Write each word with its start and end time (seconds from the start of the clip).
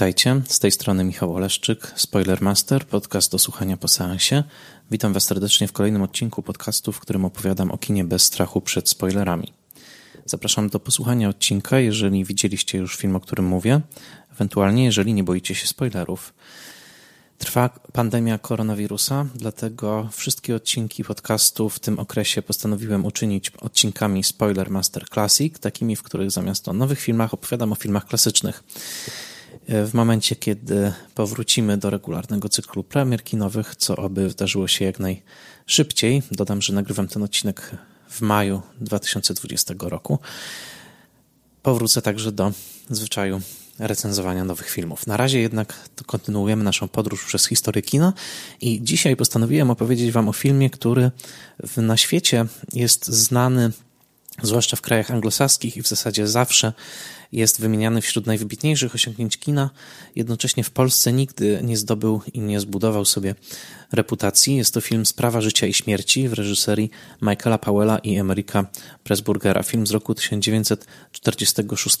Witajcie, 0.00 0.42
z 0.48 0.58
tej 0.58 0.70
strony 0.70 1.04
Michał 1.04 1.34
Oleszczyk, 1.34 1.92
Spoilermaster, 1.96 2.86
podcast 2.86 3.32
do 3.32 3.38
słuchania 3.38 3.76
po 3.76 3.88
seansie. 3.88 4.44
Witam 4.90 5.12
Was 5.12 5.24
serdecznie 5.24 5.68
w 5.68 5.72
kolejnym 5.72 6.02
odcinku 6.02 6.42
podcastu, 6.42 6.92
w 6.92 7.00
którym 7.00 7.24
opowiadam 7.24 7.70
o 7.70 7.78
kinie 7.78 8.04
bez 8.04 8.22
strachu 8.22 8.60
przed 8.60 8.88
spoilerami. 8.88 9.52
Zapraszam 10.26 10.68
do 10.68 10.80
posłuchania 10.80 11.28
odcinka, 11.28 11.78
jeżeli 11.78 12.24
widzieliście 12.24 12.78
już 12.78 12.96
film, 12.96 13.16
o 13.16 13.20
którym 13.20 13.44
mówię, 13.44 13.80
ewentualnie 14.32 14.84
jeżeli 14.84 15.14
nie 15.14 15.24
boicie 15.24 15.54
się 15.54 15.66
spoilerów. 15.66 16.34
Trwa 17.38 17.68
pandemia 17.92 18.38
koronawirusa, 18.38 19.26
dlatego 19.34 20.08
wszystkie 20.12 20.54
odcinki 20.54 21.04
podcastu 21.04 21.68
w 21.68 21.78
tym 21.78 21.98
okresie 21.98 22.42
postanowiłem 22.42 23.04
uczynić 23.04 23.50
odcinkami 23.50 24.24
Spoiler 24.24 24.70
Master 24.70 25.08
Classic, 25.08 25.58
takimi, 25.58 25.96
w 25.96 26.02
których 26.02 26.30
zamiast 26.30 26.68
o 26.68 26.72
nowych 26.72 27.00
filmach 27.00 27.34
opowiadam 27.34 27.72
o 27.72 27.74
filmach 27.74 28.06
klasycznych. 28.06 28.62
W 29.68 29.90
momencie, 29.94 30.36
kiedy 30.36 30.92
powrócimy 31.14 31.76
do 31.76 31.90
regularnego 31.90 32.48
cyklu 32.48 32.84
premier 32.84 33.24
kinowych, 33.24 33.76
co 33.76 33.96
oby 33.96 34.28
wydarzyło 34.28 34.68
się 34.68 34.84
jak 34.84 34.96
najszybciej, 34.98 36.22
dodam, 36.32 36.62
że 36.62 36.72
nagrywam 36.72 37.08
ten 37.08 37.22
odcinek 37.22 37.70
w 38.08 38.20
maju 38.20 38.62
2020 38.80 39.74
roku, 39.80 40.18
powrócę 41.62 42.02
także 42.02 42.32
do 42.32 42.52
zwyczaju 42.90 43.40
recenzowania 43.78 44.44
nowych 44.44 44.70
filmów. 44.70 45.06
Na 45.06 45.16
razie 45.16 45.40
jednak 45.40 45.90
kontynuujemy 46.06 46.64
naszą 46.64 46.88
podróż 46.88 47.24
przez 47.24 47.46
historię 47.46 47.82
kina 47.82 48.12
i 48.60 48.80
dzisiaj 48.82 49.16
postanowiłem 49.16 49.70
opowiedzieć 49.70 50.12
Wam 50.12 50.28
o 50.28 50.32
filmie, 50.32 50.70
który 50.70 51.10
na 51.76 51.96
świecie 51.96 52.46
jest 52.72 53.06
znany, 53.06 53.72
zwłaszcza 54.42 54.76
w 54.76 54.80
krajach 54.80 55.10
anglosaskich 55.10 55.76
i 55.76 55.82
w 55.82 55.88
zasadzie 55.88 56.28
zawsze 56.28 56.72
jest 57.32 57.60
wymieniany 57.60 58.00
wśród 58.00 58.26
najwybitniejszych 58.26 58.94
osiągnięć 58.94 59.38
kina, 59.38 59.70
jednocześnie 60.16 60.64
w 60.64 60.70
Polsce 60.70 61.12
nigdy 61.12 61.60
nie 61.62 61.76
zdobył 61.76 62.20
i 62.32 62.40
nie 62.40 62.60
zbudował 62.60 63.04
sobie 63.04 63.34
reputacji. 63.92 64.56
Jest 64.56 64.74
to 64.74 64.80
film 64.80 65.06
Sprawa 65.06 65.40
życia 65.40 65.66
i 65.66 65.74
śmierci 65.74 66.28
w 66.28 66.32
reżyserii 66.32 66.90
Michaela 67.22 67.58
Powella 67.58 67.98
i 67.98 68.16
Emeryka 68.16 68.66
Pressburgera. 69.04 69.62
Film 69.62 69.86
z 69.86 69.90
roku 69.90 70.14
1946. 70.14 71.96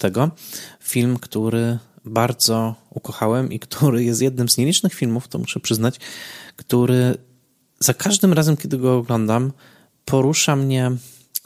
Film, 0.80 1.18
który 1.18 1.78
bardzo 2.04 2.74
ukochałem 2.90 3.52
i 3.52 3.58
który 3.58 4.04
jest 4.04 4.22
jednym 4.22 4.48
z 4.48 4.58
nielicznych 4.58 4.94
filmów, 4.94 5.28
to 5.28 5.38
muszę 5.38 5.60
przyznać, 5.60 5.96
który 6.56 7.14
za 7.78 7.94
każdym 7.94 8.32
razem, 8.32 8.56
kiedy 8.56 8.78
go 8.78 8.96
oglądam, 8.96 9.52
porusza 10.04 10.56
mnie, 10.56 10.90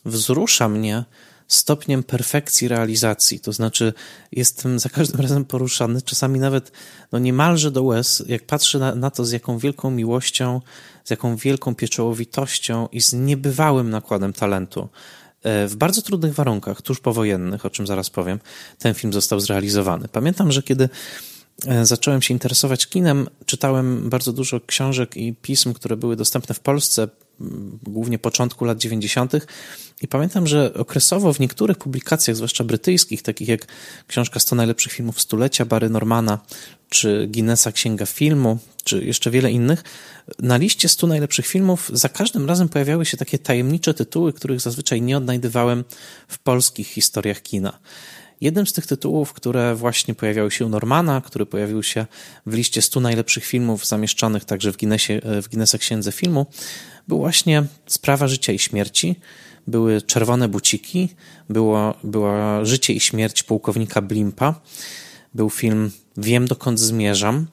wzrusza 0.05 0.69
mnie 0.69 1.05
stopniem 1.49 2.03
perfekcji 2.03 2.69
realizacji. 2.69 3.41
To 3.41 3.53
znaczy, 3.53 3.93
jestem 4.33 4.79
za 4.79 4.89
każdym 4.89 5.21
razem 5.21 5.45
poruszany, 5.45 6.03
czasami 6.03 6.41
nawet 6.41 6.73
no 7.13 7.19
niemalże 7.19 7.71
do 7.71 7.83
łez, 7.83 8.25
jak 8.27 8.47
patrzę 8.47 8.79
na, 8.79 8.95
na 8.95 9.11
to, 9.11 9.25
z 9.25 9.33
jaką 9.33 9.59
wielką 9.59 9.91
miłością, 9.91 10.61
z 11.05 11.11
jaką 11.11 11.37
wielką 11.37 11.75
pieczołowitością 11.75 12.89
i 12.93 13.01
z 13.01 13.13
niebywałym 13.13 13.91
nakładem 13.91 14.33
talentu. 14.33 14.89
E, 15.43 15.69
w 15.69 15.77
bardzo 15.77 16.03
trudnych 16.03 16.35
warunkach, 16.35 16.83
tuż 16.83 17.01
powojennych, 17.01 17.67
o 17.67 17.71
czym 17.71 17.87
zaraz 17.87 18.11
powiem, 18.11 18.39
ten 18.79 18.95
film 18.95 19.13
został 19.13 19.41
zrealizowany. 19.41 20.09
Pamiętam, 20.09 20.53
że 20.53 20.63
kiedy 20.63 20.89
e, 21.67 21.87
zacząłem 21.87 22.23
się 22.23 22.35
interesować 22.35 22.87
kinem, 22.87 23.29
czytałem 23.47 24.11
bardzo 24.11 24.33
dużo 24.33 24.61
książek 24.67 25.17
i 25.17 25.35
pism, 25.43 25.73
które 25.73 25.97
były 25.97 26.17
dostępne 26.17 26.55
w 26.55 26.61
Polsce 26.61 27.09
głównie 27.83 28.19
początku 28.19 28.65
lat 28.65 28.79
90. 28.79 29.33
I 30.03 30.09
pamiętam, 30.09 30.47
że 30.47 30.75
okresowo 30.75 31.33
w 31.33 31.41
niektórych 31.41 31.79
publikacjach, 31.79 32.37
zwłaszcza 32.37 32.65
brytyjskich, 32.65 33.23
takich 33.23 33.49
jak 33.49 33.67
książka 34.07 34.41
100 34.41 34.57
najlepszych 34.57 34.93
filmów 34.93 35.21
stulecia 35.21 35.65
Barry 35.65 35.91
Normana, 35.91 36.39
czy 36.89 37.29
Guinnessa 37.33 37.73
Księga 37.73 38.07
Filmu, 38.07 38.59
czy 38.85 39.05
jeszcze 39.05 39.31
wiele 39.31 39.51
innych, 39.51 39.83
na 40.39 40.57
liście 40.57 40.89
100 40.89 41.07
najlepszych 41.07 41.47
filmów 41.47 41.91
za 41.93 42.09
każdym 42.09 42.49
razem 42.49 42.69
pojawiały 42.69 43.07
się 43.07 43.17
takie 43.17 43.39
tajemnicze 43.39 43.95
tytuły, 43.95 44.33
których 44.33 44.61
zazwyczaj 44.61 45.03
nie 45.03 45.17
odnajdywałem 45.17 45.85
w 46.29 46.39
polskich 46.39 46.89
historiach 46.89 47.43
kina. 47.43 47.79
Jednym 48.41 48.67
z 48.67 48.73
tych 48.73 48.87
tytułów, 48.87 49.33
które 49.33 49.75
właśnie 49.75 50.15
pojawiały 50.15 50.51
się 50.51 50.67
u 50.67 50.69
Normana, 50.69 51.21
który 51.21 51.47
pojawił 51.47 51.83
się 51.83 52.07
w 52.47 52.55
liście 52.55 52.83
100 52.83 53.01
najlepszych 53.01 53.45
filmów 53.45 53.87
zamieszczonych 53.87 54.45
także 54.45 54.73
w, 54.73 54.77
Guinnessie, 54.77 55.21
w 55.43 55.49
Guinnessa 55.49 55.79
Księdze 55.79 56.13
Filmu, 56.13 56.47
był 57.09 57.19
właśnie 57.19 57.65
Sprawa 57.87 58.29
życia 58.29 58.53
i 58.53 58.59
śmierci, 58.59 59.17
były 59.67 60.03
Czerwone 60.03 60.49
buciki, 60.49 61.09
było, 61.49 61.95
była 62.05 62.65
Życie 62.65 62.93
i 62.93 63.01
śmierć 63.01 63.43
pułkownika 63.43 64.03
Blimpa, 64.03 64.61
był 65.35 65.51
film 65.51 65.91
Wiem 66.17 66.49
dokąd 66.49 66.81
zmierzam. 66.81 67.47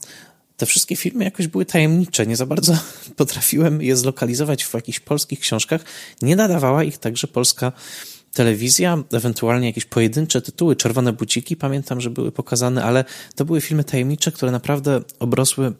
Te 0.57 0.65
wszystkie 0.65 0.95
filmy 0.95 1.23
jakoś 1.23 1.47
były 1.47 1.65
tajemnicze, 1.65 2.27
nie 2.27 2.35
za 2.35 2.45
bardzo 2.45 2.77
potrafiłem 3.17 3.81
je 3.81 3.95
zlokalizować 3.95 4.63
w 4.63 4.73
jakichś 4.73 4.99
polskich 4.99 5.39
książkach. 5.39 5.85
Nie 6.21 6.35
nadawała 6.35 6.83
ich 6.83 6.97
także 6.97 7.27
polska 7.27 7.71
telewizja, 8.33 8.97
ewentualnie 9.11 9.67
jakieś 9.67 9.85
pojedyncze 9.85 10.41
tytuły, 10.41 10.75
Czerwone 10.75 11.13
buciki, 11.13 11.55
pamiętam, 11.55 12.01
że 12.01 12.09
były 12.09 12.31
pokazane, 12.31 12.83
ale 12.83 13.05
to 13.35 13.45
były 13.45 13.61
filmy 13.61 13.83
tajemnicze, 13.83 14.31
które 14.31 14.51
naprawdę 14.51 15.01
obrosły 15.19 15.73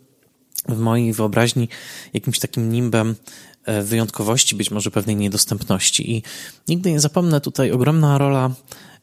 w 0.70 0.78
mojej 0.78 1.14
wyobraźni 1.14 1.70
jakimś 2.14 2.40
takim 2.40 2.72
nimbem 2.72 3.16
e, 3.66 3.82
wyjątkowości, 3.82 4.56
być 4.56 4.72
może 4.72 4.92
pewnej 4.92 5.16
niedostępności. 5.16 6.12
I 6.12 6.24
nigdy 6.68 6.92
nie 6.92 7.00
zapomnę 7.00 7.42
tutaj 7.42 7.72
ogromna 7.72 8.18
rola, 8.18 8.52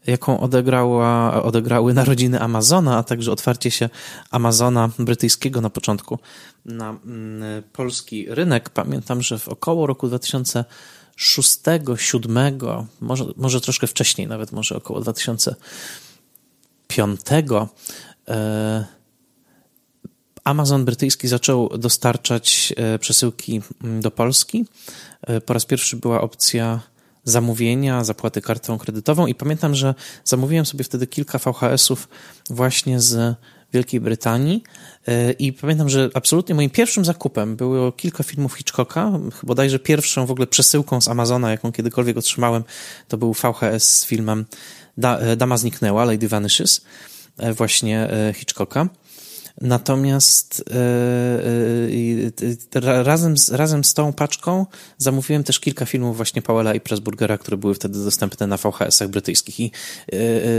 jaką 0.06 0.40
odegrała, 0.40 1.42
odegrały 1.42 1.94
narodziny 1.94 2.40
Amazona, 2.40 2.96
a 2.96 3.02
także 3.02 3.32
otwarcie 3.32 3.70
się 3.70 3.88
Amazona 4.30 4.90
brytyjskiego 4.98 5.60
na 5.60 5.70
początku 5.70 6.18
na 6.64 6.90
mm, 6.90 7.62
polski 7.72 8.26
rynek. 8.28 8.70
Pamiętam, 8.70 9.22
że 9.22 9.38
w 9.38 9.48
około 9.48 9.86
roku 9.86 10.08
2000 10.08 10.64
2006, 11.18 11.58
2007, 11.58 12.60
może, 13.00 13.24
może 13.36 13.60
troszkę 13.60 13.86
wcześniej, 13.86 14.26
nawet 14.26 14.52
może 14.52 14.76
około 14.76 15.00
2005, 15.00 17.20
e, 18.28 18.84
Amazon 20.44 20.84
brytyjski 20.84 21.28
zaczął 21.28 21.78
dostarczać 21.78 22.74
e, 22.76 22.98
przesyłki 22.98 23.62
mm, 23.84 24.00
do 24.00 24.10
Polski. 24.10 24.66
E, 25.22 25.40
po 25.40 25.54
raz 25.54 25.64
pierwszy 25.64 25.96
była 25.96 26.20
opcja 26.20 26.80
zamówienia, 27.24 28.04
zapłaty 28.04 28.40
kartą 28.40 28.78
kredytową 28.78 29.26
i 29.26 29.34
pamiętam, 29.34 29.74
że 29.74 29.94
zamówiłem 30.24 30.66
sobie 30.66 30.84
wtedy 30.84 31.06
kilka 31.06 31.38
VHS-ów 31.38 32.08
właśnie 32.50 33.00
z 33.00 33.36
Wielkiej 33.72 34.00
Brytanii 34.00 34.62
e, 35.08 35.32
i 35.32 35.52
pamiętam, 35.52 35.88
że 35.88 36.10
absolutnie 36.14 36.54
moim 36.54 36.70
pierwszym 36.70 37.04
zakupem 37.04 37.56
było 37.56 37.92
kilka 37.92 38.22
filmów 38.22 38.54
Hitchcocka, 38.54 39.12
bodajże 39.42 39.78
pierwszą 39.78 40.26
w 40.26 40.30
ogóle 40.30 40.46
przesyłką 40.46 41.00
z 41.00 41.08
Amazona, 41.08 41.50
jaką 41.50 41.72
kiedykolwiek 41.72 42.16
otrzymałem, 42.16 42.64
to 43.08 43.18
był 43.18 43.34
VHS 43.34 43.98
z 43.98 44.06
filmem 44.06 44.46
e, 45.02 45.36
Dama 45.36 45.56
zniknęła, 45.56 46.04
Lady 46.04 46.28
Vanishes, 46.28 46.84
e, 47.38 47.52
właśnie 47.52 48.08
Hitchcocka. 48.34 48.88
Natomiast 49.60 50.64
razem, 52.82 53.38
z, 53.38 53.48
razem 53.48 53.84
z 53.84 53.94
tą 53.94 54.12
paczką 54.12 54.66
zamówiłem 54.98 55.44
też 55.44 55.60
kilka 55.60 55.86
filmów 55.86 56.16
właśnie 56.16 56.42
Powella 56.42 56.74
i 56.74 56.80
Pressburgera, 56.80 57.38
które 57.38 57.56
były 57.56 57.74
wtedy 57.74 58.04
dostępne 58.04 58.46
na 58.46 58.56
VHS-ach 58.56 59.08
brytyjskich. 59.08 59.60
I 59.60 59.70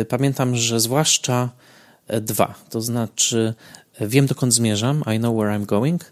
pamiętam, 0.10 0.56
że 0.56 0.80
zwłaszcza 0.80 1.50
dwa. 2.22 2.56
To 2.70 2.82
znaczy, 2.82 3.54
wiem 4.02 4.26
dokąd 4.26 4.54
zmierzam, 4.54 5.04
I 5.16 5.20
know 5.20 5.36
where 5.36 5.60
I'm 5.60 5.66
going, 5.66 6.12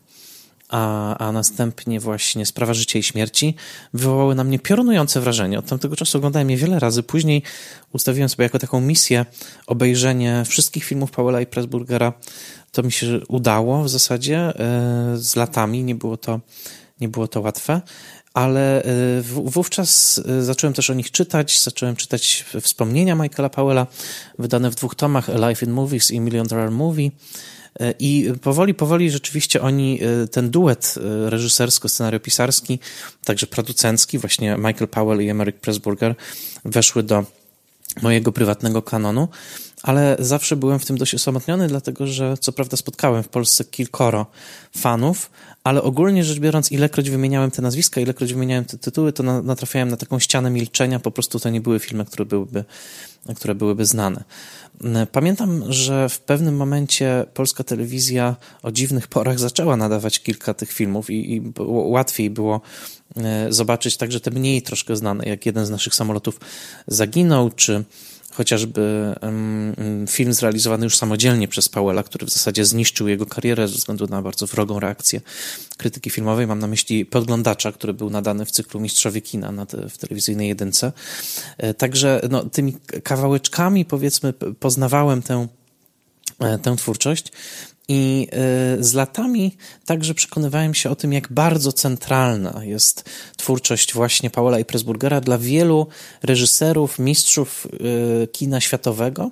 a, 0.69 1.17
a 1.17 1.31
następnie 1.31 1.99
właśnie 1.99 2.45
Sprawa 2.45 2.73
życia 2.73 2.99
i 2.99 3.03
śmierci 3.03 3.55
wywołały 3.93 4.35
na 4.35 4.43
mnie 4.43 4.59
piorunujące 4.59 5.21
wrażenie. 5.21 5.59
Od 5.59 5.65
tamtego 5.65 5.95
czasu 5.95 6.17
oglądałem 6.17 6.49
je 6.49 6.57
wiele 6.57 6.79
razy. 6.79 7.03
Później 7.03 7.43
ustawiłem 7.93 8.29
sobie 8.29 8.43
jako 8.43 8.59
taką 8.59 8.81
misję 8.81 9.25
obejrzenie 9.67 10.43
wszystkich 10.47 10.83
filmów 10.83 11.11
Powella 11.11 11.41
i 11.41 11.45
Pressburgera. 11.45 12.13
To 12.71 12.83
mi 12.83 12.91
się 12.91 13.19
udało 13.27 13.83
w 13.83 13.89
zasadzie 13.89 14.37
e, 14.37 14.53
z 15.15 15.35
latami. 15.35 15.83
Nie 15.83 15.95
było 15.95 16.17
to, 16.17 16.39
nie 17.01 17.09
było 17.09 17.27
to 17.27 17.41
łatwe 17.41 17.81
ale 18.37 18.83
y, 19.19 19.21
wówczas 19.23 20.17
y, 20.17 20.43
zacząłem 20.43 20.73
też 20.73 20.89
o 20.89 20.93
nich 20.93 21.11
czytać, 21.11 21.61
zacząłem 21.61 21.95
czytać 21.95 22.45
wspomnienia 22.61 23.15
Michaela 23.15 23.49
Powella, 23.49 23.87
wydane 24.39 24.71
w 24.71 24.75
dwóch 24.75 24.95
tomach, 24.95 25.27
Life 25.49 25.65
in 25.65 25.71
Movies 25.71 26.11
i 26.11 26.19
Million 26.19 26.47
Dollar 26.47 26.71
Movie. 26.71 27.11
Y, 27.81 27.93
I 27.99 28.33
powoli, 28.41 28.73
powoli 28.73 29.11
rzeczywiście 29.11 29.61
oni, 29.61 29.99
ten 30.31 30.49
duet 30.49 30.95
reżysersko-scenariopisarski, 31.25 32.79
także 33.25 33.47
producencki, 33.47 34.17
właśnie 34.17 34.55
Michael 34.57 34.87
Powell 34.87 35.21
i 35.21 35.29
Emerick 35.29 35.59
Pressburger, 35.59 36.15
weszły 36.65 37.03
do 37.03 37.25
mojego 38.01 38.31
prywatnego 38.31 38.81
kanonu, 38.81 39.27
ale 39.83 40.15
zawsze 40.19 40.55
byłem 40.55 40.79
w 40.79 40.85
tym 40.85 40.97
dość 40.97 41.15
osamotniony, 41.15 41.67
dlatego 41.67 42.07
że 42.07 42.37
co 42.37 42.51
prawda 42.51 42.77
spotkałem 42.77 43.23
w 43.23 43.27
Polsce 43.27 43.65
kilkoro 43.65 44.25
fanów, 44.77 45.29
ale 45.63 45.83
ogólnie 45.83 46.23
rzecz 46.23 46.39
biorąc, 46.39 46.71
ilekroć 46.71 47.09
wymieniałem 47.09 47.51
te 47.51 47.61
nazwiska, 47.61 48.01
ilekroć 48.01 48.33
wymieniałem 48.33 48.65
te 48.65 48.77
tytuły, 48.77 49.13
to 49.13 49.23
natrafiałem 49.23 49.89
na 49.89 49.97
taką 49.97 50.19
ścianę 50.19 50.49
milczenia, 50.49 50.99
po 50.99 51.11
prostu 51.11 51.39
to 51.39 51.49
nie 51.49 51.61
były 51.61 51.79
filmy, 51.79 52.05
które 52.05 52.25
byłyby, 52.25 52.63
które 53.35 53.55
byłyby 53.55 53.85
znane. 53.85 54.23
Pamiętam, 55.11 55.63
że 55.69 56.09
w 56.09 56.19
pewnym 56.19 56.55
momencie 56.55 57.25
polska 57.33 57.63
telewizja 57.63 58.35
o 58.63 58.71
dziwnych 58.71 59.07
porach 59.07 59.39
zaczęła 59.39 59.77
nadawać 59.77 60.19
kilka 60.19 60.53
tych 60.53 60.71
filmów 60.71 61.09
i, 61.09 61.35
i 61.35 61.53
łatwiej 61.67 62.29
było 62.29 62.61
zobaczyć 63.49 63.97
także 63.97 64.19
te 64.19 64.31
mniej 64.31 64.61
troszkę 64.61 64.95
znane, 64.95 65.25
jak 65.25 65.45
jeden 65.45 65.65
z 65.65 65.69
naszych 65.69 65.95
samolotów 65.95 66.39
zaginął, 66.87 67.51
czy 67.51 67.83
chociażby 68.37 69.15
film 70.09 70.33
zrealizowany 70.33 70.83
już 70.83 70.97
samodzielnie 70.97 71.47
przez 71.47 71.69
Powella, 71.69 72.03
który 72.03 72.25
w 72.25 72.29
zasadzie 72.29 72.65
zniszczył 72.65 73.07
jego 73.07 73.25
karierę 73.25 73.67
ze 73.67 73.75
względu 73.75 74.07
na 74.07 74.21
bardzo 74.21 74.47
wrogą 74.47 74.79
reakcję 74.79 75.21
krytyki 75.77 76.09
filmowej. 76.09 76.47
Mam 76.47 76.59
na 76.59 76.67
myśli 76.67 77.05
Podglądacza, 77.05 77.71
który 77.71 77.93
był 77.93 78.09
nadany 78.09 78.45
w 78.45 78.51
cyklu 78.51 78.79
Mistrzowie 78.79 79.21
Kina 79.21 79.51
na 79.51 79.65
te, 79.65 79.89
w 79.89 79.97
telewizyjnej 79.97 80.47
jedynce. 80.47 80.91
E, 81.57 81.73
także 81.73 82.21
no, 82.29 82.43
tymi 82.43 82.77
kawałeczkami, 83.03 83.85
powiedzmy, 83.85 84.33
poznawałem 84.33 85.21
tę 85.21 85.47
e, 86.39 86.57
tę 86.57 86.75
twórczość. 86.75 87.31
I 87.89 88.27
y, 88.79 88.83
z 88.83 88.93
latami 88.93 89.57
także 89.85 90.13
przekonywałem 90.13 90.73
się 90.73 90.89
o 90.89 90.95
tym, 90.95 91.13
jak 91.13 91.33
bardzo 91.33 91.71
centralna 91.73 92.63
jest 92.63 93.03
twórczość 93.37 93.93
właśnie 93.93 94.29
Paula 94.29 94.59
i 94.59 94.65
Pressburgera 94.65 95.21
dla 95.21 95.37
wielu 95.37 95.87
reżyserów, 96.23 96.99
mistrzów 96.99 97.67
y, 98.23 98.27
kina 98.27 98.61
światowego, 98.61 99.31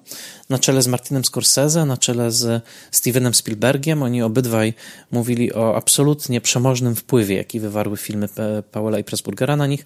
na 0.49 0.59
czele 0.59 0.81
z 0.81 0.87
Martinem 0.87 1.25
Scorsese, 1.25 1.85
na 1.85 1.97
czele 1.97 2.31
z 2.31 2.63
Stevenem 2.91 3.33
Spielbergiem. 3.33 4.03
Oni 4.03 4.21
obydwaj 4.21 4.73
mówili 5.11 5.53
o 5.53 5.75
absolutnie 5.75 6.41
przemożnym 6.41 6.95
wpływie, 6.95 7.35
jaki 7.35 7.59
wywarły 7.59 7.97
filmy 7.97 8.29
Paula 8.71 8.99
i 8.99 9.03
Pressburgera 9.03 9.55
na 9.55 9.67
nich. 9.67 9.85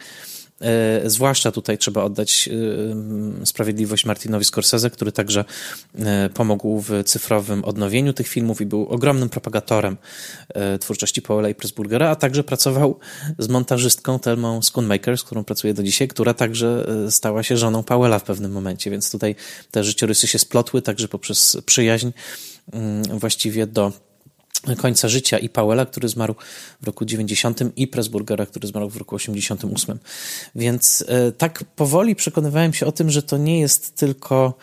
E, 0.62 1.10
zwłaszcza 1.10 1.52
tutaj 1.52 1.78
trzeba 1.78 2.04
oddać 2.04 2.50
e, 3.42 3.46
sprawiedliwość 3.46 4.06
Martinowi 4.06 4.46
Scorsese, 4.46 4.90
który 4.90 5.12
także 5.12 5.46
e, 6.00 6.30
pomógł 6.34 6.82
w 6.82 7.04
cyfrowym 7.06 7.66
odnowieniu 7.66 8.14
tych 8.14 8.28
filmów 8.28 8.62
i 8.62 8.66
był 8.66 8.88
ogromnym 8.88 9.30
propagatorem 9.30 9.98
twórczości 10.80 11.22
Paula 11.22 11.50
i 11.50 11.56
Pressburgera, 11.56 12.10
a 12.10 12.16
także 12.16 12.44
pracował 12.44 13.00
z 13.38 13.48
montażystką 13.48 14.20
Telmą 14.20 14.62
Schoonmaker, 14.62 15.18
z 15.18 15.24
którą 15.24 15.44
pracuje 15.44 15.74
do 15.74 15.84
dzisiaj, 15.84 16.08
która 16.08 16.34
także 16.34 16.86
stała 17.10 17.44
się 17.44 17.58
żoną 17.58 17.84
Powella 17.84 18.20
w 18.20 18.24
pewnym 18.24 18.52
momencie, 18.52 18.92
więc 18.92 19.12
tutaj 19.12 19.36
te 19.72 19.84
życiorysy 19.84 20.28
się 20.28 20.40
splotły 20.40 20.82
także 20.82 21.08
poprzez 21.08 21.58
przyjaźń 21.66 22.10
mm, 22.74 23.20
właściwie 23.20 23.68
do 23.68 23.94
końca 24.78 25.08
życia 25.08 25.38
i 25.38 25.50
Powella, 25.50 25.86
który 25.86 26.10
zmarł 26.10 26.36
w 26.82 26.88
roku 26.88 27.06
90 27.06 27.60
i 27.76 27.88
Pressburgera, 27.88 28.46
który 28.46 28.68
zmarł 28.68 28.90
w 28.90 28.98
roku 28.98 29.16
88. 29.16 30.00
Więc 30.56 31.04
e, 31.08 31.32
tak 31.32 31.64
powoli 31.76 32.16
przekonywałem 32.16 32.74
się 32.74 32.86
o 32.86 32.92
tym, 32.92 33.10
że 33.10 33.24
to 33.24 33.38
nie 33.38 33.60
jest 33.60 33.96
tylko 33.96 34.54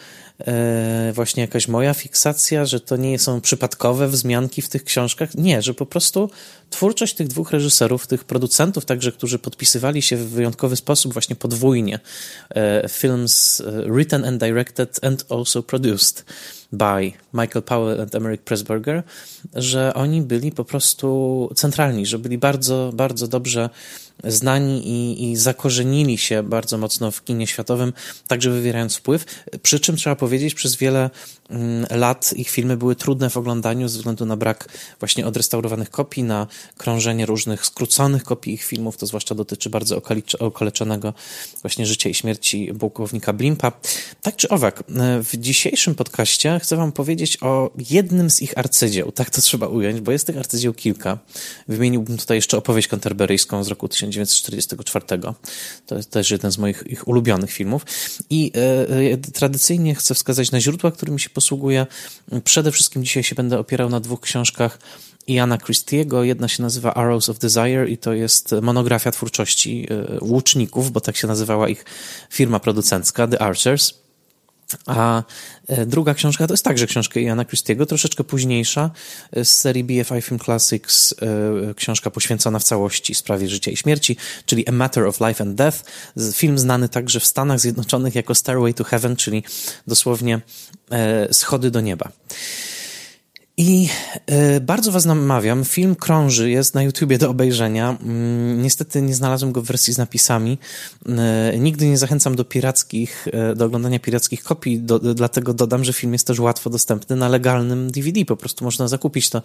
e, 0.40 1.12
właśnie 1.14 1.40
jakaś 1.40 1.68
moja 1.68 1.94
fiksacja, 1.94 2.64
że 2.64 2.80
to 2.80 2.96
nie 2.96 3.18
są 3.18 3.40
przypadkowe 3.40 4.08
wzmianki 4.08 4.62
w 4.62 4.68
tych 4.68 4.84
książkach. 4.84 5.34
Nie, 5.34 5.62
że 5.62 5.74
po 5.74 5.86
prostu 5.86 6.30
twórczość 6.70 7.14
tych 7.14 7.28
dwóch 7.28 7.50
reżyserów, 7.50 8.06
tych 8.06 8.24
producentów 8.24 8.84
także, 8.84 9.12
którzy 9.12 9.38
podpisywali 9.38 10.02
się 10.02 10.16
w 10.16 10.28
wyjątkowy 10.28 10.76
sposób 10.76 11.12
właśnie 11.12 11.36
podwójnie 11.36 11.98
e, 12.50 12.88
films 12.88 13.62
written 13.96 14.24
and 14.24 14.40
directed 14.40 15.04
and 15.04 15.24
also 15.30 15.62
produced 15.62 16.24
by 16.72 17.12
Michael 17.32 17.62
Powell 17.62 18.00
and 18.00 18.14
Emerick 18.14 18.44
Pressburger, 18.44 19.02
że 19.54 19.94
oni 19.94 20.22
byli 20.22 20.52
po 20.52 20.64
prostu 20.64 21.50
centralni, 21.54 22.06
że 22.06 22.18
byli 22.18 22.38
bardzo, 22.38 22.92
bardzo 22.94 23.28
dobrze 23.28 23.70
znani 24.24 24.88
i, 24.88 25.30
i 25.30 25.36
zakorzenili 25.36 26.18
się 26.18 26.42
bardzo 26.42 26.78
mocno 26.78 27.10
w 27.10 27.24
kinie 27.24 27.46
światowym, 27.46 27.92
także 28.26 28.50
wywierając 28.50 28.96
wpływ. 28.96 29.24
Przy 29.62 29.80
czym 29.80 29.96
trzeba 29.96 30.16
powiedzieć, 30.16 30.54
przez 30.54 30.76
wiele 30.76 31.10
mm, 31.50 31.86
lat 31.90 32.32
ich 32.36 32.50
filmy 32.50 32.76
były 32.76 32.96
trudne 32.96 33.30
w 33.30 33.36
oglądaniu 33.36 33.88
ze 33.88 33.98
względu 33.98 34.26
na 34.26 34.36
brak 34.36 34.68
właśnie 35.00 35.26
odrestaurowanych 35.26 35.90
kopii, 35.90 36.22
na 36.22 36.46
krążenie 36.76 37.26
różnych 37.26 37.66
skróconych 37.66 38.24
kopii 38.24 38.54
ich 38.54 38.64
filmów. 38.64 38.96
To 38.96 39.06
zwłaszcza 39.06 39.34
dotyczy 39.34 39.70
bardzo 39.70 40.02
okaleczonego 40.38 41.14
właśnie 41.62 41.86
życia 41.86 42.10
i 42.10 42.14
śmierci 42.14 42.72
pułkownika 42.78 43.32
Blimpa. 43.32 43.72
Tak 44.22 44.36
czy 44.36 44.48
owak, 44.48 44.82
w 45.22 45.36
dzisiejszym 45.36 45.94
podcaście 45.94 46.60
chcę 46.62 46.76
Wam 46.76 46.92
powiedzieć 46.92 47.42
o 47.42 47.70
jednym 47.90 48.30
z 48.30 48.42
ich 48.42 48.58
arcydzieł. 48.58 49.12
Tak 49.12 49.30
to 49.30 49.42
trzeba 49.42 49.66
ująć, 49.66 50.00
bo 50.00 50.12
jest 50.12 50.26
tych 50.26 50.38
arcydzieł 50.38 50.74
kilka. 50.74 51.18
Wymieniłbym 51.68 52.16
tutaj 52.16 52.36
jeszcze 52.36 52.58
opowieść 52.58 52.88
kanterberyjską 52.88 53.64
z 53.64 53.68
roku 53.68 53.88
1900 53.88 54.05
1944. 54.10 55.34
To 55.86 55.96
jest 55.96 56.10
też 56.10 56.30
jeden 56.30 56.52
z 56.52 56.58
moich 56.58 56.84
ich 56.86 57.08
ulubionych 57.08 57.52
filmów. 57.52 57.86
I 58.30 58.52
e, 58.54 58.88
e, 59.12 59.16
tradycyjnie 59.16 59.94
chcę 59.94 60.14
wskazać 60.14 60.50
na 60.50 60.60
źródła, 60.60 60.90
którymi 60.90 61.20
się 61.20 61.30
posługuję. 61.30 61.86
Przede 62.44 62.72
wszystkim 62.72 63.04
dzisiaj 63.04 63.22
się 63.22 63.34
będę 63.34 63.58
opierał 63.58 63.88
na 63.90 64.00
dwóch 64.00 64.20
książkach 64.20 64.78
Iana 65.26 65.58
Christiego. 65.58 66.24
Jedna 66.24 66.48
się 66.48 66.62
nazywa 66.62 66.94
Arrows 66.94 67.28
of 67.28 67.38
Desire 67.38 67.88
i 67.88 67.98
to 67.98 68.12
jest 68.12 68.54
monografia 68.62 69.10
twórczości 69.10 69.86
e, 69.90 70.24
łuczników, 70.24 70.90
bo 70.90 71.00
tak 71.00 71.16
się 71.16 71.26
nazywała 71.26 71.68
ich 71.68 71.84
firma 72.30 72.60
producencka, 72.60 73.28
The 73.28 73.38
Archers. 73.38 74.05
A 74.86 75.22
e, 75.68 75.86
druga 75.86 76.14
książka 76.14 76.46
to 76.46 76.52
jest 76.52 76.64
także 76.64 76.86
książka 76.86 77.20
Iana 77.20 77.44
Christiego, 77.44 77.86
troszeczkę 77.86 78.24
późniejsza, 78.24 78.90
e, 79.32 79.44
z 79.44 79.60
serii 79.60 79.84
BFI 79.84 80.22
Film 80.22 80.40
Classics, 80.40 81.14
e, 81.70 81.74
książka 81.74 82.10
poświęcona 82.10 82.58
w 82.58 82.64
całości 82.64 83.14
sprawie 83.14 83.48
życia 83.48 83.70
i 83.70 83.76
śmierci, 83.76 84.16
czyli 84.46 84.68
A 84.68 84.72
Matter 84.72 85.04
of 85.06 85.20
Life 85.20 85.44
and 85.44 85.54
Death. 85.54 85.78
Film 86.32 86.58
znany 86.58 86.88
także 86.88 87.20
w 87.20 87.24
Stanach 87.24 87.60
Zjednoczonych 87.60 88.14
jako 88.14 88.34
Stairway 88.34 88.74
to 88.74 88.84
Heaven, 88.84 89.16
czyli 89.16 89.44
dosłownie 89.86 90.40
schody 91.32 91.70
do 91.70 91.80
nieba. 91.80 92.08
I 93.58 93.88
y, 94.56 94.60
bardzo 94.60 94.92
Was 94.92 95.04
namawiam, 95.04 95.64
film 95.64 95.94
krąży, 95.94 96.50
jest 96.50 96.74
na 96.74 96.82
YouTubie 96.82 97.18
do 97.18 97.30
obejrzenia. 97.30 97.98
Y, 98.02 98.06
niestety 98.56 99.02
nie 99.02 99.14
znalazłem 99.14 99.52
go 99.52 99.62
w 99.62 99.64
wersji 99.64 99.92
z 99.92 99.98
napisami. 99.98 100.58
Y, 101.54 101.58
nigdy 101.58 101.86
nie 101.86 101.98
zachęcam 101.98 102.36
do 102.36 102.44
pirackich, 102.44 103.28
do 103.56 103.64
oglądania 103.64 103.98
pirackich 103.98 104.42
kopii, 104.44 104.80
do, 104.80 104.98
dlatego 104.98 105.54
dodam, 105.54 105.84
że 105.84 105.92
film 105.92 106.12
jest 106.12 106.26
też 106.26 106.38
łatwo 106.38 106.70
dostępny 106.70 107.16
na 107.16 107.28
legalnym 107.28 107.90
DVD. 107.90 108.24
Po 108.24 108.36
prostu 108.36 108.64
można 108.64 108.88
zakupić 108.88 109.30
to 109.30 109.42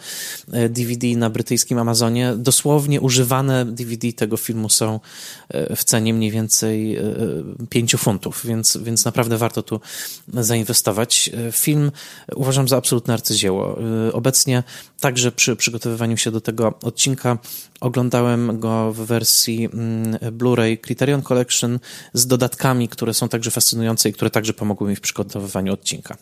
DVD 0.70 1.08
na 1.08 1.30
brytyjskim 1.30 1.77
Amazonie. 1.77 2.34
Dosłownie 2.38 3.01
używane 3.01 3.65
DVD 3.65 4.13
tego 4.13 4.38
filmu 4.38 4.70
są 4.70 5.00
w 5.75 5.84
cenie 5.84 6.13
mniej 6.13 6.32
więcej 6.32 7.00
5 7.70 7.96
funtów, 7.96 8.46
więc, 8.46 8.77
więc 8.77 9.06
naprawdę 9.06 9.38
warto 9.38 9.63
tu 9.63 9.82
zainwestować. 10.34 11.30
Film 11.51 11.91
uważam 12.36 12.68
za 12.68 12.77
absolutne 12.77 13.13
arcydzieło 13.13 13.77
obecnie 14.13 14.63
także 15.00 15.31
przy 15.31 15.55
przygotowywaniu 15.55 16.17
się 16.17 16.31
do 16.31 16.41
tego 16.41 16.79
odcinka 16.84 17.38
oglądałem 17.81 18.60
go 18.60 18.93
w 18.93 18.98
wersji 18.98 19.70
mm, 19.74 20.17
Blu-ray 20.38 20.77
Criterion 20.81 21.22
Collection 21.22 21.79
z 22.13 22.27
dodatkami, 22.27 22.89
które 22.89 23.13
są 23.13 23.29
także 23.29 23.51
fascynujące 23.51 24.10
i 24.10 24.13
które 24.13 24.29
także 24.29 24.53
pomogły 24.53 24.89
mi 24.89 24.96
w 24.96 25.01
przygotowywaniu 25.01 25.74
odcinka. 25.74 26.17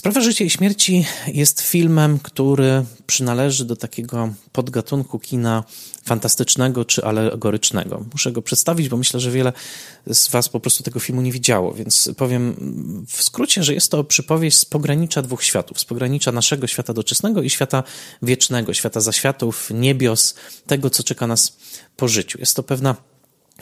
Sprawa 0.00 0.20
życia 0.20 0.44
i 0.44 0.50
śmierci 0.50 1.06
jest 1.26 1.60
filmem, 1.60 2.18
który 2.18 2.84
przynależy 3.06 3.64
do 3.64 3.76
takiego 3.76 4.34
podgatunku 4.52 5.18
kina 5.18 5.64
fantastycznego 6.04 6.84
czy 6.84 7.04
alegorycznego. 7.04 8.04
Muszę 8.12 8.32
go 8.32 8.42
przedstawić, 8.42 8.88
bo 8.88 8.96
myślę, 8.96 9.20
że 9.20 9.30
wiele 9.30 9.52
z 10.12 10.28
Was 10.28 10.48
po 10.48 10.60
prostu 10.60 10.82
tego 10.82 11.00
filmu 11.00 11.22
nie 11.22 11.32
widziało, 11.32 11.72
więc 11.72 12.10
powiem 12.16 12.54
w 13.08 13.22
skrócie, 13.22 13.62
że 13.62 13.74
jest 13.74 13.90
to 13.90 14.04
przypowieść 14.04 14.58
z 14.58 14.64
pogranicza 14.64 15.22
dwóch 15.22 15.44
światów, 15.44 15.80
z 15.80 15.84
pogranicza 15.84 16.32
naszego 16.32 16.66
świata 16.66 16.92
doczesnego 16.92 17.42
i 17.42 17.50
świata 17.50 17.82
wiecznego, 18.22 18.74
świata 18.74 19.00
zaświatów, 19.00 19.70
niebios, 19.74 20.34
tego, 20.66 20.90
co 20.90 21.02
czeka 21.02 21.26
nas 21.26 21.56
po 21.96 22.08
życiu. 22.08 22.38
Jest 22.38 22.56
to 22.56 22.62
pewna 22.62 22.96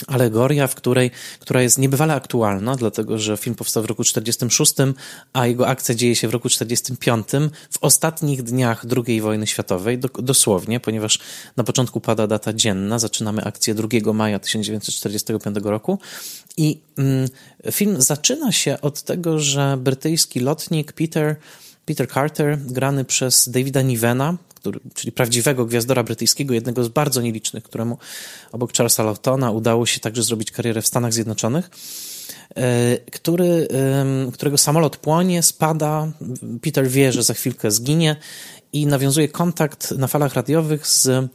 alegoria, 0.07 0.67
w 0.67 0.75
której, 0.75 1.11
która 1.41 1.63
jest 1.63 1.79
niebywale 1.79 2.15
aktualna, 2.15 2.77
dlatego 2.77 3.19
że 3.19 3.37
film 3.37 3.57
powstał 3.57 3.83
w 3.83 3.87
roku 3.87 4.05
46, 4.05 4.75
a 5.33 5.47
jego 5.47 5.69
akcja 5.69 5.95
dzieje 5.95 6.17
się 6.17 6.29
w 6.29 6.31
roku 6.31 6.49
45, 6.49 7.27
w 7.71 7.79
ostatnich 7.81 8.43
dniach 8.43 8.85
II 9.07 9.21
wojny 9.21 9.47
światowej, 9.47 9.99
do, 9.99 10.09
dosłownie, 10.09 10.81
ponieważ 10.81 11.19
na 11.57 11.65
początku 11.65 12.01
pada 12.01 12.27
data 12.27 12.53
dzienna, 12.53 12.99
zaczynamy 12.99 13.45
akcję 13.45 13.75
2 13.75 14.13
maja 14.13 14.39
1945 14.39 15.57
roku 15.65 15.99
i 16.57 16.81
mm, 16.97 17.29
film 17.71 18.03
zaczyna 18.03 18.53
się 18.53 18.81
od 18.81 19.03
tego, 19.03 19.39
że 19.39 19.77
brytyjski 19.81 20.41
lotnik 20.41 20.93
Peter 20.93 21.37
Peter 21.89 22.09
Carter, 22.09 22.59
grany 22.59 23.05
przez 23.05 23.49
Davida 23.49 23.83
Nivena, 23.83 24.37
który, 24.61 24.81
czyli 24.95 25.13
prawdziwego 25.13 25.65
gwiazdora 25.65 26.03
brytyjskiego, 26.03 26.55
jednego 26.55 26.85
z 26.85 26.89
bardzo 26.89 27.21
nielicznych, 27.21 27.65
któremu 27.65 27.99
obok 28.53 28.73
Charlesa 28.73 29.03
Lawtona 29.03 29.51
udało 29.51 29.87
się 29.87 30.01
także 30.01 30.23
zrobić 30.23 30.51
karierę 30.51 30.83
w 30.83 30.87
Stanach 30.87 31.13
Zjednoczonych. 31.13 31.71
który, 33.13 33.69
którego 34.33 34.59
samolot 34.59 34.97
płonie, 34.97 35.43
spada. 35.43 36.13
Peter 36.63 36.89
wie, 36.89 37.13
że 37.13 37.23
za 37.23 37.35
chwilkę 37.35 37.71
zginie 37.71 38.17
i 38.73 38.87
nawiązuje 38.87 39.29
kontakt 39.29 39.91
na 39.91 40.07
falach 40.07 40.35
radiowych 40.35 40.87
z 40.87 41.07
mm, 41.07 41.29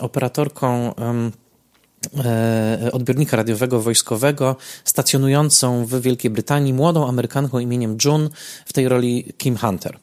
operatorką 0.00 0.94
e, 0.94 1.30
odbiornika 2.92 3.36
radiowego 3.36 3.80
wojskowego 3.80 4.56
stacjonującą 4.84 5.86
w 5.86 6.00
Wielkiej 6.00 6.30
Brytanii, 6.30 6.72
młodą 6.72 7.08
Amerykanką 7.08 7.58
imieniem 7.58 7.98
June, 8.04 8.28
w 8.66 8.72
tej 8.72 8.88
roli 8.88 9.32
Kim 9.38 9.56
Hunter. 9.56 9.98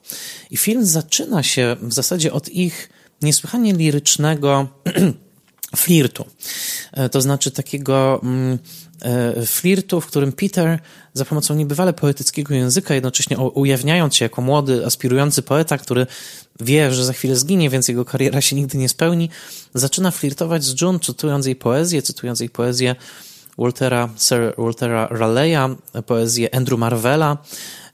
I 0.51 0.57
film 0.57 0.85
zaczyna 0.85 1.43
się 1.43 1.75
w 1.81 1.93
zasadzie 1.93 2.33
od 2.33 2.49
ich 2.49 2.89
niesłychanie 3.21 3.73
lirycznego 3.73 4.67
flirtu. 5.75 6.25
E, 6.91 7.09
to 7.09 7.21
znaczy 7.21 7.51
takiego 7.51 8.19
mm, 8.23 8.59
e, 9.01 9.45
flirtu, 9.45 10.01
w 10.01 10.07
którym 10.07 10.31
Peter 10.31 10.79
za 11.13 11.25
pomocą 11.25 11.55
niebywale 11.55 11.93
poetyckiego 11.93 12.53
języka, 12.53 12.93
jednocześnie 12.93 13.37
ujawniając 13.37 14.15
się 14.15 14.25
jako 14.25 14.41
młody, 14.41 14.85
aspirujący 14.85 15.41
poeta, 15.41 15.77
który 15.77 16.07
wie, 16.59 16.93
że 16.93 17.05
za 17.05 17.13
chwilę 17.13 17.35
zginie, 17.35 17.69
więc 17.69 17.87
jego 17.87 18.05
kariera 18.05 18.41
się 18.41 18.55
nigdy 18.55 18.77
nie 18.77 18.89
spełni, 18.89 19.29
zaczyna 19.73 20.11
flirtować 20.11 20.63
z 20.63 20.81
June, 20.81 20.99
cytując 20.99 21.45
jej 21.45 21.55
poezję, 21.55 22.01
cytując 22.01 22.39
jej 22.39 22.49
poezję 22.49 22.95
Waltera, 23.57 24.09
Sir 24.17 24.53
Waltera 24.57 25.07
Raleigh'a, 25.07 25.75
poezję 26.05 26.55
Andrew 26.55 26.79
Marvella 26.79 27.37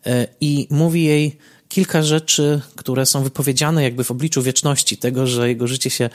e, 0.06 0.28
i 0.42 0.68
mówi 0.70 1.04
jej, 1.04 1.38
kilka 1.70 2.04
rzeczy, 2.04 2.62
które 2.76 3.06
są 3.06 3.24
wypowiedziane 3.24 3.84
jakby 3.84 4.04
w 4.04 4.12
obliczu 4.12 4.42
wieczności, 4.42 4.98
tego, 4.98 5.28
że 5.28 5.48
jego 5.48 5.68
życie 5.68 5.90
się 5.90 6.10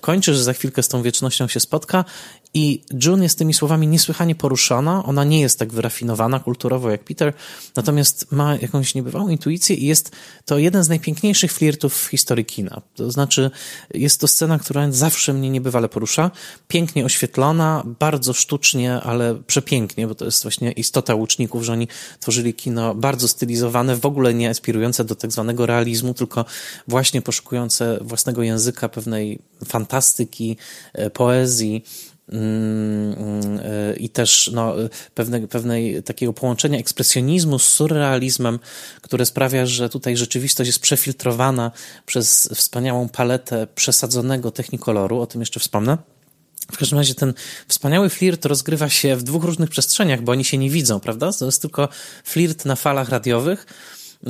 kończy, 0.00 0.34
że 0.34 0.44
za 0.44 0.52
chwilkę 0.52 0.82
z 0.82 0.88
tą 0.88 1.02
wiecznością 1.02 1.48
się 1.48 1.60
spotka 1.60 2.04
i 2.54 2.82
June 3.04 3.22
jest 3.22 3.38
tymi 3.38 3.54
słowami 3.54 3.86
niesłychanie 3.86 4.34
poruszona. 4.34 5.04
Ona 5.04 5.24
nie 5.24 5.40
jest 5.40 5.58
tak 5.58 5.72
wyrafinowana 5.72 6.40
kulturowo 6.40 6.90
jak 6.90 7.04
Peter, 7.04 7.32
natomiast 7.76 8.32
ma 8.32 8.56
jakąś 8.56 8.94
niebywałą 8.94 9.28
intuicję 9.28 9.76
i 9.76 9.86
jest 9.86 10.10
to 10.44 10.58
jeden 10.58 10.84
z 10.84 10.88
najpiękniejszych 10.88 11.52
flirtów 11.52 11.96
w 11.96 12.06
historii 12.06 12.44
kina. 12.44 12.82
To 12.94 13.10
znaczy, 13.10 13.50
jest 13.94 14.20
to 14.20 14.28
scena, 14.28 14.58
która 14.58 14.92
zawsze 14.92 15.32
mnie 15.32 15.50
niebywale 15.50 15.88
porusza. 15.88 16.30
Pięknie 16.68 17.04
oświetlona, 17.04 17.82
bardzo 17.98 18.32
sztucznie, 18.32 18.94
ale 18.94 19.34
przepięknie, 19.46 20.06
bo 20.06 20.14
to 20.14 20.24
jest 20.24 20.42
właśnie 20.42 20.72
istota 20.72 21.14
łuczników, 21.14 21.62
że 21.62 21.72
oni 21.72 21.88
tworzyli 22.20 22.54
kino 22.54 22.94
bardzo 22.94 23.28
stylizowane, 23.28 23.96
w 23.96 24.06
ogóle 24.06 24.34
nie 24.34 24.50
aspirujące 24.50 25.04
do 25.04 25.14
tak 25.14 25.32
zwanego 25.32 25.66
realizmu, 25.66 26.14
tylko 26.14 26.44
właśnie 26.88 27.22
poszukujące 27.22 27.98
własnego 28.00 28.42
języka, 28.42 28.88
pewnej 28.88 29.38
fantastyki, 29.64 30.56
e, 30.92 31.10
poezji 31.10 31.84
i 33.96 34.08
też 34.08 34.50
no, 34.54 34.74
pewne, 35.14 35.48
pewnej 35.48 36.02
takiego 36.02 36.32
połączenia 36.32 36.78
ekspresjonizmu 36.78 37.58
z 37.58 37.64
surrealizmem, 37.64 38.58
które 39.02 39.26
sprawia, 39.26 39.66
że 39.66 39.88
tutaj 39.88 40.16
rzeczywistość 40.16 40.68
jest 40.68 40.80
przefiltrowana 40.80 41.70
przez 42.06 42.48
wspaniałą 42.54 43.08
paletę 43.08 43.66
przesadzonego 43.74 44.50
technikoloru, 44.50 45.20
o 45.20 45.26
tym 45.26 45.40
jeszcze 45.40 45.60
wspomnę. 45.60 45.98
W 46.72 46.76
każdym 46.76 46.98
razie 46.98 47.14
ten 47.14 47.34
wspaniały 47.68 48.08
flirt 48.08 48.44
rozgrywa 48.44 48.88
się 48.88 49.16
w 49.16 49.22
dwóch 49.22 49.44
różnych 49.44 49.70
przestrzeniach, 49.70 50.22
bo 50.22 50.32
oni 50.32 50.44
się 50.44 50.58
nie 50.58 50.70
widzą, 50.70 51.00
prawda? 51.00 51.32
To 51.32 51.46
jest 51.46 51.62
tylko 51.62 51.88
flirt 52.24 52.64
na 52.64 52.76
falach 52.76 53.08
radiowych, 53.08 53.66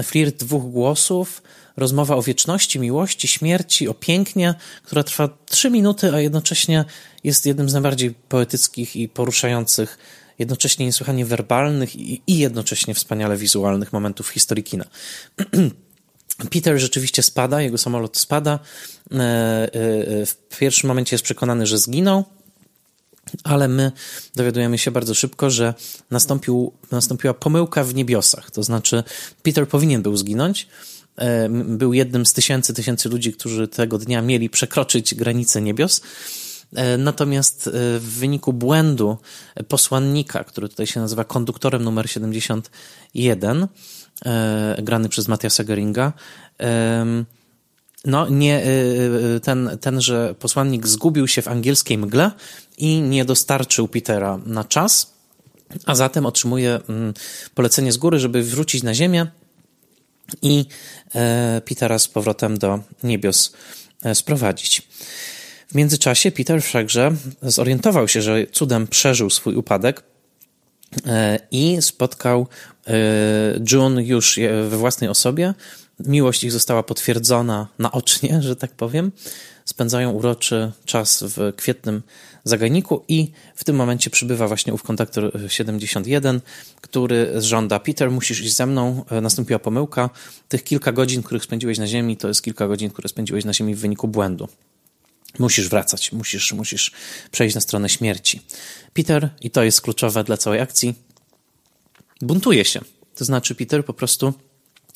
flirt 0.03 0.37
dwóch 0.37 0.63
głosów, 0.63 1.43
rozmowa 1.77 2.17
o 2.17 2.23
wieczności, 2.23 2.79
miłości, 2.79 3.29
śmierci, 3.29 3.89
o 3.89 3.95
pięknie, 3.95 4.55
która 4.83 5.03
trwa 5.03 5.29
trzy 5.47 5.71
minuty, 5.71 6.15
a 6.15 6.21
jednocześnie 6.21 6.85
jest 7.25 7.47
jednym 7.47 7.69
z 7.69 7.73
najbardziej 7.73 8.15
poetyckich 8.29 8.97
i 8.97 9.09
poruszających, 9.09 9.99
jednocześnie 10.39 10.87
niesłychanie 10.87 11.25
werbalnych 11.25 11.97
i, 11.97 12.23
i 12.27 12.39
jednocześnie 12.39 12.95
wspaniale 12.95 13.37
wizualnych 13.37 13.93
momentów 13.93 14.29
historii 14.29 14.65
kina. 14.65 14.85
Peter 16.53 16.79
rzeczywiście 16.79 17.23
spada, 17.23 17.63
jego 17.63 17.79
samolot 17.79 18.19
spada. 18.19 18.53
E, 18.53 19.15
e, 19.15 19.71
w 20.27 20.59
pierwszym 20.59 20.89
momencie 20.89 21.15
jest 21.15 21.25
przekonany, 21.25 21.67
że 21.67 21.79
zginął, 21.79 22.25
ale 23.45 23.69
my 23.69 23.93
dowiadujemy 24.37 24.79
się 24.79 24.91
bardzo 24.91 25.15
szybko, 25.15 25.51
że 25.51 25.75
nastąpił, 26.11 26.73
nastąpiła 26.91 27.35
pomyłka 27.35 27.85
w 27.85 27.95
niebiosach. 27.95 28.51
To 28.51 28.63
znaczy, 28.63 29.03
Peter 29.43 29.69
powinien 29.69 30.03
był 30.03 30.17
zginąć, 30.17 30.69
E, 31.17 31.49
był 31.49 31.93
jednym 31.93 32.27
z 32.27 32.33
tysięcy, 32.33 32.75
tysięcy 32.75 33.09
ludzi, 33.09 33.33
którzy 33.33 33.69
tego 33.69 33.99
dnia 33.99 34.23
mieli 34.23 34.51
przekroczyć 34.51 35.15
granicę 35.15 35.63
niebios. 35.63 36.01
E, 36.75 36.99
natomiast 36.99 37.67
e, 37.67 37.71
w 37.99 38.19
wyniku 38.19 38.53
błędu 38.53 39.19
posłannika, 39.69 40.45
który 40.45 40.69
tutaj 40.69 40.87
się 40.87 41.01
nazywa 41.01 41.25
konduktorem 41.25 41.85
numer 41.85 42.11
71, 42.11 43.69
grany 44.83 45.09
przez 45.09 45.29
Matiasa 45.29 45.65
Geringa, 45.65 46.13
no, 48.05 48.29
nie, 48.29 48.63
ten, 49.43 49.79
tenże 49.81 50.35
posłannik 50.39 50.87
zgubił 50.87 51.29
się 51.29 51.43
w 51.43 51.49
angielskiej 51.49 51.99
mgle 51.99 52.31
i 52.79 53.01
nie 53.01 53.25
dostarczył 53.25 53.89
Petera 53.89 54.39
na 54.47 54.65
czas, 54.65 55.13
a 55.87 55.95
zatem 55.95 56.27
otrzymuje 56.27 56.81
mm, 56.89 57.15
polecenie 57.55 57.93
z 57.93 57.97
góry, 57.97 58.19
żeby 58.19 58.43
wrócić 58.43 58.83
na 58.83 58.95
ziemię 58.95 59.27
i 60.43 60.65
e, 61.15 61.63
Petera 61.65 61.99
z 61.99 62.09
powrotem 62.09 62.59
do 62.59 62.81
niebios 63.03 63.53
e, 64.03 64.15
sprowadzić. 64.15 64.83
W 65.69 65.75
międzyczasie 65.75 66.31
Peter 66.31 66.63
wszakże 66.63 67.13
zorientował 67.43 68.09
się, 68.09 68.23
że 68.23 68.47
cudem 68.47 68.87
przeżył 68.87 69.31
swój 69.31 69.57
upadek 69.57 70.03
e, 71.07 71.39
i 71.51 71.77
spotkał 71.81 72.47
June 73.73 74.03
już 74.03 74.41
we 74.69 74.77
własnej 74.77 75.11
osobie. 75.11 75.55
Miłość 76.01 76.45
ich 76.45 76.53
została 76.53 76.83
potwierdzona 76.83 77.69
naocznie, 77.79 78.43
że 78.43 78.57
tak 78.57 78.73
powiem. 78.73 79.13
Spędzają 79.65 80.11
uroczy 80.11 80.73
czas 80.85 81.25
w 81.27 81.53
kwietnym 81.57 82.03
zagajniku 82.45 83.05
i 83.09 83.33
w 83.55 83.65
tym 83.65 83.77
momencie 83.77 84.11
przybywa 84.11 84.49
właśnie 84.49 84.73
ów 84.73 84.83
kontaktor 84.83 85.33
71, 85.49 86.41
który 86.81 87.33
żąda 87.39 87.79
Peter, 87.79 88.11
musisz 88.11 88.41
iść 88.41 88.57
ze 88.57 88.67
mną, 88.67 89.05
e, 89.11 89.21
nastąpiła 89.21 89.59
pomyłka. 89.59 90.11
Tych 90.49 90.65
kilka 90.65 90.93
godzin, 90.93 91.23
których 91.23 91.45
spędziłeś 91.45 91.79
na 91.79 91.87
ziemi, 91.87 92.17
to 92.17 92.29
jest 92.29 92.43
kilka 92.43 92.69
godzin, 92.69 92.91
które 92.91 93.09
spędziłeś 93.09 93.45
na 93.45 93.55
ziemi 93.55 93.75
w 93.75 93.79
wyniku 93.79 94.09
błędu. 94.09 94.49
Musisz 95.39 95.69
wracać, 95.69 96.13
musisz, 96.13 96.53
musisz 96.53 96.93
przejść 97.31 97.55
na 97.55 97.61
stronę 97.61 97.89
śmierci. 97.89 98.43
Peter, 98.93 99.31
i 99.41 99.51
to 99.51 99.63
jest 99.63 99.81
kluczowe 99.81 100.25
dla 100.25 100.37
całej 100.37 100.61
akcji, 100.61 100.95
buntuje 102.21 102.65
się. 102.65 102.81
To 103.15 103.25
znaczy, 103.25 103.55
Peter 103.55 103.85
po 103.85 103.95
prostu 103.95 104.33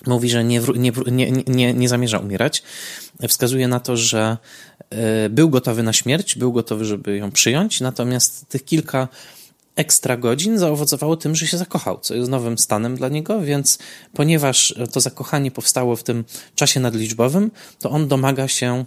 mówi, 0.06 0.30
że 0.30 0.44
nie, 0.44 0.60
nie, 0.76 1.30
nie, 1.46 1.74
nie, 1.74 1.88
zamierza 1.88 2.18
umierać. 2.18 2.62
Wskazuje 3.28 3.68
na 3.68 3.80
to, 3.80 3.96
że 3.96 4.36
e, 4.90 5.28
był 5.28 5.50
gotowy 5.50 5.82
na 5.82 5.92
śmierć, 5.92 6.34
był 6.34 6.52
gotowy, 6.52 6.84
żeby 6.84 7.16
ją 7.16 7.30
przyjąć, 7.30 7.80
natomiast 7.80 8.48
tych 8.48 8.64
kilka 8.64 9.08
ekstra 9.76 10.16
godzin 10.16 10.58
zaowocowało 10.58 11.16
tym, 11.16 11.34
że 11.34 11.46
się 11.46 11.58
zakochał, 11.58 11.98
co 12.00 12.14
jest 12.14 12.30
nowym 12.30 12.58
stanem 12.58 12.96
dla 12.96 13.08
niego, 13.08 13.40
więc 13.40 13.78
ponieważ 14.12 14.74
to 14.92 15.00
zakochanie 15.00 15.50
powstało 15.50 15.96
w 15.96 16.02
tym 16.02 16.24
czasie 16.54 16.80
nadliczbowym, 16.80 17.50
to 17.78 17.90
on 17.90 18.08
domaga 18.08 18.48
się 18.48 18.84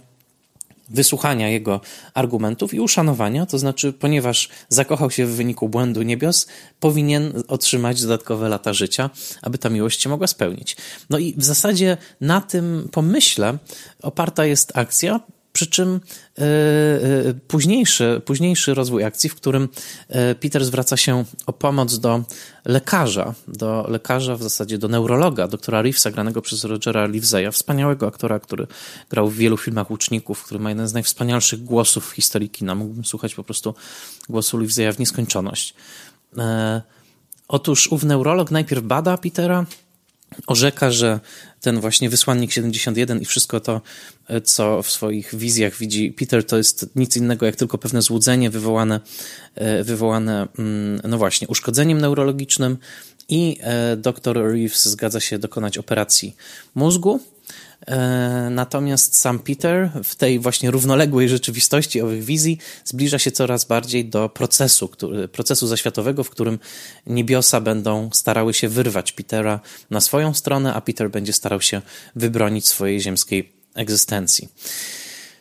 wysłuchania 0.90 1.48
jego 1.48 1.80
argumentów 2.14 2.74
i 2.74 2.80
uszanowania, 2.80 3.46
to 3.46 3.58
znaczy, 3.58 3.92
ponieważ 3.92 4.48
zakochał 4.68 5.10
się 5.10 5.26
w 5.26 5.30
wyniku 5.30 5.68
błędu 5.68 6.02
niebios, 6.02 6.46
powinien 6.80 7.32
otrzymać 7.48 8.02
dodatkowe 8.02 8.48
lata 8.48 8.72
życia, 8.72 9.10
aby 9.42 9.58
ta 9.58 9.68
miłość 9.68 10.02
się 10.02 10.08
mogła 10.08 10.26
spełnić. 10.26 10.76
No 11.10 11.18
i 11.18 11.34
w 11.36 11.44
zasadzie 11.44 11.96
na 12.20 12.40
tym 12.40 12.88
pomyśle 12.92 13.58
oparta 14.02 14.44
jest 14.46 14.78
akcja, 14.78 15.20
przy 15.52 15.66
czym 15.66 16.00
e, 16.38 16.44
późniejszy, 17.48 18.22
późniejszy 18.24 18.74
rozwój 18.74 19.04
akcji, 19.04 19.30
w 19.30 19.34
którym 19.34 19.68
e, 20.08 20.34
Peter 20.34 20.64
zwraca 20.64 20.96
się 20.96 21.24
o 21.46 21.52
pomoc 21.52 21.98
do 21.98 22.24
lekarza, 22.64 23.34
do 23.48 23.86
lekarza, 23.88 24.36
w 24.36 24.42
zasadzie 24.42 24.78
do 24.78 24.88
neurologa, 24.88 25.48
doktora 25.48 25.82
Reevesa, 25.82 26.10
granego 26.10 26.42
przez 26.42 26.64
Rogera 26.64 27.06
Livesaya, 27.06 27.50
wspaniałego 27.52 28.06
aktora, 28.06 28.40
który 28.40 28.66
grał 29.10 29.28
w 29.28 29.36
wielu 29.36 29.56
filmach 29.56 29.90
łuczników, 29.90 30.44
który 30.44 30.60
ma 30.60 30.68
jeden 30.68 30.88
z 30.88 30.92
najwspanialszych 30.92 31.64
głosów 31.64 32.10
w 32.10 32.12
historii 32.12 32.50
kina. 32.50 32.74
Mógłbym 32.74 33.04
słuchać 33.04 33.34
po 33.34 33.44
prostu 33.44 33.74
głosu 34.28 34.58
Livesaya 34.58 34.92
w 34.92 34.98
nieskończoność. 34.98 35.74
Otóż 37.48 37.88
ów 37.88 38.04
neurolog 38.04 38.50
najpierw 38.50 38.82
bada 38.82 39.18
Petera, 39.18 39.66
orzeka, 40.46 40.90
że 40.90 41.20
ten 41.60 41.80
właśnie 41.80 42.10
wysłannik 42.10 42.52
71 42.52 43.20
i 43.20 43.24
wszystko 43.24 43.60
to, 43.60 43.80
co 44.44 44.82
w 44.82 44.90
swoich 44.90 45.34
wizjach 45.34 45.76
widzi 45.76 46.12
Peter, 46.12 46.46
to 46.46 46.56
jest 46.56 46.90
nic 46.96 47.16
innego 47.16 47.46
jak 47.46 47.56
tylko 47.56 47.78
pewne 47.78 48.02
złudzenie 48.02 48.50
wywołane, 48.50 49.00
e, 49.54 49.84
wywołane 49.84 50.48
mm, 50.58 51.00
no 51.08 51.18
właśnie, 51.18 51.48
uszkodzeniem 51.48 52.00
neurologicznym 52.00 52.76
i 53.28 53.56
e, 53.60 53.96
dr 53.96 54.36
Reeves 54.36 54.88
zgadza 54.88 55.20
się 55.20 55.38
dokonać 55.38 55.78
operacji 55.78 56.36
mózgu. 56.74 57.20
E, 57.86 58.48
natomiast 58.50 59.16
sam 59.16 59.38
Peter 59.38 59.90
w 60.04 60.16
tej 60.16 60.38
właśnie 60.38 60.70
równoległej 60.70 61.28
rzeczywistości 61.28 62.00
owych 62.00 62.24
wizji 62.24 62.58
zbliża 62.84 63.18
się 63.18 63.30
coraz 63.30 63.64
bardziej 63.64 64.04
do 64.04 64.28
procesu, 64.28 64.88
który, 64.88 65.28
procesu 65.28 65.66
zaświatowego, 65.66 66.24
w 66.24 66.30
którym 66.30 66.58
niebiosa 67.06 67.60
będą 67.60 68.10
starały 68.12 68.54
się 68.54 68.68
wyrwać 68.68 69.12
Petera 69.12 69.60
na 69.90 70.00
swoją 70.00 70.34
stronę, 70.34 70.74
a 70.74 70.80
Peter 70.80 71.10
będzie 71.10 71.32
starał 71.32 71.60
się 71.60 71.82
wybronić 72.16 72.66
swojej 72.66 73.00
ziemskiej 73.00 73.52
egzystencji. 73.74 74.48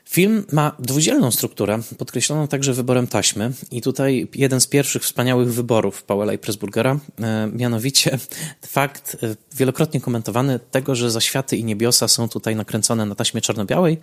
Film 0.10 0.46
ma 0.52 0.76
dwudzielną 0.80 1.32
strukturę, 1.32 1.80
podkreśloną 1.98 2.48
także 2.48 2.74
wyborem 2.74 3.08
taśmy 3.08 3.52
i 3.72 3.82
tutaj 3.82 4.28
jeden 4.36 4.62
z 4.62 4.68
pierwszych 4.68 5.04
wspaniałych 5.04 5.54
wyborów 5.54 6.04
Powella 6.04 6.34
i 6.34 6.38
Pressburgera, 6.38 7.00
e, 7.22 7.50
mianowicie 7.54 8.20
fakt 8.68 9.18
e, 9.24 9.36
wielokrotnie 9.56 10.02
komentowany 10.02 10.60
tego, 10.72 10.96
że 10.96 11.12
zaświaty 11.12 11.58
i 11.58 11.64
niebiosa 11.64 12.08
są 12.08 12.30
tutaj 12.30 12.56
nakręcone 12.56 13.06
na 13.06 13.16
taśmie 13.16 13.42
czarno-białej, 13.42 13.98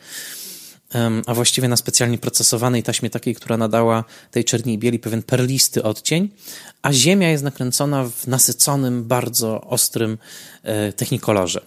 a 1.27 1.35
właściwie 1.35 1.69
na 1.69 1.77
specjalnie 1.77 2.19
procesowanej 2.19 2.83
taśmie 2.83 3.11
takiej, 3.11 3.35
która 3.35 3.57
nadała 3.57 4.05
tej 4.31 4.45
czerni 4.45 4.75
i 4.75 4.79
bieli 4.79 4.99
pewien 4.99 5.23
perlisty 5.23 5.83
odcień, 5.83 6.29
a 6.83 6.93
ziemia 6.93 7.31
jest 7.31 7.45
nakręcona 7.45 8.05
w 8.05 8.27
nasyconym, 8.27 9.05
bardzo 9.05 9.61
ostrym 9.61 10.19
e, 10.63 10.93
technikolorze. 10.93 11.61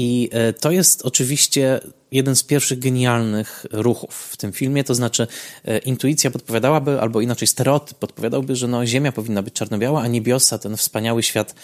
I 0.00 0.28
e, 0.32 0.52
to 0.52 0.70
jest 0.70 1.02
oczywiście 1.02 1.80
jeden 2.12 2.36
z 2.36 2.42
pierwszych 2.42 2.78
genialnych 2.78 3.66
ruchów 3.70 4.28
w 4.32 4.36
tym 4.36 4.52
filmie, 4.52 4.84
to 4.84 4.94
znaczy 4.94 5.26
e, 5.64 5.78
intuicja 5.78 6.30
podpowiadałaby, 6.30 7.00
albo 7.00 7.20
inaczej 7.20 7.48
stereotyp 7.48 7.98
podpowiadałby, 7.98 8.56
że 8.56 8.68
no, 8.68 8.86
Ziemia 8.86 9.12
powinna 9.12 9.42
być 9.42 9.54
czarno-biała, 9.54 10.02
a 10.02 10.06
niebiosa, 10.06 10.58
ten 10.58 10.76
wspaniały 10.76 11.22
świat 11.22 11.54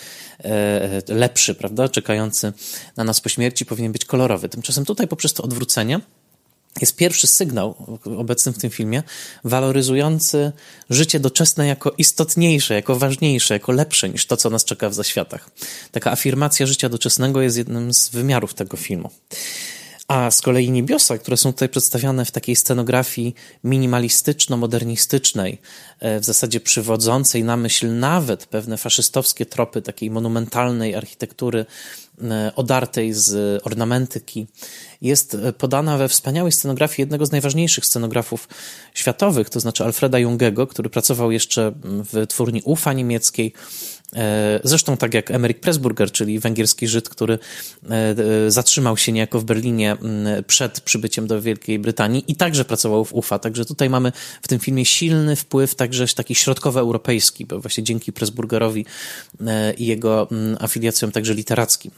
e, 0.45 1.03
lepszy, 1.09 1.55
prawda, 1.55 1.89
czekający 1.89 2.53
na 2.97 3.05
nas 3.05 3.21
po 3.21 3.29
śmierci, 3.29 3.67
powinien 3.67 3.93
być 3.93 4.05
kolorowy. 4.05 4.49
Tymczasem 4.49 4.85
tutaj 4.85 5.09
poprzez 5.09 5.33
to 5.33 5.43
odwrócenie 5.43 6.01
jest 6.81 6.97
pierwszy 6.97 7.27
sygnał 7.27 7.99
obecny 8.19 8.53
w 8.53 8.59
tym 8.59 8.71
filmie, 8.71 9.03
waloryzujący 9.45 10.53
życie 10.91 11.21
doczesne 11.21 11.67
jako 11.67 11.93
istotniejsze, 11.99 12.75
jako 12.75 12.97
ważniejsze, 12.97 13.55
jako 13.55 13.73
lepsze 13.73 14.09
niż 14.09 14.27
to, 14.27 14.37
co 14.37 14.51
nas 14.51 14.65
czeka 14.65 14.89
w 14.91 14.95
zaświatach. 14.95 15.51
Taka 15.93 16.11
afirmacja 16.11 16.67
życia 16.67 16.89
doczesnego 16.89 17.43
jest 17.43 17.57
jednym 17.57 17.95
z 17.95 18.09
wymiarów 18.09 18.55
tego 18.55 18.77
filmu. 18.77 19.11
A 20.09 20.31
z 20.31 20.43
kolei 20.43 20.71
niebiosa, 20.71 21.19
które 21.19 21.37
są 21.37 21.53
tutaj 21.53 21.69
przedstawiane 21.69 22.25
w 22.25 22.31
takiej 22.31 22.57
scenografii 22.57 23.35
minimalistyczno-modernistycznej, 23.65 25.59
e, 26.01 26.21
w 26.21 26.25
zasadzie 26.25 26.61
przywodzącej 26.61 27.45
na 27.45 27.57
myśl 27.57 27.99
nawet 27.99 28.47
pewne 28.47 28.77
faszystowskie 28.77 29.47
tropy 29.47 29.83
takiej 29.83 30.11
monumentalnej 30.11 30.95
architektury 30.95 31.67
odartej 32.57 33.13
z 33.13 33.61
ornamentyki, 33.67 34.47
jest 35.03 35.35
e, 35.35 35.53
podana 35.53 35.99
we 35.99 36.09
wspaniałej 36.09 36.53
scenografii 36.53 37.03
jednego 37.03 37.27
z 37.27 37.33
najważniejszych 37.33 37.87
scenografów 37.87 38.49
światowych, 38.95 39.51
to 39.51 39.61
znaczy 39.61 39.85
Alfreda 39.85 40.19
Jungego, 40.19 40.67
który 40.67 40.91
pracował 40.91 41.31
jeszcze 41.31 41.73
w 41.85 42.27
twórni 42.27 42.63
UFA 42.65 42.93
niemieckiej, 42.93 43.53
E, 43.53 43.96
zresztą 44.65 44.97
tak 44.97 45.15
jak 45.15 45.31
Emeryk 45.31 45.61
Pressburger, 45.61 46.13
czyli 46.13 46.39
węgierski 46.39 46.89
Żyd, 46.89 47.09
który 47.09 47.39
e, 47.91 48.15
e, 48.47 48.51
zatrzymał 48.51 48.97
się 48.97 49.13
niejako 49.13 49.41
w 49.41 49.45
Berlinie 49.45 49.97
przed 50.47 50.81
przybyciem 50.81 51.27
do 51.27 51.43
Wielkiej 51.43 51.79
Brytanii 51.79 52.25
i 52.29 52.37
także 52.37 52.65
pracował 52.65 53.05
w 53.05 53.15
UFA. 53.15 53.39
Także 53.39 53.65
tutaj 53.65 53.91
mamy 53.91 54.13
w 54.43 54.49
tym 54.49 54.59
filmie 54.59 54.85
silny 54.85 55.37
wpływ 55.37 55.75
także 55.75 56.07
taki 56.07 56.35
środkowoeuropejski, 56.35 57.47
bo 57.47 57.61
właśnie 57.61 57.85
dzięki 57.85 58.13
Pressburgerowi 58.13 58.87
i 59.79 59.87
jego 59.87 60.29
afiliacjom 60.61 61.13
także 61.13 61.35
literackim, 61.35 61.91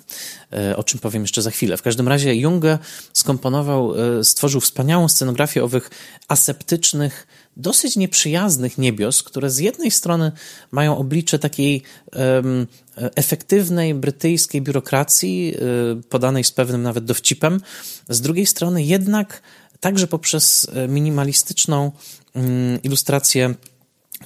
o 0.76 0.84
czym 0.84 1.00
powiem 1.00 1.22
jeszcze 1.22 1.42
za 1.42 1.50
chwilę. 1.50 1.76
W 1.76 1.82
każdym 1.82 2.08
razie 2.08 2.34
Junge 2.34 2.78
skomponował, 3.12 3.94
stworzył 4.22 4.60
wspaniałą 4.60 5.08
scenografię 5.08 5.64
owych 5.64 5.90
aseptycznych, 6.28 7.26
dosyć 7.58 7.96
nieprzyjaznych 7.96 8.78
niebios, 8.78 9.22
które 9.22 9.50
z 9.50 9.58
jednej 9.58 9.90
strony 9.90 10.32
mają 10.70 10.98
oblicze 10.98 11.38
takiej 11.38 11.82
um, 12.12 12.66
efektywnej 12.96 13.94
brytyjskiej 13.94 14.62
biurokracji, 14.62 15.54
y, 15.98 16.02
podanej 16.02 16.44
z 16.44 16.50
pewnym 16.50 16.82
nawet 16.82 17.04
dowcipem, 17.04 17.61
z 18.09 18.20
drugiej 18.20 18.46
strony 18.46 18.83
jednak 18.83 19.42
także 19.80 20.06
poprzez 20.06 20.66
e, 20.72 20.88
minimalistyczną 20.88 21.92
um, 22.35 22.83
ilustrację 22.83 23.54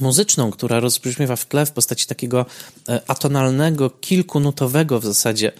muzyczną, 0.01 0.51
która 0.51 0.81
rozbrzmiewa 0.81 1.37
w 1.37 1.47
tle 1.47 1.67
w 1.67 1.73
postaci 1.73 2.07
takiego 2.07 2.47
e, 2.89 3.01
atonalnego, 3.07 3.91
kilkunutowego 3.91 5.01
w 5.01 5.05
zasadzie, 5.05 5.53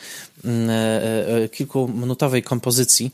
mm, 0.45 0.71
e, 0.71 1.49
kilkuminutowej 1.49 2.43
kompozycji, 2.43 3.13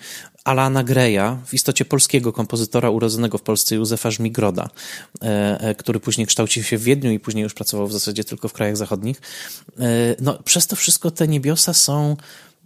Alana 0.49 0.85
Greya, 0.85 1.37
w 1.47 1.55
istocie 1.55 1.85
polskiego 1.85 2.33
kompozytora 2.33 2.91
urodzonego 2.91 3.39
w 3.39 3.43
Polsce 3.43 3.75
Józefa 3.75 4.11
Żmigroda, 4.11 4.69
e, 5.23 5.61
e, 5.61 5.75
który 5.75 6.01
później 6.01 6.27
kształcił 6.27 6.63
się 6.63 6.79
w 6.79 6.83
Wiedniu 6.83 7.11
i 7.11 7.21
później 7.21 7.43
już 7.43 7.55
pracował 7.55 7.87
w 7.87 7.93
zasadzie 7.93 8.25
tylko 8.25 8.49
w 8.49 8.53
krajach 8.53 8.77
zachodnich. 8.77 9.21
E, 9.79 9.83
no, 10.21 10.43
przez 10.43 10.67
to 10.67 10.77
wszystko 10.77 11.11
te 11.11 11.29
niebiosa 11.29 11.75
są 11.75 12.17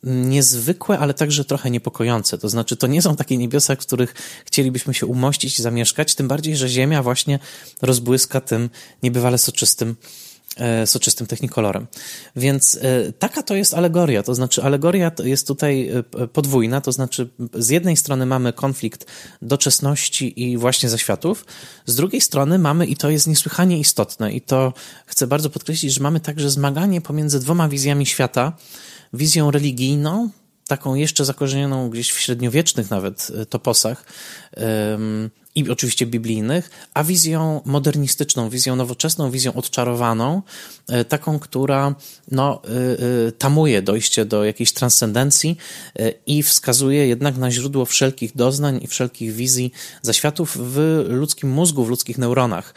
niezwykłe, 0.02 0.98
ale 0.98 1.14
także 1.14 1.44
trochę 1.44 1.70
niepokojące. 1.70 2.38
To 2.38 2.48
znaczy, 2.48 2.76
to 2.76 2.86
nie 2.86 3.02
są 3.02 3.16
takie 3.16 3.36
niebiosa, 3.36 3.74
w 3.74 3.78
których 3.78 4.14
chcielibyśmy 4.46 4.94
się 4.94 5.06
umościć 5.06 5.58
i 5.58 5.62
zamieszkać, 5.62 6.14
tym 6.14 6.28
bardziej, 6.28 6.56
że 6.56 6.68
Ziemia 6.68 7.02
właśnie 7.02 7.38
rozbłyska 7.82 8.40
tym 8.40 8.70
niebywale 9.02 9.38
soczystym 9.38 9.96
soczystym 10.86 11.26
technikolorem. 11.26 11.86
Więc 12.36 12.78
e, 12.82 13.12
taka 13.12 13.42
to 13.42 13.54
jest 13.54 13.74
alegoria, 13.74 14.22
to 14.22 14.34
znaczy 14.34 14.62
alegoria 14.62 15.12
jest 15.24 15.46
tutaj 15.46 15.88
e, 15.88 16.26
podwójna, 16.26 16.80
to 16.80 16.92
znaczy 16.92 17.28
z 17.54 17.68
jednej 17.68 17.96
strony 17.96 18.26
mamy 18.26 18.52
konflikt 18.52 19.06
doczesności 19.42 20.42
i 20.42 20.58
właśnie 20.58 20.88
zaświatów, 20.88 21.44
z 21.86 21.94
drugiej 21.94 22.20
strony 22.20 22.58
mamy, 22.58 22.86
i 22.86 22.96
to 22.96 23.10
jest 23.10 23.26
niesłychanie 23.26 23.78
istotne, 23.78 24.32
i 24.32 24.40
to 24.40 24.72
chcę 25.06 25.26
bardzo 25.26 25.50
podkreślić, 25.50 25.94
że 25.94 26.00
mamy 26.00 26.20
także 26.20 26.50
zmaganie 26.50 27.00
pomiędzy 27.00 27.40
dwoma 27.40 27.68
wizjami 27.68 28.06
świata, 28.06 28.52
wizją 29.12 29.50
religijną, 29.50 30.30
taką 30.66 30.94
jeszcze 30.94 31.24
zakorzenioną 31.24 31.90
gdzieś 31.90 32.12
w 32.12 32.20
średniowiecznych 32.20 32.90
nawet 32.90 33.32
toposach, 33.48 34.04
i 35.54 35.70
oczywiście 35.70 36.06
biblijnych, 36.06 36.70
a 36.94 37.04
wizją 37.04 37.60
modernistyczną, 37.64 38.50
wizją 38.50 38.76
nowoczesną, 38.76 39.30
wizją 39.30 39.52
odczarowaną, 39.54 40.42
e, 40.88 41.04
taką, 41.04 41.38
która 41.38 41.94
no, 42.30 42.62
e, 42.64 43.28
e, 43.28 43.32
tamuje 43.32 43.82
dojście 43.82 44.24
do 44.24 44.44
jakiejś 44.44 44.72
transcendencji 44.72 45.56
i 46.26 46.42
wskazuje 46.42 47.06
jednak 47.06 47.36
na 47.36 47.50
źródło 47.50 47.84
wszelkich 47.84 48.36
doznań 48.36 48.80
i 48.82 48.86
wszelkich 48.86 49.32
wizji 49.32 49.72
zaświatów 50.02 50.56
w 50.60 51.04
ludzkim 51.08 51.50
mózgu, 51.50 51.84
w 51.84 51.88
ludzkich 51.88 52.18
neuronach. 52.18 52.74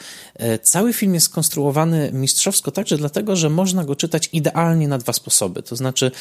Cały 0.64 0.94
film 0.94 1.14
jest 1.14 1.26
skonstruowany 1.26 2.10
mistrzowsko 2.14 2.72
także 2.72 2.98
dlatego, 2.98 3.36
że 3.36 3.50
można 3.50 3.84
go 3.84 3.96
czytać 3.96 4.30
idealnie 4.34 4.88
na 4.88 4.98
dwa 4.98 5.14
sposoby. 5.14 5.64
To 5.64 5.76
znaczy, 5.76 6.12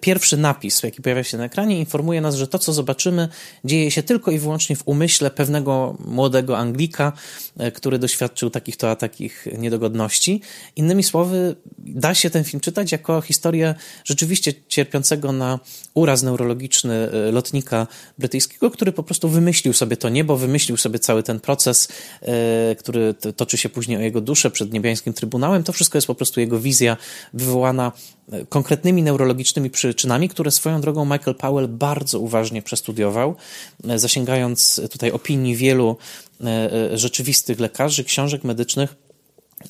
pierwszy 0.00 0.36
napis, 0.36 0.82
jaki 0.82 1.02
pojawia 1.02 1.24
się 1.24 1.38
na 1.38 1.44
ekranie, 1.44 1.78
informuje 1.78 2.20
nas, 2.20 2.34
że 2.34 2.46
to, 2.46 2.58
co 2.58 2.72
zobaczymy, 2.72 3.28
dzieje 3.64 3.90
się 3.90 4.02
tylko 4.02 4.30
i 4.30 4.38
wyłącznie 4.38 4.76
w 4.76 4.82
umyśle 4.88 5.30
pewnego 5.30 5.96
młodego 6.04 6.58
Anglika, 6.58 7.12
e, 7.58 7.72
który 7.72 7.98
doświadczył 7.98 8.50
takich 8.50 8.76
to 8.76 8.90
a 8.90 8.96
takich 8.96 9.46
niedogodności. 9.58 10.40
Innymi 10.76 11.02
słowy, 11.02 11.56
da 11.78 12.14
się 12.14 12.30
ten 12.30 12.44
film 12.44 12.60
czytać 12.60 12.92
jako 12.92 13.20
historię 13.20 13.74
rzeczywiście 14.04 14.52
cierpiącego 14.68 15.32
na 15.32 15.58
uraz 15.94 16.22
neurologiczny 16.22 16.94
e, 16.94 17.32
lotnika 17.32 17.86
brytyjskiego, 18.18 18.70
który 18.70 18.92
po 18.92 19.02
prostu 19.02 19.28
wymyślił 19.28 19.72
sobie 19.72 19.96
to 19.96 20.08
niebo, 20.08 20.36
wymyślił 20.36 20.76
sobie 20.76 20.98
cały 20.98 21.22
ten 21.22 21.40
proces, 21.40 21.88
e, 22.22 22.76
który 22.78 23.14
toczy 23.36 23.56
się 23.56 23.68
później 23.68 23.98
o 23.98 24.00
jego 24.00 24.20
duszę 24.20 24.50
przed 24.50 24.72
niebiańskim 24.72 25.12
trybunałem. 25.12 25.62
To 25.62 25.72
wszystko 25.72 25.98
jest 25.98 26.06
po 26.06 26.14
prostu 26.14 26.40
jego 26.40 26.60
wizja 26.60 26.96
wywołana 27.34 27.92
konkretnymi 28.48 29.02
neurologicznymi 29.02 29.70
przyczynami, 29.70 30.28
które 30.28 30.50
swoją 30.50 30.80
drogą 30.80 31.04
Michael 31.04 31.34
Powell 31.34 31.68
bardzo 31.68 32.20
uważnie 32.20 32.62
przestudiował, 32.62 33.34
zasięgając 33.96 34.80
tutaj 34.90 35.10
opinii 35.10 35.56
wielu 35.56 35.96
e, 36.40 36.72
e, 36.92 36.98
rzeczywistych 36.98 37.60
lekarzy, 37.60 38.04
książek 38.04 38.44
medycznych, 38.44 38.94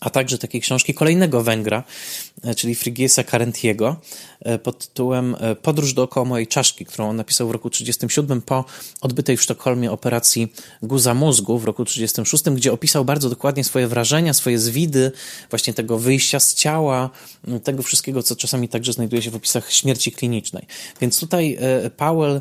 a 0.00 0.10
także 0.10 0.38
takiej 0.38 0.60
książki 0.60 0.94
kolejnego 0.94 1.42
Węgra, 1.42 1.78
e, 1.78 2.33
czyli 2.56 2.74
Frigiesa 2.74 3.24
Carentiego, 3.24 3.96
e, 4.40 4.58
pod 4.58 4.78
tytułem 4.78 5.36
e, 5.40 5.56
Podróż 5.56 5.92
dookoła 5.92 6.26
mojej 6.26 6.46
czaszki, 6.46 6.84
którą 6.84 7.08
on 7.08 7.16
napisał 7.16 7.48
w 7.48 7.50
roku 7.50 7.70
1937 7.70 8.42
po 8.42 8.64
odbytej 9.00 9.36
w 9.36 9.42
Sztokholmie 9.42 9.92
operacji 9.92 10.52
guza 10.82 11.14
mózgu 11.14 11.58
w 11.58 11.64
roku 11.64 11.84
1936, 11.84 12.58
gdzie 12.58 12.72
opisał 12.72 13.04
bardzo 13.04 13.30
dokładnie 13.30 13.64
swoje 13.64 13.88
wrażenia, 13.88 14.34
swoje 14.34 14.58
zwidy, 14.58 15.12
właśnie 15.50 15.74
tego 15.74 15.98
wyjścia 15.98 16.40
z 16.40 16.54
ciała, 16.54 17.10
tego 17.64 17.82
wszystkiego, 17.82 18.22
co 18.22 18.36
czasami 18.36 18.68
także 18.68 18.92
znajduje 18.92 19.22
się 19.22 19.30
w 19.30 19.34
opisach 19.34 19.72
śmierci 19.72 20.12
klinicznej. 20.12 20.66
Więc 21.00 21.20
tutaj 21.20 21.58
Powell, 21.96 22.40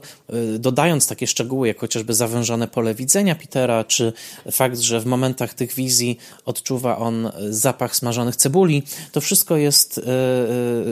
dodając 0.59 1.07
takie 1.07 1.27
szczegóły, 1.27 1.67
jak 1.67 1.79
chociażby 1.79 2.13
zawężone 2.13 2.67
pole 2.67 2.95
widzenia 2.95 3.35
Petera, 3.35 3.83
czy 3.83 4.13
fakt, 4.51 4.79
że 4.79 4.99
w 4.99 5.05
momentach 5.05 5.53
tych 5.53 5.73
wizji 5.73 6.17
odczuwa 6.45 6.97
on 6.97 7.31
zapach 7.49 7.95
smażonych 7.95 8.35
cebuli. 8.35 8.83
To 9.11 9.21
wszystko 9.21 9.57
jest 9.57 9.92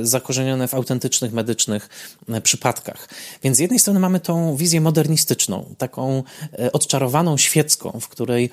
zakorzenione 0.04 0.68
w 0.68 0.74
autentycznych 0.74 1.34
medycznych 1.34 1.90
przypadkach. 2.44 3.10
Więc 3.44 3.58
z 3.58 3.60
jednej 3.60 3.80
strony 3.80 4.00
mamy 4.00 4.20
tą 4.20 4.56
wizję 4.56 4.82
modernistyczną, 4.82 5.76
taką 5.78 6.24
odczarowaną 6.74 7.38
świecką, 7.38 8.00
w 8.02 8.08
której 8.08 8.50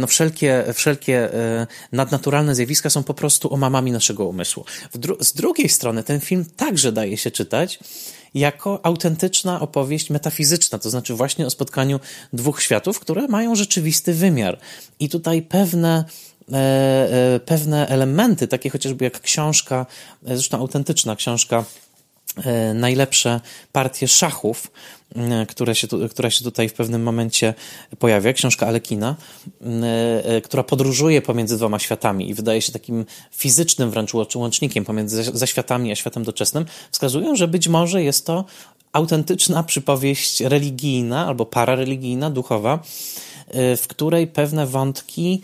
no 0.00 0.06
wszelkie, 0.06 0.64
wszelkie 0.74 1.28
nadnaturalne 1.92 2.54
zjawiska 2.54 2.90
są 2.90 3.02
po 3.02 3.14
prostu 3.14 3.54
omamami 3.54 3.92
naszego 3.92 4.26
umysłu. 4.26 4.64
Dru 4.94 5.16
z 5.20 5.32
drugiej 5.32 5.68
strony 5.68 6.02
ten 6.02 6.20
film 6.20 6.44
także 6.56 6.92
daje 6.92 7.16
się 7.16 7.30
czytać 7.30 7.78
jako 8.34 8.86
autentyczna 8.86 9.60
opowieść 9.60 10.10
metafizyczna, 10.10 10.78
to 10.78 10.90
znaczy 10.90 11.14
właśnie 11.14 11.46
o 11.46 11.50
spotkaniu 11.50 12.00
dwóch 12.32 12.62
światów, 12.62 13.00
które 13.00 13.28
mają 13.28 13.54
rzeczywisty 13.54 14.14
wymiar. 14.14 14.58
I 15.00 15.08
tutaj 15.08 15.42
pewne 15.42 16.04
e, 16.04 16.04
e, 16.04 16.31
pewne 17.46 17.88
elementy, 17.88 18.48
takie 18.48 18.70
chociażby 18.70 19.04
jak 19.04 19.20
książka, 19.20 19.86
e, 20.26 20.36
zresztą 20.36 20.58
autentyczna 20.58 21.16
książka 21.16 21.64
najlepsze 22.74 23.40
partie 23.72 24.08
szachów, 24.08 24.70
E, 25.16 25.46
która 25.46 25.74
się, 25.74 25.88
która 26.10 26.30
się 26.30 26.44
tutaj 26.44 26.68
w 26.68 26.74
pewnym 26.74 27.02
momencie 27.02 27.54
pojawia, 27.98 28.32
książka 28.32 28.66
Alekina, 28.66 29.16
e, 29.62 30.24
e, 30.24 30.40
która 30.40 30.62
podróżuje 30.62 31.22
pomiędzy 31.22 31.56
dwoma 31.56 31.78
światami 31.78 32.30
i 32.30 32.34
wydaje 32.34 32.62
się 32.62 32.72
takim 32.72 33.04
fizycznym 33.32 33.90
wręcz 33.90 34.14
łącznikiem 34.34 34.84
pomiędzy 34.84 35.22
zaświatami 35.22 35.92
a 35.92 35.94
światem 35.94 36.24
doczesnym, 36.24 36.64
wskazują, 36.90 37.36
że 37.36 37.48
być 37.48 37.68
może 37.68 38.02
jest 38.02 38.26
to 38.26 38.44
autentyczna 38.92 39.62
przypowieść 39.62 40.40
religijna 40.40 41.26
albo 41.26 41.46
parareligijna, 41.46 42.30
duchowa, 42.30 42.78
w 43.52 43.84
której 43.88 44.26
pewne 44.26 44.66
wątki 44.66 45.42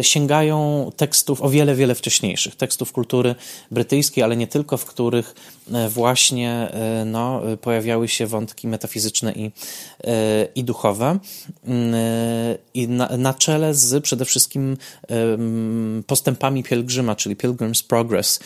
y, 0.00 0.04
sięgają 0.04 0.90
tekstów 0.96 1.42
o 1.42 1.50
wiele, 1.50 1.74
wiele 1.74 1.94
wcześniejszych, 1.94 2.56
tekstów 2.56 2.92
kultury 2.92 3.34
brytyjskiej, 3.70 4.24
ale 4.24 4.36
nie 4.36 4.46
tylko, 4.46 4.76
w 4.76 4.84
których 4.84 5.34
y, 5.68 5.88
właśnie 5.88 6.68
no, 7.06 7.42
pojawiały 7.60 8.08
się 8.08 8.26
wątki 8.26 8.68
metafizyczne 8.68 9.32
i, 9.32 9.50
i 10.54 10.64
duchowe. 10.64 11.18
I 12.74 12.88
na, 12.88 13.08
na 13.16 13.34
czele 13.34 13.74
z 13.74 14.02
przede 14.04 14.24
wszystkim 14.24 14.76
postępami 16.06 16.62
pielgrzyma, 16.62 17.16
czyli 17.16 17.36
Pilgrim's 17.36 17.86
Progress 17.86 18.40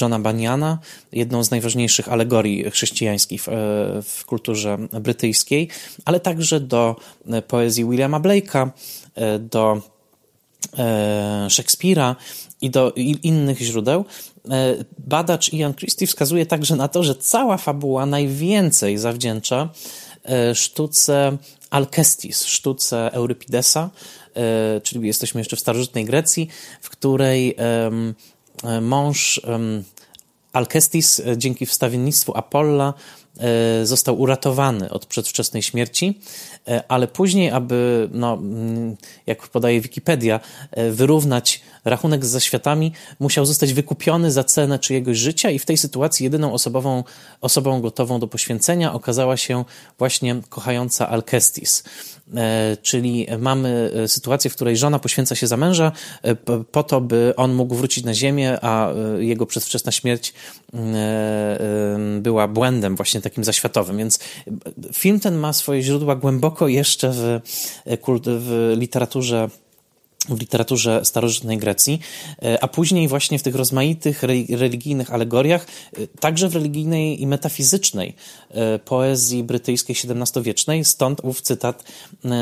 Johna 0.00 0.18
Banyana, 0.18 0.78
jedną 1.12 1.44
z 1.44 1.50
najważniejszych 1.50 2.08
alegorii 2.08 2.70
chrześcijańskich 2.70 3.42
w, 3.42 3.48
w 4.04 4.24
kulturze 4.24 4.78
brytyjskiej, 5.00 5.68
ale 6.04 6.20
także 6.20 6.60
do 6.60 6.96
poezji 7.48 7.84
Williama 7.84 8.20
Blake'a, 8.20 8.53
E, 8.54 9.38
do 9.38 9.82
e, 10.78 11.46
Szekspira 11.50 12.16
i 12.60 12.70
do 12.70 12.92
innych 13.22 13.58
źródeł, 13.58 14.04
e, 14.50 14.74
badacz 14.98 15.52
Ian 15.52 15.74
Christie 15.74 16.06
wskazuje 16.06 16.46
także 16.46 16.76
na 16.76 16.88
to, 16.88 17.02
że 17.02 17.14
cała 17.14 17.56
fabuła 17.56 18.06
najwięcej 18.06 18.98
zawdzięcza 18.98 19.68
sztuce 20.54 21.38
Alcestis, 21.70 22.44
sztuce 22.44 23.12
Eurypidesa, 23.12 23.90
czyli 24.82 25.06
jesteśmy 25.06 25.40
jeszcze 25.40 25.56
w 25.56 25.60
starożytnej 25.60 26.04
Grecji, 26.04 26.48
w 26.80 26.90
której 26.90 27.56
mąż 28.80 29.40
Alcestis 30.52 31.22
dzięki 31.36 31.66
wstawiennictwu 31.66 32.32
Apolla 32.36 32.94
został 33.84 34.20
uratowany 34.20 34.90
od 34.90 35.06
przedwczesnej 35.06 35.62
śmierci 35.62 36.20
E, 36.68 36.82
ale 36.88 37.08
później, 37.08 37.50
aby, 37.50 38.08
no, 38.12 38.34
mm, 38.34 38.96
jak 39.26 39.48
podaje 39.48 39.80
Wikipedia, 39.80 40.40
e, 40.70 40.90
wyrównać 40.90 41.60
rachunek 41.84 42.24
z 42.24 42.28
zaświatami, 42.28 42.92
musiał 43.20 43.46
zostać 43.46 43.72
wykupiony 43.72 44.32
za 44.32 44.44
cenę 44.44 44.78
czyjegoś 44.78 45.18
życia 45.18 45.50
i 45.50 45.58
w 45.58 45.66
tej 45.66 45.76
sytuacji 45.76 46.24
jedyną 46.24 46.52
osobową, 46.52 47.04
osobą 47.40 47.80
gotową 47.80 48.20
do 48.20 48.26
poświęcenia 48.26 48.92
okazała 48.92 49.36
się 49.36 49.64
właśnie 49.98 50.36
kochająca 50.48 51.08
Alcestis. 51.08 51.84
E, 52.36 52.76
czyli 52.82 53.26
mamy 53.38 53.90
sytuację, 54.06 54.50
w 54.50 54.54
której 54.54 54.76
żona 54.76 54.98
poświęca 54.98 55.34
się 55.34 55.46
za 55.46 55.56
męża 55.56 55.92
po 56.72 56.82
to, 56.82 57.00
by 57.00 57.32
on 57.36 57.54
mógł 57.54 57.74
wrócić 57.74 58.04
na 58.04 58.14
ziemię, 58.14 58.58
a 58.62 58.92
jego 59.18 59.46
przedwczesna 59.46 59.92
śmierć 59.92 60.34
była 62.20 62.48
błędem 62.48 62.96
właśnie 62.96 63.20
takim 63.20 63.44
zaświatowym. 63.44 63.98
Więc 63.98 64.18
film 64.92 65.20
ten 65.20 65.36
ma 65.36 65.52
swoje 65.52 65.82
źródła 65.82 66.16
głęboko 66.16 66.68
jeszcze 66.68 67.10
w, 67.10 67.40
e, 67.86 67.98
w 68.26 68.74
literaturze 68.76 69.48
w 70.28 70.40
literaturze 70.40 71.04
starożytnej 71.04 71.58
Grecji, 71.58 72.00
e, 72.42 72.64
a 72.64 72.68
później 72.68 73.08
właśnie 73.08 73.38
w 73.38 73.42
tych 73.42 73.54
rozmaitych 73.54 74.22
religijnych 74.50 75.12
alegoriach, 75.12 75.66
e, 75.96 76.06
także 76.06 76.48
w 76.48 76.54
religijnej 76.54 77.22
i 77.22 77.26
metafizycznej 77.26 78.14
poezji 78.84 79.44
brytyjskiej 79.44 79.96
XVII-wiecznej, 79.96 80.84
stąd 80.84 81.20
ów 81.24 81.40
cytat 81.40 81.84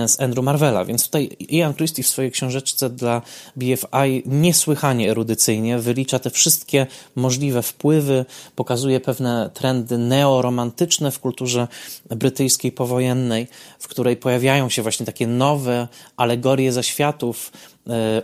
z 0.07 0.21
Andrew 0.21 0.45
Marvella. 0.45 0.85
Więc 0.85 1.05
tutaj 1.05 1.37
Ian 1.49 1.75
Christie 1.75 2.03
w 2.03 2.09
swojej 2.09 2.31
książeczce 2.31 2.91
dla 2.91 3.23
BFI 3.57 4.23
niesłychanie 4.27 5.11
erudycyjnie 5.11 5.79
wylicza 5.79 6.19
te 6.19 6.31
wszystkie 6.31 6.87
możliwe 7.17 7.63
wpływy, 7.63 8.25
pokazuje 8.57 9.01
pewne 9.01 9.51
trendy 9.55 9.99
neoromantyczne 9.99 11.11
w 11.11 11.21
kulturze 11.21 11.69
brytyjskiej 12.11 12.73
powojennej, 12.73 13.49
w 13.79 13.89
której 13.89 14.17
pojawiają 14.17 14.69
się 14.69 14.83
właśnie 14.83 15.07
takie 15.07 15.27
nowe 15.27 15.89
alegorie 16.17 16.73
zaświatów, 16.73 17.53
E, 17.53 17.72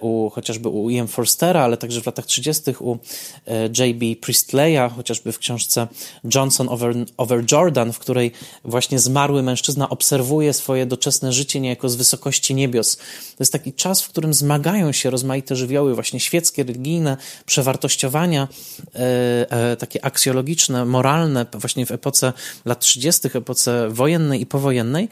u, 0.01 0.31
chociażby 0.31 0.69
u 0.69 0.91
Ian 0.91 1.09
Forstera, 1.09 1.63
ale 1.63 1.77
także 1.77 2.01
w 2.01 2.07
latach 2.07 2.27
30. 2.27 2.63
u 2.81 2.99
e, 3.47 3.63
J.B. 3.79 4.07
Priestleya, 4.21 4.91
chociażby 4.97 5.33
w 5.33 5.39
książce 5.39 5.87
Johnson 6.35 6.69
over, 6.69 6.95
over 7.17 7.45
Jordan, 7.53 7.93
w 7.93 7.99
której 7.99 8.33
właśnie 8.65 8.99
zmarły 8.99 9.43
mężczyzna 9.43 9.89
obserwuje 9.89 10.53
swoje 10.53 10.87
doczesne 10.87 11.33
życie 11.33 11.61
niejako 11.61 11.89
z 11.89 11.97
wysokości 11.97 12.55
niebios. 12.55 12.97
To 12.97 13.37
jest 13.41 13.53
taki 13.53 13.73
czas, 13.73 14.03
w 14.03 14.09
którym 14.09 14.35
zmagają 14.35 14.93
się 14.93 15.11
rozmaite 15.11 15.57
żywioły, 15.57 15.95
właśnie 15.95 16.21
świeckie, 16.21 16.65
religijne, 16.65 17.17
przewartościowania, 17.47 18.49
e, 18.95 19.77
takie 19.77 20.05
aksjologiczne, 20.05 20.85
moralne, 20.85 21.47
właśnie 21.53 21.87
w 21.87 21.91
epoce 21.91 22.33
lat 22.65 22.81
30., 22.81 23.29
epoce 23.35 23.89
wojennej 23.91 24.41
i 24.41 24.47
powojennej, 24.47 25.09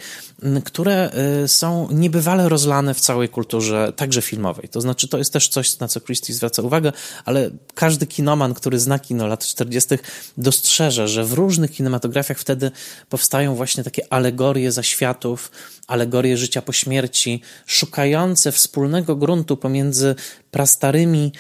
które 0.65 1.11
są 1.47 1.89
niebywale 1.91 2.49
rozlane 2.49 2.95
w 2.95 3.01
całej 3.01 3.29
kulturze, 3.29 3.93
także 3.97 4.23
filmowej 4.23 4.36
filmowej. 4.37 4.69
To 4.69 4.81
znaczy, 4.81 5.09
to 5.09 5.19
jest 5.19 5.33
też 5.33 5.49
coś, 5.49 5.79
na 5.79 5.89
co 5.89 6.01
Christie 6.01 6.35
zwraca 6.35 6.63
uwagę, 6.63 6.93
ale 7.25 7.51
każdy 7.75 8.07
kinoman, 8.07 8.55
który 8.55 8.79
zna 8.79 8.99
kino 8.99 9.27
lat 9.27 9.45
40., 9.45 9.95
dostrzeże, 10.39 11.09
że 11.09 11.25
w 11.25 11.33
różnych 11.33 11.71
kinematografiach 11.73 12.39
wtedy 12.39 12.71
powstają 13.09 13.55
właśnie 13.55 13.85
takie 13.85 14.13
alegorie 14.13 14.73
zaświatów, 14.73 15.51
alegorie 15.87 16.37
życia 16.37 16.63
po 16.63 16.73
śmierci, 16.73 17.43
szukające 17.67 18.53
wspólnego 18.53 19.17
gruntu 19.17 19.57
pomiędzy 19.57 20.15
prastarymi 20.51 21.33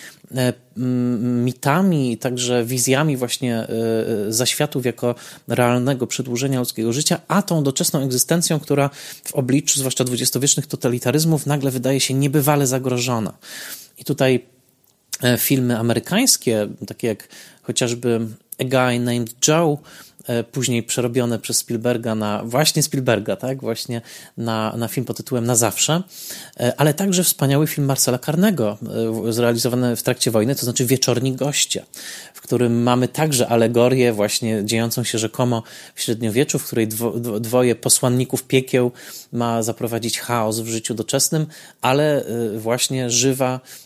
mitami 1.44 2.12
i 2.12 2.18
także 2.18 2.64
wizjami 2.64 3.16
właśnie 3.16 3.56
e, 3.56 3.68
e, 3.68 4.32
zaświatów 4.32 4.86
jako 4.86 5.14
realnego 5.48 6.06
przedłużenia 6.06 6.58
ludzkiego 6.58 6.92
życia, 6.92 7.20
a 7.28 7.42
tą 7.42 7.62
doczesną 7.62 8.02
egzystencją, 8.04 8.60
która 8.60 8.90
w 9.24 9.34
obliczu 9.34 9.78
zwłaszcza 9.78 10.04
dwudziestowiecznych 10.04 10.66
totalitaryzmów 10.66 11.46
nagle 11.46 11.70
wydaje 11.70 12.00
się 12.00 12.14
niebywale 12.14 12.66
zagrożona. 12.66 13.32
I 13.98 14.04
tutaj 14.04 14.44
filmy 15.38 15.78
amerykańskie, 15.78 16.68
takie 16.86 17.08
jak 17.08 17.28
chociażby 17.62 18.20
A 18.58 18.64
Guy 18.64 19.00
Named 19.00 19.48
Joe, 19.48 19.78
E, 19.78 20.05
później 20.52 20.82
przerobione 20.82 21.38
przez 21.38 21.58
Spielberga 21.58 22.14
na 22.14 22.42
właśnie 22.44 22.82
Spielberga, 22.82 23.36
tak, 23.36 23.60
właśnie 23.60 24.00
na, 24.36 24.76
na 24.76 24.88
film 24.88 25.06
pod 25.06 25.16
tytułem 25.16 25.46
Na 25.46 25.56
zawsze, 25.56 26.02
e, 26.60 26.72
ale 26.76 26.94
także 26.94 27.24
wspaniały 27.24 27.66
film 27.66 27.86
Marcela 27.86 28.18
Karnego, 28.18 28.78
e, 29.28 29.32
zrealizowany 29.32 29.96
w 29.96 30.02
trakcie 30.02 30.30
wojny, 30.30 30.54
to 30.54 30.64
znaczy 30.64 30.86
Wieczorni 30.86 31.32
Goście, 31.32 31.84
w 32.34 32.40
którym 32.40 32.82
mamy 32.82 33.08
także 33.08 33.48
alegorię 33.48 34.12
właśnie 34.12 34.64
dziejącą 34.64 35.04
się 35.04 35.18
rzekomo 35.18 35.62
w 35.94 36.00
średniowieczu, 36.00 36.58
w 36.58 36.64
której 36.64 36.88
dwo, 36.88 37.10
dwoje 37.40 37.74
posłanników 37.74 38.44
piekieł 38.44 38.92
ma 39.32 39.62
zaprowadzić 39.62 40.20
chaos 40.20 40.60
w 40.60 40.66
życiu 40.66 40.94
doczesnym, 40.94 41.46
ale 41.80 42.24
właśnie 42.56 43.10
żywa 43.10 43.60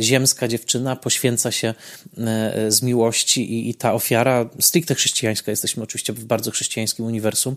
ziemska 0.00 0.48
dziewczyna 0.48 0.96
poświęca 0.96 1.52
się 1.52 1.74
e, 2.18 2.72
z 2.72 2.82
miłości 2.82 3.52
i, 3.52 3.70
i 3.70 3.74
ta 3.74 3.94
ofiara 3.94 4.50
stricte 4.60 4.94
chrześcijańska, 4.94 5.50
jesteśmy 5.50 5.82
oczywiście 5.82 6.12
w 6.12 6.24
bardzo 6.24 6.50
chrześcijańskim 6.50 7.04
uniwersum, 7.04 7.56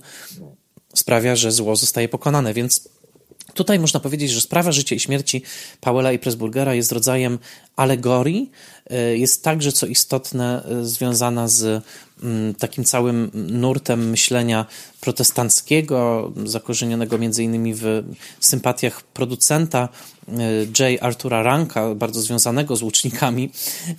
sprawia, 0.94 1.36
że 1.36 1.52
zło 1.52 1.76
zostaje 1.76 2.10
pokonane, 2.10 2.54
więc 2.54 2.90
Tutaj 3.54 3.80
można 3.80 4.00
powiedzieć, 4.00 4.32
że 4.32 4.42
sprawa 4.42 4.72
życia 4.72 4.96
i 4.96 5.00
śmierci 5.00 5.44
Powella 5.82 6.12
i 6.12 6.20
Pressburgera 6.20 6.74
jest 6.74 6.92
rodzajem 6.92 7.40
alegorii, 7.76 8.52
e, 8.90 9.18
jest 9.18 9.44
także, 9.44 9.72
co 9.72 9.88
istotne, 9.88 10.64
związana 10.82 11.48
z 11.48 11.84
mm, 12.24 12.56
takim 12.56 12.84
całym 12.84 13.32
nurtem 13.34 14.10
myślenia 14.10 14.66
protestanckiego, 15.02 16.32
zakorzenionego 16.46 17.18
między 17.18 17.44
innymi 17.44 17.74
w 17.74 18.04
sympatiach 18.40 19.04
producenta 19.04 19.90
J. 20.80 21.02
Artura 21.02 21.44
Ranka, 21.44 21.96
bardzo 21.96 22.22
związanego 22.22 22.76
z 22.76 22.82
łucznikami, 22.82 23.52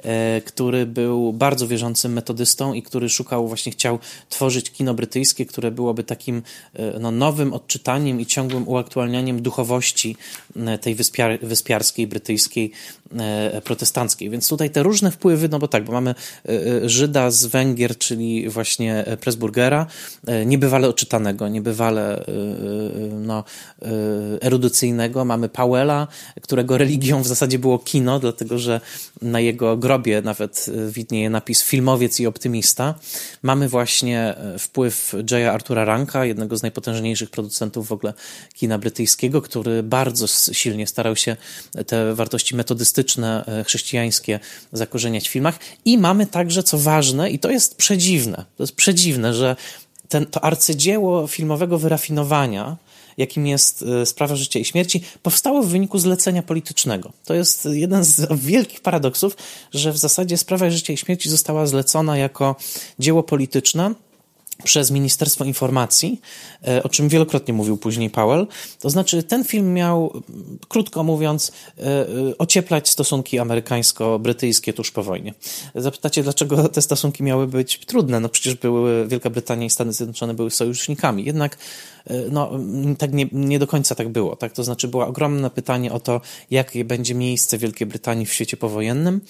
e, 0.02 0.40
który 0.40 0.86
był 0.86 1.32
bardzo 1.32 1.68
wierzącym 1.68 2.12
metodystą 2.12 2.72
i 2.72 2.82
który 2.82 3.08
szukał, 3.08 3.48
właśnie 3.48 3.72
chciał 3.72 3.98
tworzyć 4.28 4.70
kino 4.70 4.94
brytyjskie, 4.94 5.46
które 5.46 5.70
byłoby 5.70 6.04
takim 6.04 6.42
e, 6.74 6.98
no, 7.00 7.10
nowym 7.10 7.52
odczytaniem 7.52 8.20
i 8.20 8.26
ciągłym 8.26 8.68
uaktualnianiem 8.68 9.42
duchowości 9.42 10.16
e, 10.56 10.78
tej 10.78 10.94
wyspiar, 10.94 11.38
wyspiarskiej, 11.42 12.06
brytyjskiej, 12.06 12.72
protestanckiej. 13.64 14.30
Więc 14.30 14.48
tutaj 14.48 14.70
te 14.70 14.82
różne 14.82 15.10
wpływy, 15.10 15.48
no 15.48 15.58
bo 15.58 15.68
tak, 15.68 15.84
bo 15.84 15.92
mamy 15.92 16.14
Żyda 16.84 17.30
z 17.30 17.46
Węgier, 17.46 17.98
czyli 17.98 18.48
właśnie 18.48 19.04
Presburgera, 19.20 19.86
niebywale 20.46 20.88
odczytanego, 20.90 21.48
niebywale 21.48 22.24
no, 23.12 23.44
erudycyjnego, 24.40 25.24
mamy 25.24 25.48
Powella, 25.48 26.06
którego 26.42 26.78
religią 26.78 27.22
w 27.22 27.26
zasadzie 27.26 27.58
było 27.58 27.78
kino, 27.78 28.20
dlatego 28.20 28.58
że 28.58 28.80
na 29.22 29.40
jego 29.40 29.76
grobie 29.76 30.22
nawet 30.22 30.66
widnieje 30.88 31.30
napis 31.30 31.62
filmowiec 31.62 32.20
i 32.20 32.26
optymista. 32.26 32.94
Mamy 33.42 33.68
właśnie 33.68 34.34
wpływ 34.58 35.14
J. 35.30 35.54
Artura 35.54 35.84
Ranka, 35.84 36.24
jednego 36.24 36.56
z 36.56 36.62
najpotężniejszych 36.62 37.30
producentów 37.30 37.88
w 37.88 37.92
ogóle 37.92 38.14
kina 38.54 38.78
brytyjskiego, 38.78 39.42
który 39.42 39.82
bardzo 39.82 40.26
silnie 40.52 40.86
starał 40.86 41.16
się 41.16 41.36
te 41.86 42.14
wartości 42.14 42.56
metodystyczne, 42.56 43.44
chrześcijańskie 43.66 44.40
zakorzeniać 44.72 45.28
w 45.28 45.32
filmach. 45.32 45.58
I 45.84 45.98
mamy 45.98 46.26
także, 46.26 46.62
co 46.62 46.78
ważne, 46.78 47.30
i 47.30 47.38
to 47.38 47.50
jest 47.50 47.76
przedziwne, 47.76 48.44
to 48.56 48.62
jest 48.62 48.74
przedziwne, 48.74 49.34
że 49.34 49.56
ten, 50.10 50.26
to 50.26 50.44
arcydzieło 50.44 51.26
filmowego 51.26 51.78
wyrafinowania, 51.78 52.76
jakim 53.18 53.46
jest 53.46 53.82
e, 53.82 54.06
sprawa 54.06 54.36
życia 54.36 54.58
i 54.58 54.64
śmierci, 54.64 55.02
powstało 55.22 55.62
w 55.62 55.68
wyniku 55.68 55.98
zlecenia 55.98 56.42
politycznego. 56.42 57.12
To 57.24 57.34
jest 57.34 57.68
jeden 57.72 58.04
z 58.04 58.28
wielkich 58.32 58.80
paradoksów, 58.80 59.36
że 59.74 59.92
w 59.92 59.98
zasadzie 59.98 60.36
sprawa 60.36 60.70
życia 60.70 60.92
i 60.92 60.96
śmierci 60.96 61.30
została 61.30 61.66
zlecona 61.66 62.16
jako 62.16 62.56
dzieło 62.98 63.22
polityczne 63.22 63.94
przez 64.64 64.90
Ministerstwo 64.90 65.44
Informacji, 65.44 66.20
e, 66.68 66.82
o 66.82 66.88
czym 66.88 67.08
wielokrotnie 67.08 67.54
mówił 67.54 67.76
później 67.76 68.10
Powell. 68.10 68.46
To 68.80 68.90
znaczy, 68.90 69.22
ten 69.22 69.44
film 69.44 69.74
miał, 69.74 70.22
krótko 70.68 71.02
mówiąc, 71.02 71.52
e, 71.78 72.06
ocieplać 72.38 72.88
stosunki 72.88 73.38
amerykańsko-brytyjskie 73.38 74.72
tuż 74.72 74.90
po 74.90 75.02
wojnie. 75.02 75.34
Zapytacie, 75.74 76.22
dlaczego 76.22 76.68
te 76.68 76.82
stosunki 76.82 77.22
miały 77.22 77.46
być 77.46 77.78
trudne? 77.78 78.20
No 78.20 78.28
przecież 78.28 78.54
były, 78.54 79.08
Wielka 79.08 79.30
Brytania 79.30 79.66
i 79.66 79.70
Stany 79.70 79.92
Zjednoczone 79.92 80.34
były 80.34 80.50
sojusznikami. 80.50 81.24
Jednak 81.24 81.56
E, 81.99 81.99
no, 82.30 82.50
tak 82.98 83.12
nie, 83.12 83.26
nie 83.32 83.58
do 83.58 83.66
końca 83.66 83.94
tak 83.94 84.08
było. 84.08 84.36
Tak? 84.36 84.52
To 84.52 84.64
znaczy, 84.64 84.88
było 84.88 85.06
ogromne 85.06 85.50
pytanie 85.50 85.92
o 85.92 86.00
to, 86.00 86.20
jakie 86.50 86.84
będzie 86.84 87.14
miejsce 87.14 87.58
Wielkiej 87.58 87.86
Brytanii 87.86 88.26
w 88.26 88.32
świecie 88.32 88.56
powojennym. 88.56 89.20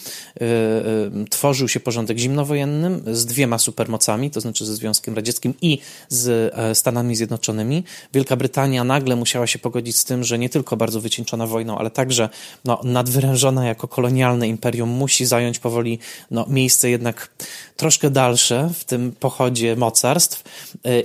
E, 0.40 0.44
e, 0.44 1.24
tworzył 1.30 1.68
się 1.68 1.80
porządek 1.80 2.18
zimnowojennym 2.18 3.02
z 3.12 3.26
dwiema 3.26 3.59
supermocami, 3.59 4.30
to 4.30 4.40
znaczy 4.40 4.66
ze 4.66 4.74
Związkiem 4.74 5.14
Radzieckim 5.14 5.54
i 5.62 5.78
z 6.09 6.54
Stanami 6.78 7.16
Zjednoczonymi. 7.16 7.85
Wielka 8.14 8.37
Brytania 8.37 8.85
nagle 8.85 9.16
musiała 9.16 9.46
się 9.46 9.59
pogodzić 9.59 9.98
z 9.98 10.04
tym, 10.04 10.24
że 10.24 10.38
nie 10.38 10.48
tylko 10.48 10.76
bardzo 10.76 11.00
wycieńczona 11.00 11.46
wojną, 11.46 11.78
ale 11.78 11.90
także 11.90 12.28
no, 12.64 12.80
nadwyrężona 12.85 13.66
jako 13.66 13.88
kolonialne 13.88 14.48
imperium 14.48 14.88
musi 14.88 15.26
zająć 15.26 15.59
powoli 15.59 15.98
no, 16.30 16.46
miejsce 16.48 16.90
jednak 16.90 17.30
troszkę 17.76 18.11
dalsze 18.11 18.70
w 18.74 18.85
tym 18.85 19.12
pochodzie 19.20 19.76
mocarstw 19.76 20.42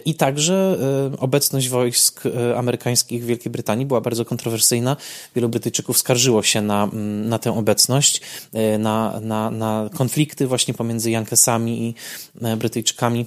i 0.06 0.15
także 0.15 0.78
obecność 1.19 1.55
obecność 1.56 1.70
wojsk 1.70 2.26
e, 2.26 2.58
amerykańskich 2.58 3.24
w 3.24 3.26
Wielkiej 3.26 3.52
Brytanii 3.52 3.86
była 3.86 4.02
bardzo 4.02 4.26
kontrowersyjna. 4.26 4.98
Wielu 5.36 5.50
Brytyjczyków 5.50 5.98
skarżyło 5.98 6.44
się 6.44 6.62
na, 6.62 6.84
mm, 6.84 7.30
na 7.30 7.39
tę 7.39 7.58
obecność, 7.58 8.22
e, 8.54 8.78
na, 8.78 9.20
na, 9.22 9.52
na 9.52 9.89
konflikty 9.94 10.48
właśnie 10.48 10.74
pomiędzy 10.74 11.12
Jankesami 11.12 11.88
i 11.88 11.96
e, 12.46 12.58
Brytyjczykami. 12.58 13.26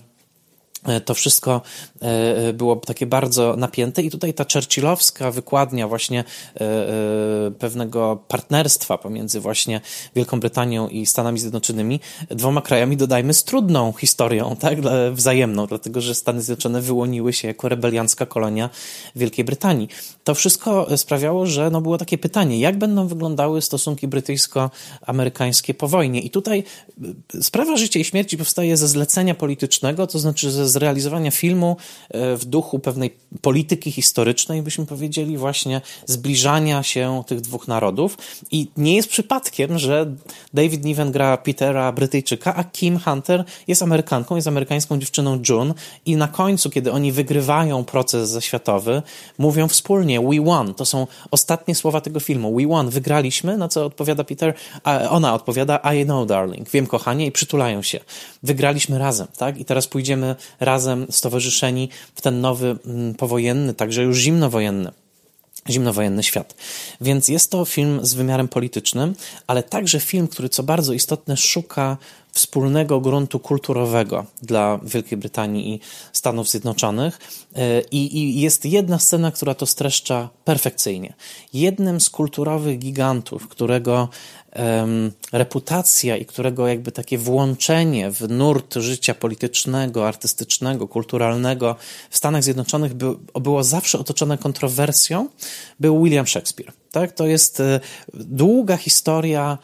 E, 0.84 1.00
to 1.00 1.14
wszystko 1.14 1.62
e, 2.00 2.52
było 2.52 2.76
takie 2.76 3.06
bardzo 3.06 3.56
napięte 3.56 4.02
i 4.02 4.10
tutaj 4.10 4.34
ta 4.34 4.44
churchillowska 4.52 5.30
wykładnia 5.30 5.88
właśnie 5.88 6.24
e, 6.60 6.64
pewnego 7.58 8.24
partnerstwa 8.28 8.98
pomiędzy 8.98 9.40
właśnie 9.40 9.80
Wielką 10.16 10.40
Brytanią 10.40 10.88
i 10.88 11.06
Stanami 11.06 11.38
Zjednoczonymi, 11.38 12.00
dwoma 12.30 12.62
krajami, 12.62 12.96
dodajmy, 12.96 13.34
z 13.34 13.44
trudną 13.44 13.92
historią, 13.92 14.56
tak, 14.56 14.78
wzajemną, 15.12 15.66
dlatego 15.66 16.00
że 16.00 16.14
Stany 16.14 16.42
Zjednoczone 16.42 16.80
wyłoniły 16.80 17.32
się 17.32 17.48
jako 17.48 17.68
rebeliancka 17.68 18.26
kolonia 18.26 18.70
Wielkiej 19.16 19.44
Brytanii. 19.44 19.88
To 20.24 20.34
wszystko 20.34 20.96
sprawiało, 20.96 21.46
że 21.46 21.70
no 21.70 21.80
było 21.80 21.98
takie 21.98 22.18
pytanie, 22.18 22.60
jak 22.60 22.78
będą 22.78 23.08
wyglądały 23.08 23.62
stosunki 23.62 24.08
brytyjsko-amerykańskie 24.08 25.74
po 25.74 25.88
wojnie 25.88 26.20
i 26.20 26.30
tutaj 26.30 26.64
sprawa 27.40 27.76
życia 27.76 28.00
i 28.00 28.04
śmierci 28.04 28.38
powstaje 28.38 28.76
ze 28.76 28.88
zlecenia 28.88 29.34
politycznego, 29.34 30.06
to 30.06 30.18
znaczy 30.18 30.50
ze 30.50 30.67
zrealizowania 30.68 31.30
filmu 31.30 31.76
e, 32.10 32.36
w 32.36 32.44
duchu 32.44 32.78
pewnej 32.78 33.16
polityki 33.40 33.92
historycznej, 33.92 34.62
byśmy 34.62 34.86
powiedzieli, 34.86 35.36
właśnie 35.36 35.80
zbliżania 36.06 36.82
się 36.82 37.22
tych 37.26 37.40
dwóch 37.40 37.68
narodów. 37.68 38.18
I 38.50 38.68
nie 38.76 38.96
jest 38.96 39.08
przypadkiem, 39.08 39.78
że 39.78 40.14
David 40.54 40.84
Niven 40.84 41.12
gra 41.12 41.36
Petera 41.36 41.92
Brytyjczyka, 41.92 42.54
a 42.54 42.64
Kim 42.64 42.98
Hunter 42.98 43.44
jest 43.68 43.82
Amerykanką, 43.82 44.36
jest 44.36 44.48
amerykańską 44.48 44.98
dziewczyną 44.98 45.42
June 45.48 45.74
i 46.06 46.16
na 46.16 46.28
końcu, 46.28 46.70
kiedy 46.70 46.92
oni 46.92 47.12
wygrywają 47.12 47.84
proces 47.84 48.30
zaświatowy, 48.30 49.02
mówią 49.38 49.68
wspólnie 49.68 50.20
we 50.20 50.44
won. 50.44 50.74
To 50.74 50.84
są 50.84 51.06
ostatnie 51.30 51.74
słowa 51.74 52.00
tego 52.00 52.20
filmu. 52.20 52.56
We 52.56 52.66
won. 52.66 52.90
Wygraliśmy, 52.90 53.56
na 53.56 53.68
co 53.68 53.84
odpowiada 53.84 54.24
Peter, 54.24 54.54
a 54.84 55.08
ona 55.08 55.34
odpowiada 55.34 55.80
I 55.94 56.04
know 56.04 56.26
darling. 56.26 56.70
Wiem 56.70 56.86
kochanie 56.86 57.26
i 57.26 57.32
przytulają 57.32 57.82
się. 57.82 58.00
Wygraliśmy 58.42 58.98
razem, 58.98 59.26
tak? 59.36 59.60
I 59.60 59.64
teraz 59.64 59.86
pójdziemy 59.86 60.36
razem 60.60 61.06
stowarzyszeni 61.10 61.88
w 62.14 62.20
ten 62.20 62.40
nowy 62.40 62.76
mm, 62.86 63.14
powojenny, 63.14 63.74
także 63.74 64.02
już 64.02 64.18
zimnowojenny 64.18 64.92
zimnowojenny 65.70 66.22
świat. 66.22 66.54
Więc 67.00 67.28
jest 67.28 67.50
to 67.50 67.64
film 67.64 68.00
z 68.02 68.14
wymiarem 68.14 68.48
politycznym, 68.48 69.14
ale 69.46 69.62
także 69.62 70.00
film, 70.00 70.28
który 70.28 70.48
co 70.48 70.62
bardzo 70.62 70.92
istotne 70.92 71.36
szuka 71.36 71.96
wspólnego 72.32 73.00
gruntu 73.00 73.40
kulturowego 73.40 74.24
dla 74.42 74.80
Wielkiej 74.82 75.18
Brytanii 75.18 75.74
i 75.74 75.80
Stanów 76.12 76.48
Zjednoczonych. 76.48 77.18
E, 77.56 77.80
I, 77.80 78.18
I, 78.18 78.40
jest 78.40 78.64
jedna 78.64 78.98
scena, 78.98 79.30
która 79.32 79.54
to 79.54 79.66
streszcza 79.66 80.28
perfekcyjnie. 80.44 81.14
Jednym 81.54 82.00
z 82.00 82.10
kulturowych 82.10 82.78
gigantów, 82.78 83.48
którego 83.48 84.08
um, 84.56 85.12
reputacja 85.32 86.16
i 86.16 86.24
którego 86.24 86.68
jakby 86.68 86.92
takie 86.92 87.18
włączenie 87.18 88.10
w 88.10 88.28
nurt 88.28 88.74
życia 88.74 89.14
politycznego, 89.14 90.08
artystycznego, 90.08 90.88
kulturalnego 90.88 91.76
w 92.10 92.16
Stanach 92.16 92.44
Zjednoczonych 92.44 92.94
by, 92.94 93.06
było 93.40 93.64
zawsze 93.64 93.98
otoczone 93.98 94.38
kontrowersją, 94.38 95.28
był 95.80 96.02
William 96.02 96.26
Shakespeare. 96.26 96.72
Tak? 96.92 97.12
To 97.12 97.26
jest 97.26 97.60
e, 97.60 97.80
długa 98.14 98.76
historia 98.76 99.58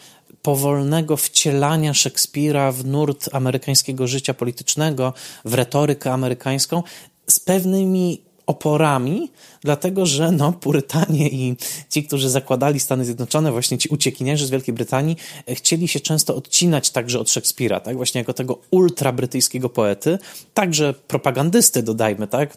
powolnego 0.45 1.17
wcielania 1.17 1.95
Szekspira 1.95 2.73
w 2.73 2.85
nurt 2.85 3.29
amerykańskiego 3.33 4.07
życia 4.07 4.35
politycznego, 4.35 5.13
w 5.45 5.55
retorykę 5.55 6.13
amerykańską, 6.13 6.83
z 7.27 7.41
pewnymi 7.41 8.23
oporami, 8.47 9.31
dlatego 9.61 10.07
że 10.07 10.33
no, 10.33 10.53
Purytanie 10.53 11.29
i 11.29 11.57
ci, 11.91 12.05
którzy 12.05 12.31
zakładali 12.31 12.81
Stany 12.81 13.05
Zjednoczone, 13.05 13.53
właśnie 13.53 13.79
ci 13.79 13.89
uciekinierzy 13.89 14.47
z 14.47 14.51
Wielkiej 14.51 14.75
Brytanii, 14.75 15.17
e, 15.49 15.55
chcieli 15.55 15.89
się 15.89 16.01
często 16.01 16.37
odcinać 16.37 16.91
także 16.91 17.21
od 17.21 17.31
Szekspira, 17.31 17.81
tak? 17.81 17.97
Właśnie 17.97 18.19
jako 18.19 18.33
tego 18.33 18.59
ultra 18.71 19.13
brytyjskiego 19.13 19.69
poety, 19.69 20.19
także 20.55 20.95
propagandysty, 21.09 21.83
dodajmy, 21.83 22.27
tak? 22.27 22.57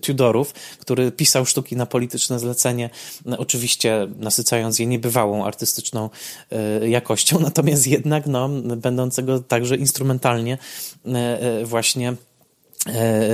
Tudorów, 0.00 0.52
który 0.78 1.12
pisał 1.12 1.46
sztuki 1.46 1.76
na 1.76 1.86
polityczne 1.86 2.38
zlecenie, 2.38 2.90
no, 3.24 3.38
oczywiście 3.38 4.08
nasycając 4.18 4.78
je 4.78 4.86
niebywałą 4.86 5.44
artystyczną 5.44 6.10
e, 6.50 6.88
jakością, 6.88 7.40
natomiast 7.48 7.86
jednak, 7.86 8.26
no, 8.26 8.48
będącego 8.76 9.40
także 9.40 9.76
instrumentalnie 9.76 10.58
e, 11.06 11.64
właśnie 11.64 12.16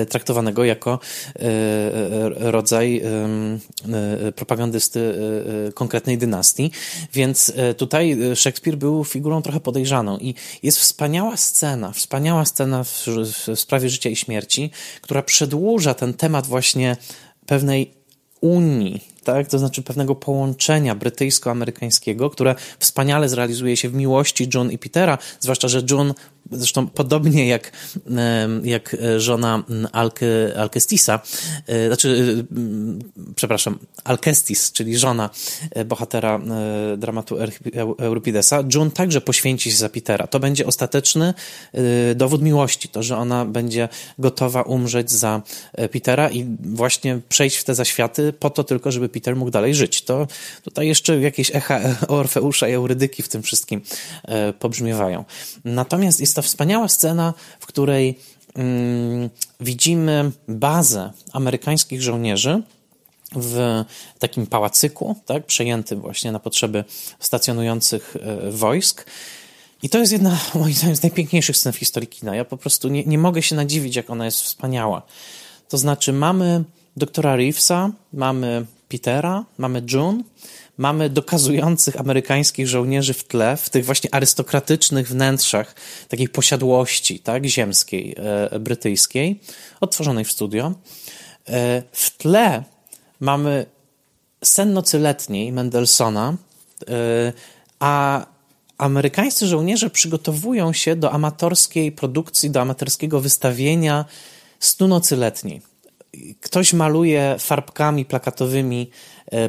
traktowanego 0.08 0.64
jako 0.64 0.98
e, 1.36 1.40
rodzaj 2.50 3.02
e, 4.28 4.32
propagandysty 4.32 5.14
konkretnej 5.74 6.18
dynastii. 6.18 6.70
Więc 7.12 7.52
tutaj 7.76 8.18
Szekspir 8.34 8.76
był 8.76 9.04
figurą 9.04 9.42
trochę 9.42 9.60
podejrzaną 9.60 10.18
i 10.18 10.34
jest 10.62 10.78
wspaniała 10.78 11.36
scena, 11.36 11.92
wspaniała 11.92 12.44
scena 12.44 12.84
w, 12.84 13.06
w 13.46 13.60
sprawie 13.60 13.88
życia 13.88 14.10
i 14.10 14.16
śmierci, 14.16 14.70
która 15.00 15.22
przedłuża 15.22 15.94
ten 15.94 16.14
temat 16.14 16.46
właśnie 16.46 16.96
pewnej 17.46 18.02
unii, 18.42 19.00
tak? 19.24 19.48
to 19.48 19.58
znaczy 19.58 19.82
pewnego 19.82 20.14
połączenia 20.14 20.94
brytyjsko-amerykańskiego, 20.94 22.30
które 22.30 22.54
wspaniale 22.78 23.28
zrealizuje 23.28 23.76
się 23.76 23.88
w 23.88 23.94
miłości 23.94 24.48
John 24.54 24.70
i 24.70 24.78
Petera, 24.78 25.18
zwłaszcza, 25.40 25.68
że 25.68 25.82
John 25.90 26.14
zresztą 26.52 26.86
podobnie 26.86 27.46
jak, 27.46 27.72
jak 28.62 28.96
żona 29.16 29.64
Alke, 29.92 30.26
Alkestisa, 30.56 31.20
znaczy, 31.86 32.44
przepraszam, 33.34 33.78
Alkestis, 34.04 34.72
czyli 34.72 34.98
żona 34.98 35.30
bohatera 35.84 36.40
dramatu 36.96 37.36
Euripidesa, 37.98 38.64
June 38.74 38.90
także 38.90 39.20
poświęci 39.20 39.70
się 39.70 39.76
za 39.76 39.88
Petera. 39.88 40.26
To 40.26 40.40
będzie 40.40 40.66
ostateczny 40.66 41.34
dowód 42.14 42.42
miłości, 42.42 42.88
to, 42.88 43.02
że 43.02 43.16
ona 43.16 43.44
będzie 43.44 43.88
gotowa 44.18 44.62
umrzeć 44.62 45.10
za 45.10 45.42
Petera 45.92 46.30
i 46.30 46.56
właśnie 46.60 47.20
przejść 47.28 47.56
w 47.56 47.64
te 47.64 47.74
zaświaty 47.74 48.32
po 48.32 48.50
to 48.50 48.64
tylko, 48.64 48.92
żeby 48.92 49.08
Peter 49.08 49.36
mógł 49.36 49.50
dalej 49.50 49.74
żyć. 49.74 50.02
To 50.02 50.26
tutaj 50.62 50.88
jeszcze 50.88 51.20
jakieś 51.20 51.56
echa 51.56 51.80
Orfeusza 52.08 52.68
i 52.68 52.72
Eurydyki 52.72 53.22
w 53.22 53.28
tym 53.28 53.42
wszystkim 53.42 53.80
e, 54.24 54.52
pobrzmiewają. 54.52 55.24
Natomiast 55.64 56.20
jest 56.20 56.36
to 56.36 56.41
wspaniała 56.42 56.88
scena, 56.88 57.34
w 57.60 57.66
której 57.66 58.18
mm, 58.54 59.30
widzimy 59.60 60.30
bazę 60.48 61.12
amerykańskich 61.32 62.02
żołnierzy, 62.02 62.62
w 63.36 63.84
takim 64.18 64.46
pałacyku, 64.46 65.16
tak, 65.26 65.46
przejętym 65.46 66.00
właśnie 66.00 66.32
na 66.32 66.38
potrzeby 66.38 66.84
stacjonujących 67.20 68.16
e, 68.20 68.50
wojsk. 68.50 69.06
I 69.82 69.88
to 69.88 69.98
jest 69.98 70.12
jedna, 70.12 70.38
moim 70.54 70.74
zdaniem, 70.74 70.96
z 70.96 71.02
najpiękniejszych 71.02 71.56
scen 71.56 71.72
w 71.72 71.76
historii 71.76 72.08
kina. 72.08 72.36
Ja 72.36 72.44
po 72.44 72.56
prostu 72.56 72.88
nie, 72.88 73.04
nie 73.04 73.18
mogę 73.18 73.42
się 73.42 73.56
nadziwić, 73.56 73.96
jak 73.96 74.10
ona 74.10 74.24
jest 74.24 74.42
wspaniała. 74.42 75.02
To 75.68 75.78
znaczy, 75.78 76.12
mamy 76.12 76.64
doktora 76.96 77.36
Reevesa, 77.36 77.90
mamy 78.12 78.66
Petera, 78.88 79.44
mamy 79.58 79.82
June, 79.92 80.22
mamy 80.78 81.10
dokazujących 81.10 82.00
amerykańskich 82.00 82.68
żołnierzy 82.68 83.14
w 83.14 83.24
tle, 83.24 83.56
w 83.56 83.70
tych 83.70 83.84
właśnie 83.84 84.14
arystokratycznych 84.14 85.08
wnętrzach 85.08 85.74
takiej 86.08 86.28
posiadłości 86.28 87.20
tak, 87.20 87.46
ziemskiej, 87.46 88.16
e, 88.52 88.58
brytyjskiej, 88.58 89.40
odtworzonej 89.80 90.24
w 90.24 90.32
studio. 90.32 90.72
E, 91.48 91.82
w 91.92 92.16
tle 92.16 92.64
mamy 93.20 93.66
sen 94.44 94.72
nocy 94.72 94.98
letniej 94.98 95.52
Mendelssohna, 95.52 96.36
e, 96.88 97.32
a 97.80 98.26
amerykańscy 98.78 99.46
żołnierze 99.46 99.90
przygotowują 99.90 100.72
się 100.72 100.96
do 100.96 101.12
amatorskiej 101.12 101.92
produkcji, 101.92 102.50
do 102.50 102.60
amatorskiego 102.60 103.20
wystawienia 103.20 104.04
snu 104.60 104.88
nocy 104.88 105.16
letniej 105.16 105.72
ktoś 106.40 106.72
maluje 106.72 107.36
farbkami 107.38 108.04
plakatowymi 108.04 108.90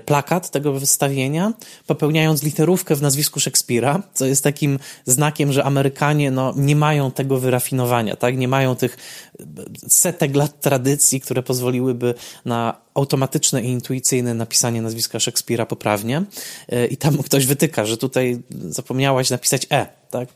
plakat 0.05 0.51
tego 0.51 0.73
wystawienia, 0.73 1.53
popełniając 1.87 2.43
literówkę 2.43 2.95
w 2.95 3.01
nazwisku 3.01 3.39
Szekspira, 3.39 4.03
co 4.13 4.25
jest 4.25 4.43
takim 4.43 4.79
znakiem, 5.05 5.53
że 5.53 5.63
Amerykanie 5.63 6.31
no, 6.31 6.53
nie 6.57 6.75
mają 6.75 7.11
tego 7.11 7.39
wyrafinowania, 7.39 8.15
tak? 8.15 8.37
nie 8.37 8.47
mają 8.47 8.75
tych 8.75 8.97
e, 9.39 9.43
setek 9.87 10.35
lat 10.35 10.61
tradycji, 10.61 11.21
które 11.21 11.43
pozwoliłyby 11.43 12.13
na 12.45 12.83
automatyczne 12.93 13.61
i 13.61 13.67
intuicyjne 13.67 14.33
napisanie 14.33 14.81
nazwiska 14.81 15.19
Szekspira 15.19 15.65
poprawnie. 15.65 16.23
E, 16.69 16.85
I 16.85 16.97
tam 16.97 17.17
ktoś 17.17 17.45
wytyka, 17.45 17.85
że 17.85 17.97
tutaj 17.97 18.41
zapomniałaś 18.69 19.29
napisać 19.29 19.67
E. 19.71 19.87
Tak? 20.11 20.29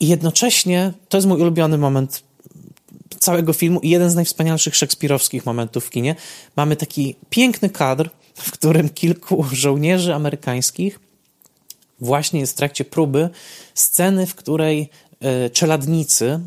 I 0.00 0.08
jednocześnie 0.08 0.92
to 1.08 1.16
jest 1.16 1.28
mój 1.28 1.40
ulubiony 1.40 1.78
moment 1.78 2.22
całego 3.20 3.52
filmu 3.52 3.80
i 3.80 3.90
jeden 3.90 4.10
z 4.10 4.14
najwspanialszych 4.14 4.76
szekspirowskich 4.76 5.46
momentów 5.46 5.86
w 5.86 5.90
kinie. 5.90 6.14
Mamy 6.56 6.76
taki 6.76 7.16
piękny 7.30 7.70
kadr, 7.70 8.10
w 8.34 8.50
którym 8.50 8.88
kilku 8.88 9.44
żołnierzy 9.52 10.14
amerykańskich 10.14 11.00
właśnie 12.00 12.40
jest 12.40 12.52
w 12.52 12.56
trakcie 12.56 12.84
próby 12.84 13.30
sceny, 13.74 14.26
w 14.26 14.34
której 14.34 14.90
e, 15.20 15.50
czeladnicy, 15.50 16.40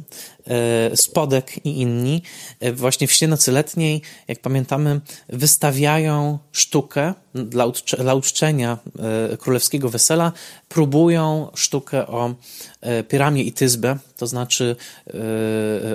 e, 0.48 0.98
Spodek 0.98 1.66
i 1.66 1.82
inni, 1.82 2.22
e, 2.60 2.72
właśnie 2.72 3.08
w 3.08 3.12
śnie 3.12 3.28
nocy 3.28 3.52
letniej, 3.52 4.02
jak 4.28 4.40
pamiętamy, 4.40 5.02
wystawiają 5.30 6.40
sztukę 6.52 7.14
dla, 7.36 7.65
dla 8.00 8.13
uczczenia 8.15 8.78
królewskiego 9.39 9.89
wesela, 9.89 10.32
próbują 10.69 11.52
sztukę 11.56 12.08
o 12.08 12.36
Pyramie 13.08 13.43
i 13.43 13.54
Tyzbę, 13.54 13.98
to 14.17 14.28
znaczy 14.28 14.76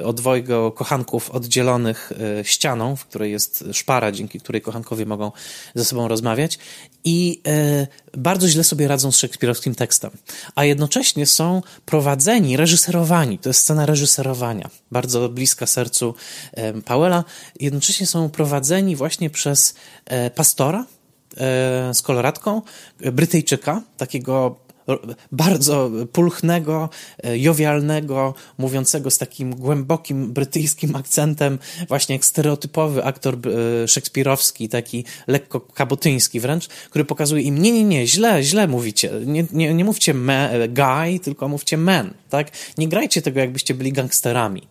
o 0.04 0.12
dwojgo 0.12 0.72
kochanków 0.72 1.30
oddzielonych 1.30 2.12
ścianą, 2.42 2.96
w 2.96 3.04
której 3.06 3.32
jest 3.32 3.64
szpara, 3.72 4.12
dzięki 4.12 4.40
której 4.40 4.62
kochankowie 4.62 5.06
mogą 5.06 5.32
ze 5.74 5.84
sobą 5.84 6.08
rozmawiać 6.08 6.58
i 7.04 7.42
bardzo 8.16 8.48
źle 8.48 8.64
sobie 8.64 8.88
radzą 8.88 9.12
z 9.12 9.16
szekspirowskim 9.16 9.74
tekstem, 9.74 10.10
a 10.54 10.64
jednocześnie 10.64 11.26
są 11.26 11.62
prowadzeni, 11.86 12.56
reżyserowani, 12.56 13.38
to 13.38 13.48
jest 13.48 13.60
scena 13.60 13.86
reżyserowania, 13.86 14.70
bardzo 14.90 15.28
bliska 15.28 15.66
sercu 15.66 16.14
Powella, 16.84 17.24
jednocześnie 17.60 18.06
są 18.06 18.30
prowadzeni 18.30 18.96
właśnie 18.96 19.30
przez 19.30 19.74
e, 20.04 20.30
pastora, 20.30 20.80
e, 20.80 20.97
z 21.92 22.02
koloratką, 22.02 22.62
Brytyjczyka, 23.12 23.82
takiego 23.96 24.56
bardzo 25.32 25.90
pulchnego, 26.12 26.88
e, 27.24 27.38
jowialnego, 27.38 28.34
mówiącego 28.58 29.10
z 29.10 29.18
takim 29.18 29.54
głębokim 29.54 30.32
brytyjskim 30.32 30.96
akcentem, 30.96 31.58
właśnie 31.88 32.14
jak 32.14 32.24
stereotypowy 32.24 33.04
aktor 33.04 33.34
e, 33.34 33.88
szekspirowski, 33.88 34.68
taki 34.68 35.04
lekko 35.26 35.60
kabotyński 35.60 36.40
wręcz, 36.40 36.68
który 36.68 37.04
pokazuje 37.04 37.42
im, 37.42 37.62
nie, 37.62 37.72
nie, 37.72 37.84
nie, 37.84 38.06
źle, 38.06 38.42
źle 38.42 38.68
mówicie, 38.68 39.10
nie, 39.26 39.44
nie, 39.52 39.74
nie 39.74 39.84
mówcie 39.84 40.14
me, 40.14 40.50
e, 40.50 40.68
guy, 40.68 41.20
tylko 41.22 41.48
mówcie 41.48 41.76
man, 41.76 42.14
tak? 42.30 42.50
Nie 42.78 42.88
grajcie 42.88 43.22
tego, 43.22 43.40
jakbyście 43.40 43.74
byli 43.74 43.92
gangsterami. 43.92 44.68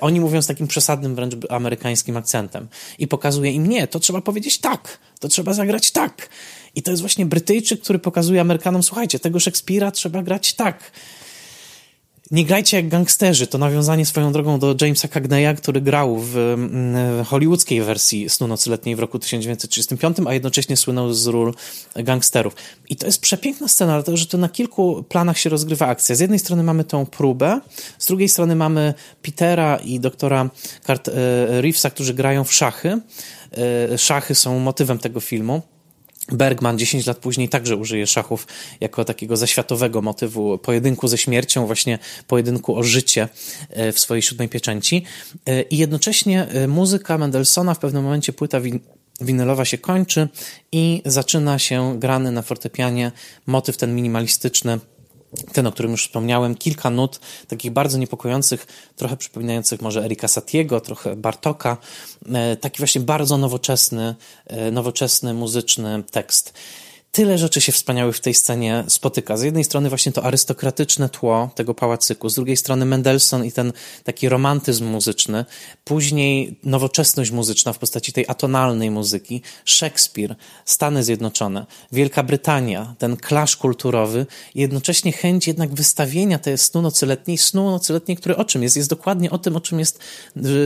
Oni 0.00 0.20
mówią 0.20 0.42
z 0.42 0.46
takim 0.46 0.66
przesadnym 0.66 1.14
wręcz 1.14 1.34
amerykańskim 1.48 2.16
akcentem 2.16 2.68
i 2.98 3.08
pokazuje 3.08 3.52
im, 3.52 3.66
nie, 3.66 3.86
to 3.86 4.00
trzeba 4.00 4.20
powiedzieć 4.20 4.58
tak, 4.58 4.98
to 5.20 5.28
trzeba 5.28 5.52
zagrać 5.54 5.90
tak. 5.90 6.28
I 6.74 6.82
to 6.82 6.90
jest 6.90 7.02
właśnie 7.02 7.26
Brytyjczyk, 7.26 7.80
który 7.80 7.98
pokazuje 7.98 8.40
Amerykanom, 8.40 8.82
słuchajcie, 8.82 9.18
tego 9.18 9.40
Szekspira 9.40 9.90
trzeba 9.90 10.22
grać 10.22 10.54
tak. 10.54 10.92
Nie 12.30 12.44
grajcie 12.44 12.76
jak 12.76 12.88
gangsterzy. 12.88 13.46
To 13.46 13.58
nawiązanie 13.58 14.06
swoją 14.06 14.32
drogą 14.32 14.58
do 14.58 14.74
Jamesa 14.80 15.08
Cagneya, 15.08 15.56
który 15.56 15.80
grał 15.80 16.18
w, 16.18 16.30
w 16.34 17.24
hollywoodzkiej 17.26 17.82
wersji 17.82 18.28
Snu 18.28 18.46
Nocy 18.46 18.70
Letniej 18.70 18.96
w 18.96 18.98
roku 18.98 19.18
1935, 19.18 20.16
a 20.26 20.34
jednocześnie 20.34 20.76
słynął 20.76 21.12
z 21.12 21.26
ról 21.26 21.54
gangsterów. 21.96 22.56
I 22.88 22.96
to 22.96 23.06
jest 23.06 23.20
przepiękna 23.20 23.68
scena, 23.68 23.92
dlatego 23.92 24.16
że 24.16 24.26
to 24.26 24.38
na 24.38 24.48
kilku 24.48 25.04
planach 25.08 25.38
się 25.38 25.50
rozgrywa 25.50 25.86
akcja. 25.86 26.14
Z 26.14 26.20
jednej 26.20 26.38
strony 26.38 26.62
mamy 26.62 26.84
tą 26.84 27.06
próbę, 27.06 27.60
z 27.98 28.06
drugiej 28.06 28.28
strony 28.28 28.56
mamy 28.56 28.94
Petera 29.22 29.76
i 29.76 30.00
doktora 30.00 30.50
Kart 30.82 31.08
e, 31.08 31.12
Reevesa, 31.60 31.90
którzy 31.90 32.14
grają 32.14 32.44
w 32.44 32.52
szachy. 32.52 33.00
E, 33.92 33.98
szachy 33.98 34.34
są 34.34 34.58
motywem 34.58 34.98
tego 34.98 35.20
filmu. 35.20 35.62
Bergman 36.32 36.78
10 36.78 37.06
lat 37.06 37.18
później 37.18 37.48
także 37.48 37.76
użyje 37.76 38.06
szachów 38.06 38.46
jako 38.80 39.04
takiego 39.04 39.36
zaświatowego 39.36 40.02
motywu 40.02 40.58
pojedynku 40.58 41.08
ze 41.08 41.18
śmiercią, 41.18 41.66
właśnie 41.66 41.98
pojedynku 42.26 42.76
o 42.76 42.82
życie 42.82 43.28
e, 43.70 43.92
w 43.92 44.00
swojej 44.00 44.22
siódmej 44.22 44.48
pieczęci. 44.48 45.04
E, 45.46 45.62
I 45.62 45.76
jednocześnie 45.76 46.46
muzyka 46.68 47.18
Mendelssohna 47.18 47.74
w 47.74 47.78
pewnym 47.78 48.02
momencie 48.02 48.32
płyta 48.32 48.60
win 48.60 48.80
winylowa 49.20 49.64
się 49.64 49.78
kończy 49.78 50.28
i 50.72 51.02
zaczyna 51.04 51.58
się 51.58 51.98
grany 51.98 52.32
na 52.32 52.42
fortepianie 52.42 53.12
motyw 53.46 53.76
ten 53.76 53.94
minimalistyczny 53.94 54.78
ten, 55.52 55.66
o 55.66 55.72
którym 55.72 55.92
już 55.92 56.02
wspomniałem, 56.02 56.54
kilka 56.54 56.90
nut, 56.90 57.20
takich 57.48 57.70
bardzo 57.70 57.98
niepokojących, 57.98 58.66
trochę 58.96 59.16
przypominających 59.16 59.82
może 59.82 60.04
Erika 60.04 60.28
Satiego, 60.28 60.80
trochę 60.80 61.16
Bartoka, 61.16 61.76
e, 62.32 62.56
taki 62.56 62.78
właśnie 62.78 63.00
bardzo 63.00 63.38
nowoczesny, 63.38 64.14
e, 64.46 64.70
nowoczesny 64.70 65.34
muzyczny 65.34 66.02
tekst 66.10 66.54
tyle 67.12 67.38
rzeczy 67.38 67.60
się 67.60 67.72
wspaniałych 67.72 68.16
w 68.16 68.20
tej 68.20 68.34
scenie 68.34 68.84
spotyka. 68.88 69.36
Z 69.36 69.42
jednej 69.42 69.64
strony 69.64 69.88
właśnie 69.88 70.12
to 70.12 70.24
arystokratyczne 70.24 71.08
tło 71.08 71.50
tego 71.54 71.74
pałacyku, 71.74 72.28
z 72.28 72.34
drugiej 72.34 72.56
strony 72.56 72.84
Mendelssohn 72.84 73.44
i 73.44 73.52
ten 73.52 73.72
taki 74.04 74.28
romantyzm 74.28 74.86
muzyczny, 74.86 75.44
później 75.84 76.58
nowoczesność 76.64 77.30
muzyczna 77.30 77.72
w 77.72 77.78
postaci 77.78 78.12
tej 78.12 78.24
atonalnej 78.28 78.90
muzyki, 78.90 79.42
Szekspir, 79.64 80.34
Stany 80.64 81.04
Zjednoczone, 81.04 81.66
Wielka 81.92 82.22
Brytania, 82.22 82.94
ten 82.98 83.16
klasz 83.16 83.56
kulturowy 83.56 84.26
i 84.54 84.60
jednocześnie 84.60 85.12
chęć 85.12 85.46
jednak 85.46 85.74
wystawienia 85.74 86.38
tej 86.38 86.58
snu 86.58 86.82
nocy 86.82 87.06
letniej, 87.06 87.38
snu 87.38 87.70
nocy 87.70 87.92
letniej, 87.92 88.16
który 88.16 88.36
o 88.36 88.44
czym 88.44 88.62
jest? 88.62 88.76
Jest 88.76 88.90
dokładnie 88.90 89.30
o 89.30 89.38
tym, 89.38 89.56
o 89.56 89.60
czym 89.60 89.78
jest 89.78 90.00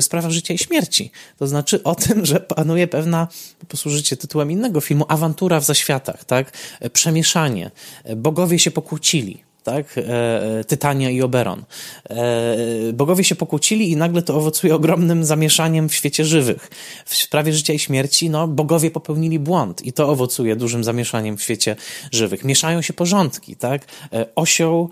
sprawa 0.01 0.31
życia 0.31 0.55
i 0.55 0.59
śmierci. 0.59 1.11
To 1.39 1.47
znaczy 1.47 1.83
o 1.83 1.95
tym, 1.95 2.27
że 2.27 2.41
panuje 2.41 2.87
pewna, 2.87 3.29
posłużycie 3.69 4.17
tytułem 4.17 4.51
innego 4.51 4.81
filmu, 4.81 5.05
awantura 5.09 5.61
w 5.61 5.65
zaświatach, 5.65 6.25
tak? 6.25 6.34
Tak? 6.35 6.53
Przemieszanie. 6.93 7.71
Bogowie 8.17 8.59
się 8.59 8.71
pokłócili 8.71 9.45
tak? 9.65 9.99
E, 9.99 10.65
Tytania 10.65 11.11
i 11.11 11.23
Oberon. 11.23 11.65
E, 12.11 12.93
bogowie 12.93 13.25
się 13.25 13.35
pokłócili 13.35 13.91
i 13.91 13.97
nagle 13.97 14.23
to 14.23 14.37
owocuje 14.37 14.75
ogromnym 14.75 15.25
zamieszaniem 15.25 15.89
w 15.89 15.95
świecie 15.95 16.25
żywych. 16.25 16.71
W 17.05 17.15
sprawie 17.15 17.53
życia 17.53 17.73
i 17.73 17.79
śmierci, 17.79 18.31
no, 18.31 18.49
bogowie 18.49 18.91
popełnili 18.91 19.39
błąd 19.39 19.85
i 19.85 19.93
to 19.93 20.09
owocuje 20.09 20.57
dużym 20.57 20.85
zamieszaniem 20.85 21.37
w 21.37 21.43
świecie 21.43 21.77
żywych. 22.13 22.45
Mieszają 22.45 22.83
się 22.83 22.93
porządki, 22.93 23.57
tak? 23.57 23.85
E, 24.13 24.27
osioł 24.35 24.91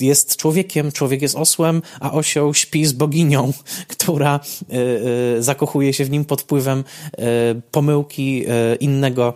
jest 0.00 0.36
człowiekiem, 0.36 0.92
człowiek 0.92 1.22
jest 1.22 1.36
osłem, 1.36 1.82
a 2.00 2.12
osioł 2.12 2.54
śpi 2.54 2.86
z 2.86 2.92
boginią, 2.92 3.52
która 3.94 4.40
zakochuje 5.38 5.92
się 5.92 6.04
w 6.04 6.10
nim 6.10 6.24
pod 6.24 6.42
wpływem 6.42 6.84
pomyłki 7.70 8.44
innego 8.80 9.34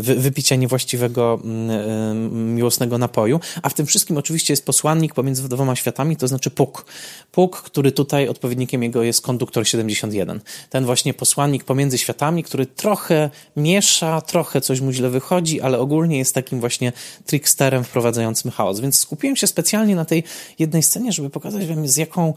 wypicia 0.00 0.56
niewłaściwego 0.56 1.40
mm, 1.44 2.54
miłosnego 2.54 2.98
napoju. 2.98 3.40
A 3.62 3.68
w 3.68 3.74
tym 3.74 3.86
wszystkim 3.86 4.16
oczywiście 4.16 4.52
jest 4.52 4.66
posłannik 4.66 5.14
pomiędzy 5.14 5.48
dwoma 5.48 5.76
światami, 5.76 6.16
to 6.16 6.28
znaczy 6.28 6.50
Puk. 6.50 6.84
Puk, 7.32 7.62
który 7.62 7.92
tutaj 7.92 8.28
odpowiednikiem 8.28 8.82
jego 8.82 9.02
jest 9.02 9.22
konduktor 9.22 9.68
71. 9.68 10.40
Ten 10.70 10.84
właśnie 10.84 11.14
posłannik 11.14 11.64
pomiędzy 11.64 11.98
światami, 11.98 12.42
który 12.42 12.66
trochę 12.66 13.30
miesza, 13.56 14.20
trochę 14.20 14.60
coś 14.60 14.80
mu 14.80 14.92
źle 14.92 15.10
wychodzi, 15.10 15.60
ale 15.60 15.78
ogólnie 15.78 16.18
jest 16.18 16.34
takim 16.34 16.60
właśnie 16.60 16.92
tricksterem 17.26 17.84
wprowadzającym 17.84 18.50
chaos. 18.50 18.80
Więc 18.80 18.97
skupiłem 18.98 19.36
się 19.36 19.46
specjalnie 19.46 19.96
na 19.96 20.04
tej 20.04 20.24
jednej 20.58 20.82
scenie, 20.82 21.12
żeby 21.12 21.30
pokazać 21.30 21.66
wam 21.66 21.88
z 21.88 21.96
jaką 21.96 22.34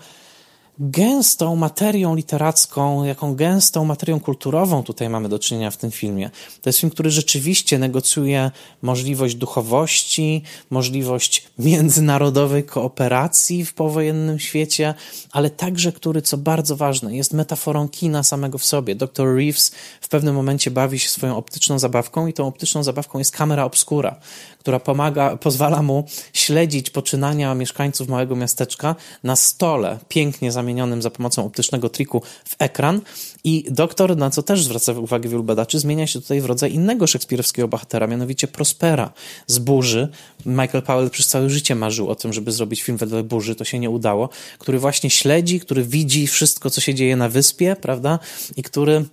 gęstą 0.84 1.56
materią 1.56 2.16
literacką, 2.16 3.04
jaką 3.04 3.36
gęstą 3.36 3.86
materią 3.86 4.20
kulturową 4.20 4.84
tutaj 4.84 5.10
mamy 5.10 5.30
do 5.30 5.40
czynienia 5.40 5.72
w 5.72 5.78
tym 5.78 5.92
filmie. 5.92 6.30
To 6.62 6.70
jest 6.70 6.80
film, 6.80 6.92
który 6.92 7.12
rzeczywiście 7.12 7.80
negocjuje 7.80 8.52
możliwość 8.82 9.36
duchowości, 9.36 10.44
możliwość 10.70 11.44
międzynarodowej 11.60 12.64
kooperacji 12.64 13.66
w 13.66 13.74
powojennym 13.74 14.40
świecie, 14.40 14.94
ale 15.32 15.50
także, 15.50 15.92
który, 15.92 16.22
co 16.22 16.38
bardzo 16.38 16.76
ważne, 16.76 17.16
jest 17.16 17.34
metaforą 17.34 17.90
kina 17.90 18.24
samego 18.24 18.58
w 18.58 18.66
sobie. 18.66 18.96
Dr. 18.96 19.36
Reeves 19.36 19.72
w 20.02 20.08
pewnym 20.08 20.36
momencie 20.36 20.72
bawi 20.72 21.00
się 21.00 21.10
swoją 21.10 21.38
optyczną 21.38 21.80
zabawką 21.80 22.28
i 22.28 22.34
tą 22.34 22.48
optyczną 22.48 22.84
zabawką 22.84 23.20
jest 23.20 23.32
kamera 23.32 23.66
obskura, 23.66 24.16
która 24.60 24.80
pomaga, 24.80 25.38
pozwala 25.38 25.82
mu 25.82 26.06
śledzić 26.34 26.90
poczynania 26.90 27.56
mieszkańców 27.56 28.08
małego 28.08 28.36
miasteczka 28.36 28.96
na 29.24 29.36
stole, 29.36 30.00
pięknie 30.10 30.52
zamienionym 30.52 30.70
za 30.99 31.09
pomocą 31.09 31.45
optycznego 31.45 31.89
triku 31.89 32.22
w 32.45 32.55
ekran. 32.59 33.01
I 33.43 33.65
doktor, 33.69 34.17
na 34.17 34.30
co 34.30 34.43
też 34.43 34.63
zwraca 34.63 34.91
uwagę 34.91 35.30
wielu 35.30 35.43
badaczy, 35.43 35.80
zmienia 35.80 36.07
się 36.07 36.22
tutaj 36.22 36.41
w 36.41 36.45
rodzaj 36.45 36.74
innego 36.74 37.07
szekspirowskiego 37.07 37.67
bohatera, 37.67 38.07
mianowicie 38.07 38.47
Prospera 38.47 39.13
z 39.47 39.59
Burzy. 39.59 40.09
Michael 40.45 40.84
Powell 40.84 41.09
przez 41.09 41.28
całe 41.28 41.49
życie 41.49 41.76
marzył 41.76 42.09
o 42.09 42.15
tym, 42.15 42.34
żeby 42.34 42.51
zrobić 42.51 42.82
film 42.82 42.97
wedle 42.97 43.24
Burzy, 43.24 43.55
to 43.55 43.65
się 43.65 43.80
nie 43.80 43.89
udało, 43.89 44.30
który 44.59 44.80
właśnie 44.80 45.09
śledzi, 45.09 45.59
który 45.59 45.84
widzi 45.84 46.28
wszystko, 46.28 46.69
co 46.69 46.82
się 46.82 46.93
dzieje 46.93 47.15
na 47.15 47.30
wyspie, 47.30 47.76
prawda? 47.82 48.19
I 48.57 48.63
który 48.63 49.05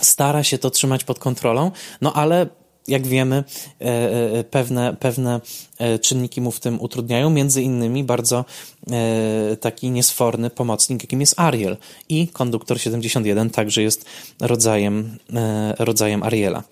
stara 0.00 0.42
się 0.42 0.58
to 0.58 0.70
trzymać 0.70 1.04
pod 1.04 1.18
kontrolą, 1.18 1.70
no 2.00 2.12
ale 2.12 2.46
jak 2.88 3.06
wiemy, 3.06 3.44
e, 3.80 3.84
e, 4.38 4.44
pewne, 4.44 4.96
pewne 5.00 5.40
e, 5.78 5.98
czynniki 5.98 6.40
mu 6.40 6.50
w 6.50 6.60
tym 6.60 6.80
utrudniają, 6.80 7.30
między 7.30 7.62
innymi 7.62 8.04
bardzo 8.04 8.44
taki 9.60 9.90
niesforny 9.90 10.50
pomocnik, 10.50 11.02
jakim 11.02 11.20
jest 11.20 11.34
Ariel. 11.36 11.76
I 12.08 12.28
konduktor 12.28 12.80
71 12.80 13.50
także 13.50 13.82
jest 13.82 14.04
rodzajem, 14.40 15.18
rodzajem 15.78 16.22
Ariela. 16.22 16.62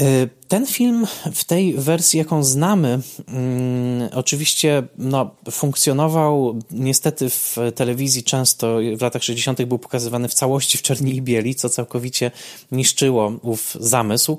Y, 0.00 0.28
ten 0.48 0.66
film 0.66 1.06
w 1.34 1.44
tej 1.44 1.74
wersji, 1.74 2.18
jaką 2.18 2.44
znamy, 2.44 3.00
mm, 3.28 4.08
oczywiście 4.14 4.82
no, 4.98 5.30
funkcjonował 5.50 6.58
niestety 6.70 7.30
w 7.30 7.56
telewizji 7.74 8.22
często 8.22 8.78
w 8.96 9.02
latach 9.02 9.24
60. 9.24 9.64
był 9.64 9.78
pokazywany 9.78 10.28
w 10.28 10.34
całości 10.34 10.78
w 10.78 10.82
czerni 10.82 11.16
i 11.16 11.22
bieli, 11.22 11.54
co 11.54 11.68
całkowicie 11.68 12.30
niszczyło 12.72 13.32
ów 13.42 13.76
zamysł 13.80 14.38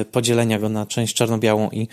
y, 0.00 0.04
podzielenia 0.04 0.58
go 0.58 0.68
na 0.68 0.86
część 0.86 1.14
czarno-białą 1.14 1.70
i 1.70 1.88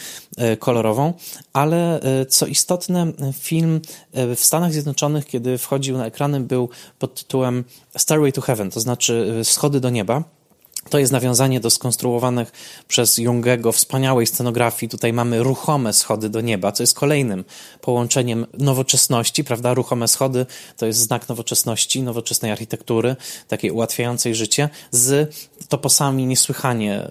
y, 0.53 0.57
kolorową, 0.57 1.13
ale 1.53 1.99
co 2.29 2.45
istotne, 2.45 3.11
film 3.33 3.81
w 4.13 4.39
Stanach 4.39 4.73
Zjednoczonych, 4.73 5.25
kiedy 5.25 5.57
wchodził 5.57 5.97
na 5.97 6.05
ekrany, 6.05 6.39
był 6.39 6.69
pod 6.99 7.15
tytułem 7.15 7.63
Stairway 7.97 8.33
to 8.33 8.41
Heaven, 8.41 8.71
to 8.71 8.79
znaczy 8.79 9.41
Schody 9.43 9.79
do 9.79 9.89
nieba 9.89 10.40
to 10.89 10.99
jest 10.99 11.11
nawiązanie 11.11 11.59
do 11.59 11.69
skonstruowanych 11.69 12.51
przez 12.87 13.17
Jungego 13.17 13.71
wspaniałej 13.71 14.27
scenografii. 14.27 14.89
Tutaj 14.89 15.13
mamy 15.13 15.43
ruchome 15.43 15.93
schody 15.93 16.29
do 16.29 16.41
nieba, 16.41 16.71
co 16.71 16.83
jest 16.83 16.95
kolejnym 16.95 17.43
połączeniem 17.81 18.45
nowoczesności, 18.57 19.43
prawda? 19.43 19.73
Ruchome 19.73 20.07
schody 20.07 20.45
to 20.77 20.85
jest 20.85 20.99
znak 20.99 21.29
nowoczesności, 21.29 22.01
nowoczesnej 22.03 22.51
architektury, 22.51 23.15
takiej 23.47 23.71
ułatwiającej 23.71 24.35
życie, 24.35 24.69
z 24.91 25.35
toposami 25.69 26.25
niesłychanie 26.25 27.07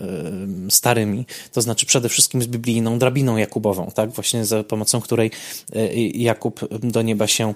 starymi, 0.70 1.26
to 1.52 1.62
znaczy 1.62 1.86
przede 1.86 2.08
wszystkim 2.08 2.42
z 2.42 2.46
biblijną 2.46 2.98
drabiną 2.98 3.36
Jakubową, 3.36 3.90
tak? 3.94 4.10
Właśnie 4.10 4.44
za 4.44 4.64
pomocą 4.64 5.00
której 5.00 5.30
y, 5.76 5.94
Jakub 6.14 6.60
do 6.84 7.02
nieba 7.02 7.26
się 7.26 7.54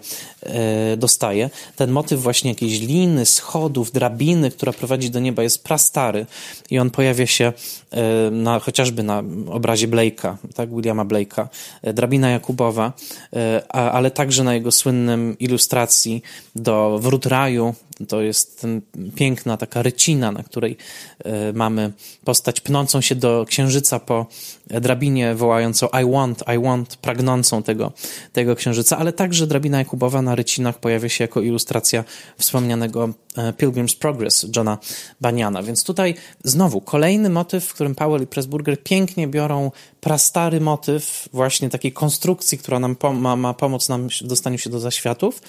y, 0.93 0.97
dostaje. 0.97 1.51
Ten 1.77 1.91
motyw 1.91 2.23
właśnie 2.23 2.51
jakiejś 2.51 2.81
liny, 2.81 3.27
schodów, 3.27 3.93
drabiny, 3.93 4.51
która 4.51 4.73
prowadzi 4.73 5.11
do 5.11 5.21
nieba 5.21 5.43
jest 5.43 5.65
prasta 5.65 6.04
stary 6.05 6.27
i 6.71 6.79
on 6.79 6.91
pojawia 6.91 7.27
się 7.27 7.53
e, 7.91 8.31
na, 8.31 8.59
chociażby 8.59 9.03
na 9.03 9.23
obrazie 9.51 9.89
Blake'a, 9.89 10.37
tak, 10.55 10.71
Williama 10.71 11.05
Blake'a, 11.05 11.47
e, 11.83 11.93
drabina 11.93 12.31
Jakubowa, 12.31 12.93
e, 13.33 13.73
ale 13.73 14.11
także 14.11 14.45
na 14.45 14.55
jego 14.55 14.73
słynnym 14.73 15.37
ilustracji 15.39 16.23
do 16.57 16.99
Wrót 16.99 17.27
Raju, 17.27 17.75
to 18.09 18.23
jest 18.23 18.61
ten 18.61 18.81
piękna 19.15 19.57
taka 19.57 19.83
rycina, 19.83 20.33
na 20.33 20.43
której 20.43 20.77
mamy 21.55 21.93
postać 22.25 22.61
pnącą 22.61 23.01
się 23.01 23.15
do 23.15 23.45
księżyca 23.49 24.01
po 24.01 24.27
drabinie 24.67 25.35
wołającą 25.35 25.89
I 26.03 26.13
want, 26.13 26.45
I 26.57 26.59
want, 26.59 26.97
pragnącą 26.97 27.63
tego, 27.63 27.93
tego 28.33 28.57
księżyca, 28.57 28.99
ale 28.99 29.13
także 29.13 29.47
drabina 29.47 29.79
Jakubowa 29.79 30.23
na 30.23 30.35
rycinach 30.35 30.79
pojawia 30.79 31.09
się 31.09 31.25
jako 31.25 31.41
ilustracja 31.41 32.05
wspomnianego 32.39 33.09
Pilgrim's 33.37 33.99
Progress 33.99 34.47
Johna 34.57 34.79
Baniana. 35.21 35.63
Więc 35.63 35.85
tutaj 35.85 36.15
znowu 36.45 36.81
kolejny 36.81 37.31
motyw, 37.31 37.65
w 37.65 37.75
którym 37.75 37.95
Powell 37.95 38.23
i 38.23 38.27
Pressburger 38.27 38.83
pięknie 38.83 39.29
biorą 39.29 39.71
prastary 40.01 40.61
motyw 40.61 41.29
właśnie 41.33 41.71
takiej 41.71 41.93
konstrukcji, 41.93 42.59
która 42.59 42.79
nam 42.79 42.97
ma, 43.15 43.37
ma 43.37 43.55
pomóc 43.55 43.89
nam 43.89 44.09
w 44.09 44.27
dostaniu 44.27 44.59
się 44.59 44.71
do 44.71 44.81
zaświatów 44.81 45.43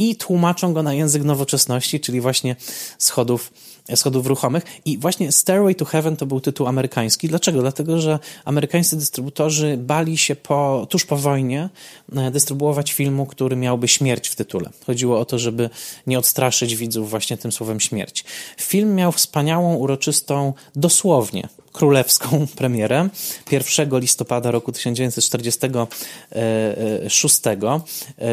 i 0.00 0.16
tłumaczą 0.16 0.72
go 0.72 0.82
na 0.82 0.94
język 0.94 1.22
nowoczesności, 1.22 2.00
czyli 2.00 2.20
właśnie 2.20 2.56
schodów 2.98 3.52
schodów 3.96 4.26
ruchomych. 4.26 4.64
I 4.84 4.98
właśnie 4.98 5.32
Stairway 5.32 5.74
to 5.74 5.84
Heaven 5.84 6.16
to 6.16 6.26
był 6.26 6.40
tytuł 6.40 6.66
amerykański. 6.66 7.28
Dlaczego? 7.28 7.60
Dlatego, 7.60 8.00
że 8.00 8.18
amerykańscy 8.44 8.96
dystrybutorzy 8.96 9.76
bali 9.76 10.18
się 10.18 10.36
po, 10.36 10.86
tuż 10.90 11.04
po 11.04 11.16
wojnie 11.16 11.68
e, 12.16 12.30
dystrybuować 12.30 12.92
filmu, 12.92 13.26
który 13.26 13.56
miałby 13.56 13.88
śmierć 13.88 14.28
w 14.28 14.36
tytule. 14.36 14.70
Chodziło 14.86 15.20
o 15.20 15.24
to, 15.24 15.38
żeby 15.38 15.70
nie 16.06 16.18
odstraszyć 16.18 16.76
widzów 16.76 17.10
właśnie 17.10 17.36
tym 17.36 17.52
słowem 17.52 17.80
śmierć. 17.80 18.24
Film 18.56 18.94
miał 18.94 19.12
wspaniałą, 19.12 19.74
uroczystą, 19.74 20.52
dosłownie 20.76 21.48
królewską 21.72 22.46
premierę 22.56 23.08
1 23.50 24.00
listopada 24.00 24.50
roku 24.50 24.72
1946. 24.72 27.40
E, 27.46 27.80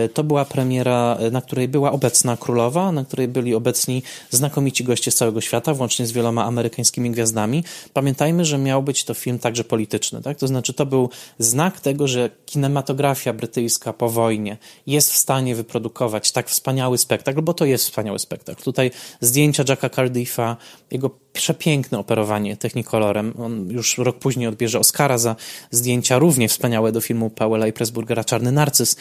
to 0.09 0.23
była 0.23 0.45
premiera, 0.45 1.17
na 1.31 1.41
której 1.41 1.67
była 1.67 1.91
obecna 1.91 2.37
królowa, 2.37 2.91
na 2.91 3.05
której 3.05 3.27
byli 3.27 3.55
obecni 3.55 4.03
znakomici 4.29 4.83
goście 4.83 5.11
z 5.11 5.15
całego 5.15 5.41
świata, 5.41 5.73
włącznie 5.73 6.07
z 6.07 6.11
wieloma 6.11 6.45
amerykańskimi 6.45 7.11
gwiazdami. 7.11 7.63
Pamiętajmy, 7.93 8.45
że 8.45 8.57
miał 8.57 8.83
być 8.83 9.03
to 9.03 9.13
film 9.13 9.39
także 9.39 9.63
polityczny, 9.63 10.21
tak? 10.21 10.37
To 10.37 10.47
znaczy, 10.47 10.73
to 10.73 10.85
był 10.85 11.09
znak 11.39 11.79
tego, 11.79 12.07
że 12.07 12.29
kinematografia 12.45 13.33
brytyjska 13.33 13.93
po 13.93 14.09
wojnie 14.09 14.57
jest 14.87 15.13
w 15.13 15.17
stanie 15.17 15.55
wyprodukować 15.55 16.31
tak 16.31 16.49
wspaniały 16.49 16.97
spektakl, 16.97 17.41
bo 17.41 17.53
to 17.53 17.65
jest 17.65 17.85
wspaniały 17.85 18.19
spektakl. 18.19 18.63
Tutaj 18.63 18.91
zdjęcia 19.21 19.63
Jacka 19.69 19.89
Cardiffa, 19.89 20.57
jego 20.91 21.09
przepiękne 21.37 21.99
operowanie 21.99 22.57
technikolorem. 22.57 23.33
On 23.39 23.69
już 23.69 23.97
rok 23.97 24.19
później 24.19 24.47
odbierze 24.47 24.79
Oscara 24.79 25.17
za 25.17 25.35
zdjęcia 25.71 26.19
równie 26.19 26.49
wspaniałe 26.49 26.91
do 26.91 27.01
filmu 27.01 27.29
Powella 27.29 27.67
i 27.67 27.73
Pressburgera 27.73 28.23
Czarny 28.23 28.51
Narcyz. 28.51 28.95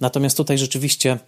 Natomiast 0.00 0.36
tutaj 0.36 0.58
rzeczywiście 0.58 1.18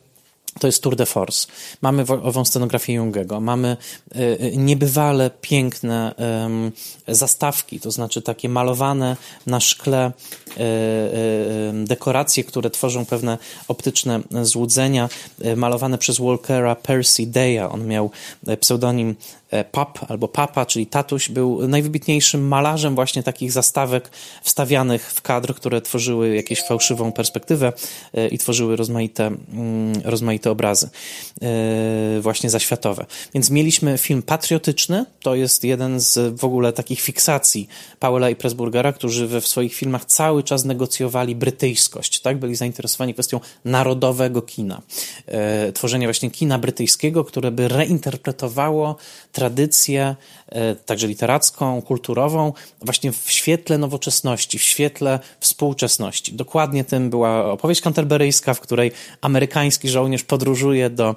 to 0.58 0.66
jest 0.66 0.82
tour 0.82 0.96
de 0.96 1.06
force. 1.06 1.46
Mamy 1.82 2.04
ową 2.22 2.44
scenografię 2.44 2.92
Jungego, 2.92 3.40
mamy 3.40 3.76
y, 4.16 4.52
niebywale 4.56 5.30
piękne 5.40 6.14
zastawki, 7.08 7.80
to 7.80 7.90
znaczy 7.90 8.22
takie 8.22 8.48
malowane 8.48 9.16
na 9.46 9.60
szkle 9.60 10.12
y, 10.50 10.60
dekoracje, 11.84 12.44
które 12.44 12.70
tworzą 12.70 13.06
pewne 13.06 13.38
optyczne 13.68 14.20
złudzenia, 14.42 15.08
malowane 15.56 15.98
przez 15.98 16.18
Walkera 16.18 16.74
Percy 16.74 17.26
Daya. 17.26 17.68
On 17.70 17.86
miał 17.86 18.10
pseudonim 18.60 19.16
Pap 19.72 19.98
albo 20.08 20.28
Papa, 20.28 20.66
czyli 20.66 20.86
tatuś, 20.86 21.28
był 21.28 21.68
najwybitniejszym 21.68 22.48
malarzem 22.48 22.94
właśnie 22.94 23.22
takich 23.22 23.52
zastawek 23.52 24.10
wstawianych 24.42 25.12
w 25.12 25.22
kadr, 25.22 25.54
które 25.54 25.80
tworzyły 25.80 26.36
jakąś 26.36 26.62
fałszywą 26.62 27.12
perspektywę 27.12 27.72
i 28.30 28.38
tworzyły 28.38 28.76
rozmaite, 28.76 29.26
mm, 29.26 29.92
rozmaite 30.04 30.40
te 30.40 30.50
obrazy 30.50 30.88
właśnie 32.20 32.50
zaświatowe. 32.50 33.06
Więc 33.34 33.50
mieliśmy 33.50 33.98
film 33.98 34.22
patriotyczny, 34.22 35.04
to 35.22 35.34
jest 35.34 35.64
jeden 35.64 36.00
z 36.00 36.40
w 36.40 36.44
ogóle 36.44 36.72
takich 36.72 37.00
fiksacji 37.00 37.68
Powella 37.98 38.30
i 38.30 38.36
Pressburgera, 38.36 38.92
którzy 38.92 39.26
we 39.26 39.40
w 39.40 39.48
swoich 39.48 39.74
filmach 39.74 40.04
cały 40.04 40.42
czas 40.42 40.64
negocjowali 40.64 41.34
brytyjskość, 41.34 42.20
tak? 42.20 42.38
Byli 42.38 42.54
zainteresowani 42.54 43.14
kwestią 43.14 43.40
narodowego 43.64 44.42
kina. 44.42 44.82
Tworzenia 45.74 46.06
właśnie 46.06 46.30
kina 46.30 46.58
brytyjskiego, 46.58 47.24
które 47.24 47.50
by 47.50 47.68
reinterpretowało 47.68 48.96
tradycję, 49.40 50.16
także 50.86 51.06
literacką, 51.06 51.82
kulturową, 51.82 52.52
właśnie 52.82 53.12
w 53.12 53.30
świetle 53.30 53.78
nowoczesności, 53.78 54.58
w 54.58 54.62
świetle 54.62 55.18
współczesności. 55.40 56.32
Dokładnie 56.32 56.84
tym 56.84 57.10
była 57.10 57.52
opowieść 57.52 57.80
canterburyjska, 57.80 58.54
w 58.54 58.60
której 58.60 58.92
amerykański 59.20 59.88
żołnierz 59.88 60.22
podróżuje 60.22 60.90
do 60.90 61.16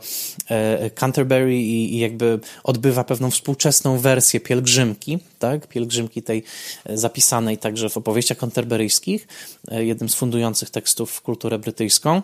e, 0.49 0.89
Canterbury 0.89 1.61
i, 1.61 1.99
jakby 1.99 2.39
odbywa 2.63 3.03
pewną 3.03 3.31
współczesną 3.31 3.99
wersję 3.99 4.39
pielgrzymki, 4.39 5.19
tak? 5.39 5.67
pielgrzymki 5.67 6.23
tej 6.23 6.43
e, 6.85 6.97
zapisanej 6.97 7.57
także 7.57 7.89
w 7.89 7.97
opowieściach 7.97 8.37
canterburyjskich, 8.37 9.27
e, 9.71 9.85
jednym 9.85 10.09
z 10.09 10.15
fundujących 10.15 10.69
tekstów 10.69 11.11
w 11.11 11.21
kulturę 11.21 11.59
brytyjską 11.59 12.21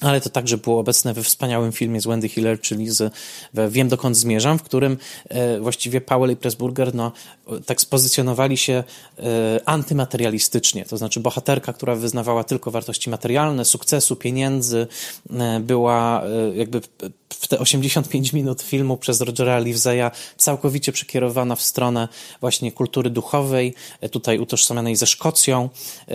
ale 0.00 0.20
to 0.20 0.30
także 0.30 0.58
było 0.58 0.80
obecne 0.80 1.14
we 1.14 1.22
wspaniałym 1.22 1.72
filmie 1.72 2.00
z 2.00 2.06
Wendy 2.06 2.28
Hiller, 2.28 2.60
czyli 2.60 2.90
z 2.90 3.14
Wiem 3.68 3.88
dokąd 3.88 4.16
zmierzam, 4.16 4.58
w 4.58 4.62
którym 4.62 4.98
e, 5.28 5.60
właściwie 5.60 6.00
Powell 6.00 6.30
i 6.30 6.36
Pressburger 6.36 6.94
no, 6.94 7.12
tak 7.66 7.80
spozycjonowali 7.80 8.56
się 8.56 8.84
e, 9.18 9.22
antymaterialistycznie, 9.64 10.84
to 10.84 10.96
znaczy 10.96 11.20
bohaterka, 11.20 11.72
która 11.72 11.94
wyznawała 11.94 12.44
tylko 12.44 12.70
wartości 12.70 13.10
materialne, 13.10 13.64
sukcesu, 13.64 14.16
pieniędzy, 14.16 14.86
e, 15.30 15.60
była 15.60 16.22
jakby 16.54 16.80
w 17.28 17.48
te 17.48 17.58
85 17.58 18.32
minut 18.32 18.62
filmu 18.62 18.96
przez 18.96 19.20
Rogera 19.20 19.60
Livesey'a 19.60 20.10
całkowicie 20.36 20.92
przekierowana 20.92 21.56
w 21.56 21.62
stronę 21.62 22.08
właśnie 22.40 22.72
kultury 22.72 23.10
duchowej, 23.10 23.74
tutaj 24.10 24.38
utożsamianej 24.38 24.96
ze 24.96 25.06
Szkocją, 25.06 25.68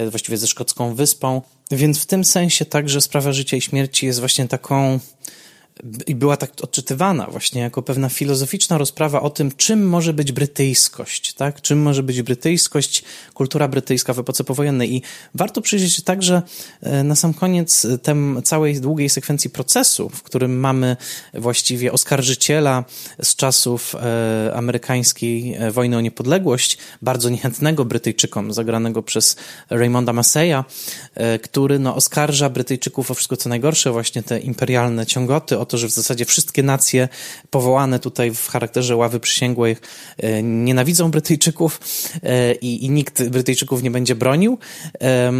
właściwie 0.09 0.37
ze 0.37 0.47
szkocką 0.47 0.95
wyspą, 0.95 1.41
więc 1.71 2.01
w 2.01 2.05
tym 2.05 2.25
sensie 2.25 2.65
także 2.65 3.01
sprawa 3.01 3.33
życia 3.33 3.57
i 3.57 3.61
śmierci 3.61 4.05
jest 4.05 4.19
właśnie 4.19 4.47
taką 4.47 4.99
i 6.07 6.15
była 6.15 6.37
tak 6.37 6.51
odczytywana 6.61 7.27
właśnie 7.27 7.61
jako 7.61 7.81
pewna 7.81 8.09
filozoficzna 8.09 8.77
rozprawa 8.77 9.21
o 9.21 9.29
tym, 9.29 9.51
czym 9.57 9.87
może 9.87 10.13
być 10.13 10.31
brytyjskość, 10.31 11.33
tak? 11.33 11.61
Czym 11.61 11.81
może 11.81 12.03
być 12.03 12.21
brytyjskość, 12.21 13.03
kultura 13.33 13.67
brytyjska 13.67 14.13
w 14.13 14.19
epoce 14.19 14.43
powojennej. 14.43 14.95
I 14.95 15.01
warto 15.33 15.61
przyjrzeć 15.61 15.93
się 15.93 16.01
także 16.01 16.41
e, 16.81 17.03
na 17.03 17.15
sam 17.15 17.33
koniec 17.33 17.87
tem 18.03 18.41
całej 18.43 18.81
długiej 18.81 19.09
sekwencji 19.09 19.49
procesu, 19.49 20.09
w 20.09 20.23
którym 20.23 20.59
mamy 20.59 20.97
właściwie 21.33 21.91
oskarżyciela 21.91 22.83
z 23.21 23.35
czasów 23.35 23.95
e, 23.95 24.51
amerykańskiej 24.55 25.55
e, 25.55 25.71
wojny 25.71 25.97
o 25.97 26.01
niepodległość, 26.01 26.77
bardzo 27.01 27.29
niechętnego 27.29 27.85
Brytyjczykom, 27.85 28.53
zagranego 28.53 29.03
przez 29.03 29.35
Raymonda 29.69 30.13
Masseya, 30.13 30.63
który 31.43 31.79
no, 31.79 31.95
oskarża 31.95 32.49
Brytyjczyków 32.49 33.11
o 33.11 33.13
wszystko 33.13 33.37
co 33.37 33.49
najgorsze, 33.49 33.91
właśnie 33.91 34.23
te 34.23 34.39
imperialne 34.39 35.05
ciągoty, 35.05 35.59
o 35.65 35.67
to, 35.67 35.77
że 35.77 35.87
w 35.87 35.91
zasadzie 35.91 36.25
wszystkie 36.25 36.63
nacje 36.63 37.09
powołane 37.49 37.99
tutaj 37.99 38.31
w 38.31 38.47
charakterze 38.47 38.95
ławy 38.95 39.19
przysięgłej 39.19 39.77
e, 40.17 40.43
nienawidzą 40.43 41.11
Brytyjczyków 41.11 41.79
e, 42.23 42.53
i, 42.53 42.85
i 42.85 42.89
nikt 42.89 43.23
Brytyjczyków 43.29 43.83
nie 43.83 43.91
będzie 43.91 44.15
bronił. 44.15 44.57
E, 45.01 45.31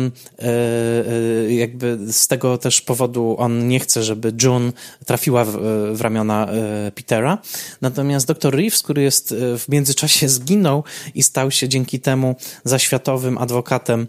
jakby 1.49 1.97
z 2.11 2.28
tego 2.28 2.57
też 2.57 2.82
powodu 2.82 3.36
on 3.38 3.67
nie 3.67 3.80
chce, 3.80 4.03
żeby 4.03 4.34
June 4.43 4.71
trafiła 5.05 5.45
w, 5.45 5.51
w 5.93 6.01
ramiona 6.01 6.47
Petera. 6.95 7.38
Natomiast 7.82 8.28
dr 8.28 8.55
Reeves, 8.55 8.82
który 8.84 9.01
jest 9.01 9.36
w 9.38 9.69
międzyczasie 9.69 10.30
zginął 10.30 10.84
i 11.15 11.23
stał 11.23 11.51
się 11.51 11.69
dzięki 11.69 11.99
temu 11.99 12.36
zaświatowym 12.63 13.38
adwokatem 13.38 14.07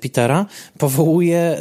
Petera, 0.00 0.46
powołuje 0.78 1.58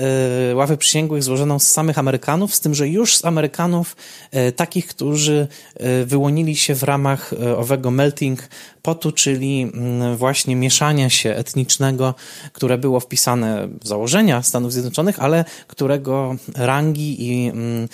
ławę 0.53 0.77
przysięgłych 0.77 1.23
złożoną 1.23 1.59
z 1.59 1.67
samych 1.67 1.97
Amerykanów, 1.97 2.55
z 2.55 2.59
tym, 2.59 2.75
że 2.75 2.87
już 2.87 3.17
z 3.17 3.25
Amerykanów 3.25 3.84
E, 4.31 4.51
takich, 4.51 4.87
którzy 4.87 5.47
e, 5.75 6.05
wyłonili 6.05 6.55
się 6.55 6.75
w 6.75 6.83
ramach 6.83 7.33
e, 7.33 7.57
owego 7.57 7.91
melting 7.91 8.49
potu, 8.81 9.11
czyli 9.11 9.61
mm, 9.73 10.17
właśnie 10.17 10.55
mieszania 10.55 11.09
się 11.09 11.29
etnicznego, 11.29 12.15
które 12.53 12.77
było 12.77 12.99
wpisane 12.99 13.67
w 13.81 13.87
założenia 13.87 14.43
Stanów 14.43 14.73
Zjednoczonych, 14.73 15.19
ale 15.19 15.45
którego 15.67 16.35
rangi 16.55 17.27
i 17.29 17.49
mm, 17.49 17.87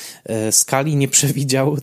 skali 0.52 0.96
nie 0.96 1.08
przewidział 1.18 1.78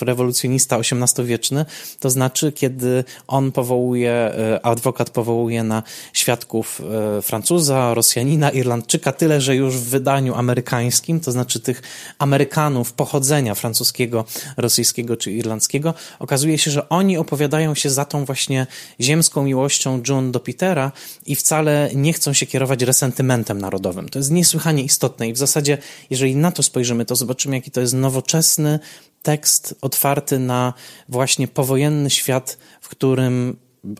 rewolucjonista 0.00 0.76
XVIII-wieczny. 0.76 1.64
To 2.00 2.10
znaczy, 2.10 2.52
kiedy 2.52 3.04
on 3.26 3.52
powołuje, 3.52 4.32
adwokat 4.62 5.10
powołuje 5.10 5.62
na 5.64 5.82
świadków 6.12 6.82
Francuza, 7.22 7.94
Rosjanina, 7.94 8.50
Irlandczyka, 8.50 9.12
tyle, 9.12 9.40
że 9.40 9.56
już 9.56 9.76
w 9.76 9.88
wydaniu 9.88 10.34
amerykańskim, 10.34 11.20
to 11.20 11.32
znaczy 11.32 11.60
tych 11.60 11.82
Amerykanów 12.18 12.92
pochodzenia 12.92 13.47
francuskiego, 13.54 14.24
rosyjskiego 14.56 15.16
czy 15.16 15.32
irlandzkiego, 15.32 15.94
okazuje 16.18 16.58
się, 16.58 16.70
że 16.70 16.88
oni 16.88 17.16
opowiadają 17.16 17.74
się 17.74 17.90
za 17.90 18.04
tą 18.04 18.24
właśnie 18.24 18.66
ziemską 19.00 19.42
miłością 19.42 20.02
June 20.08 20.30
do 20.30 20.40
Petera 20.40 20.92
i 21.26 21.36
wcale 21.36 21.90
nie 21.94 22.12
chcą 22.12 22.32
się 22.32 22.46
kierować 22.46 22.82
resentymentem 22.82 23.60
narodowym. 23.60 24.08
To 24.08 24.18
jest 24.18 24.30
niesłychanie 24.30 24.82
istotne 24.82 25.28
i 25.28 25.32
w 25.32 25.38
zasadzie, 25.38 25.78
jeżeli 26.10 26.36
na 26.36 26.52
to 26.52 26.62
spojrzymy, 26.62 27.04
to 27.04 27.16
zobaczymy, 27.16 27.56
jaki 27.56 27.70
to 27.70 27.80
jest 27.80 27.94
nowoczesny 27.94 28.78
tekst 29.22 29.74
otwarty 29.80 30.38
na 30.38 30.74
właśnie 31.08 31.48
powojenny 31.48 32.10
świat, 32.10 32.58
w 32.80 32.88
którym 32.88 33.56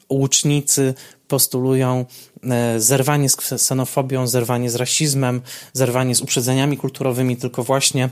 łucznicy 0.09 0.95
postulują 1.29 2.05
e, 2.43 2.81
zerwanie 2.81 3.29
z 3.29 3.37
ksenofobią, 3.37 4.27
zerwanie 4.27 4.71
z 4.71 4.75
rasizmem, 4.75 5.41
zerwanie 5.73 6.15
z 6.15 6.21
uprzedzeniami 6.21 6.77
kulturowymi, 6.77 7.37
tylko 7.37 7.65
właśnie 7.65 8.11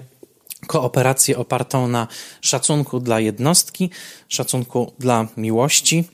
kooperację 0.67 1.39
opartą 1.39 1.89
na 1.89 2.09
szacunku 2.41 3.01
dla 3.01 3.21
jednostki, 3.21 3.91
szacunku 4.29 4.93
dla 4.99 5.27
miłości 5.37 6.05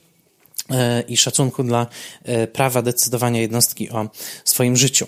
i 1.07 1.17
szacunku 1.17 1.63
dla 1.63 1.87
e, 2.23 2.47
prawa 2.47 2.81
decydowania 2.81 3.41
jednostki 3.41 3.89
o 3.89 4.09
swoim 4.45 4.77
życiu. 4.77 5.07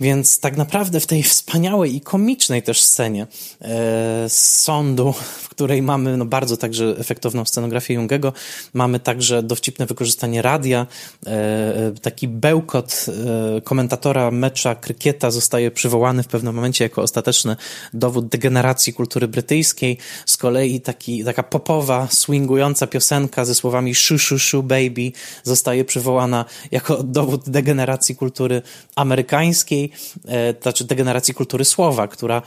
Więc 0.00 0.40
tak 0.40 0.56
naprawdę 0.56 1.00
w 1.00 1.06
tej 1.06 1.22
wspaniałej 1.22 1.96
i 1.96 2.00
komicznej 2.00 2.62
też 2.62 2.82
scenie 2.82 3.26
e, 3.62 4.28
sądu, 4.28 5.12
w 5.12 5.48
której 5.48 5.82
mamy 5.82 6.16
no, 6.16 6.24
bardzo 6.24 6.56
także 6.56 6.96
efektowną 6.98 7.44
scenografię 7.44 7.94
Jungego, 7.94 8.32
mamy 8.74 9.00
także 9.00 9.42
dowcipne 9.42 9.86
wykorzystanie 9.86 10.42
radia, 10.42 10.86
taki 12.02 12.28
bełkot 12.28 13.06
komentatora 13.64 14.30
mecza 14.30 14.74
krykieta 14.74 15.30
zostaje 15.30 15.70
przywołany 15.70 16.22
w 16.22 16.26
pewnym 16.26 16.54
momencie 16.54 16.84
jako 16.84 17.02
ostateczny 17.02 17.56
dowód 17.94 18.28
degeneracji 18.28 18.92
kultury 18.92 19.28
brytyjskiej. 19.28 19.98
Z 20.26 20.36
kolei 20.36 20.80
taki, 20.80 21.24
taka 21.24 21.42
popowa, 21.42 22.08
swingująca 22.10 22.86
piosenka 22.86 23.44
ze 23.44 23.54
słowami 23.54 23.94
shu, 23.94 24.18
shu, 24.18 24.38
shu, 24.38 24.62
baby 24.62 24.89
zostaje 25.42 25.84
przywołana 25.84 26.44
jako 26.70 27.02
dowód 27.02 27.50
degeneracji 27.50 28.16
kultury 28.16 28.62
amerykańskiej, 28.96 29.90
e, 30.28 30.54
znaczy 30.62 30.84
degeneracji 30.84 31.34
kultury 31.34 31.64
słowa, 31.64 32.08
która 32.08 32.36
e, 32.36 32.42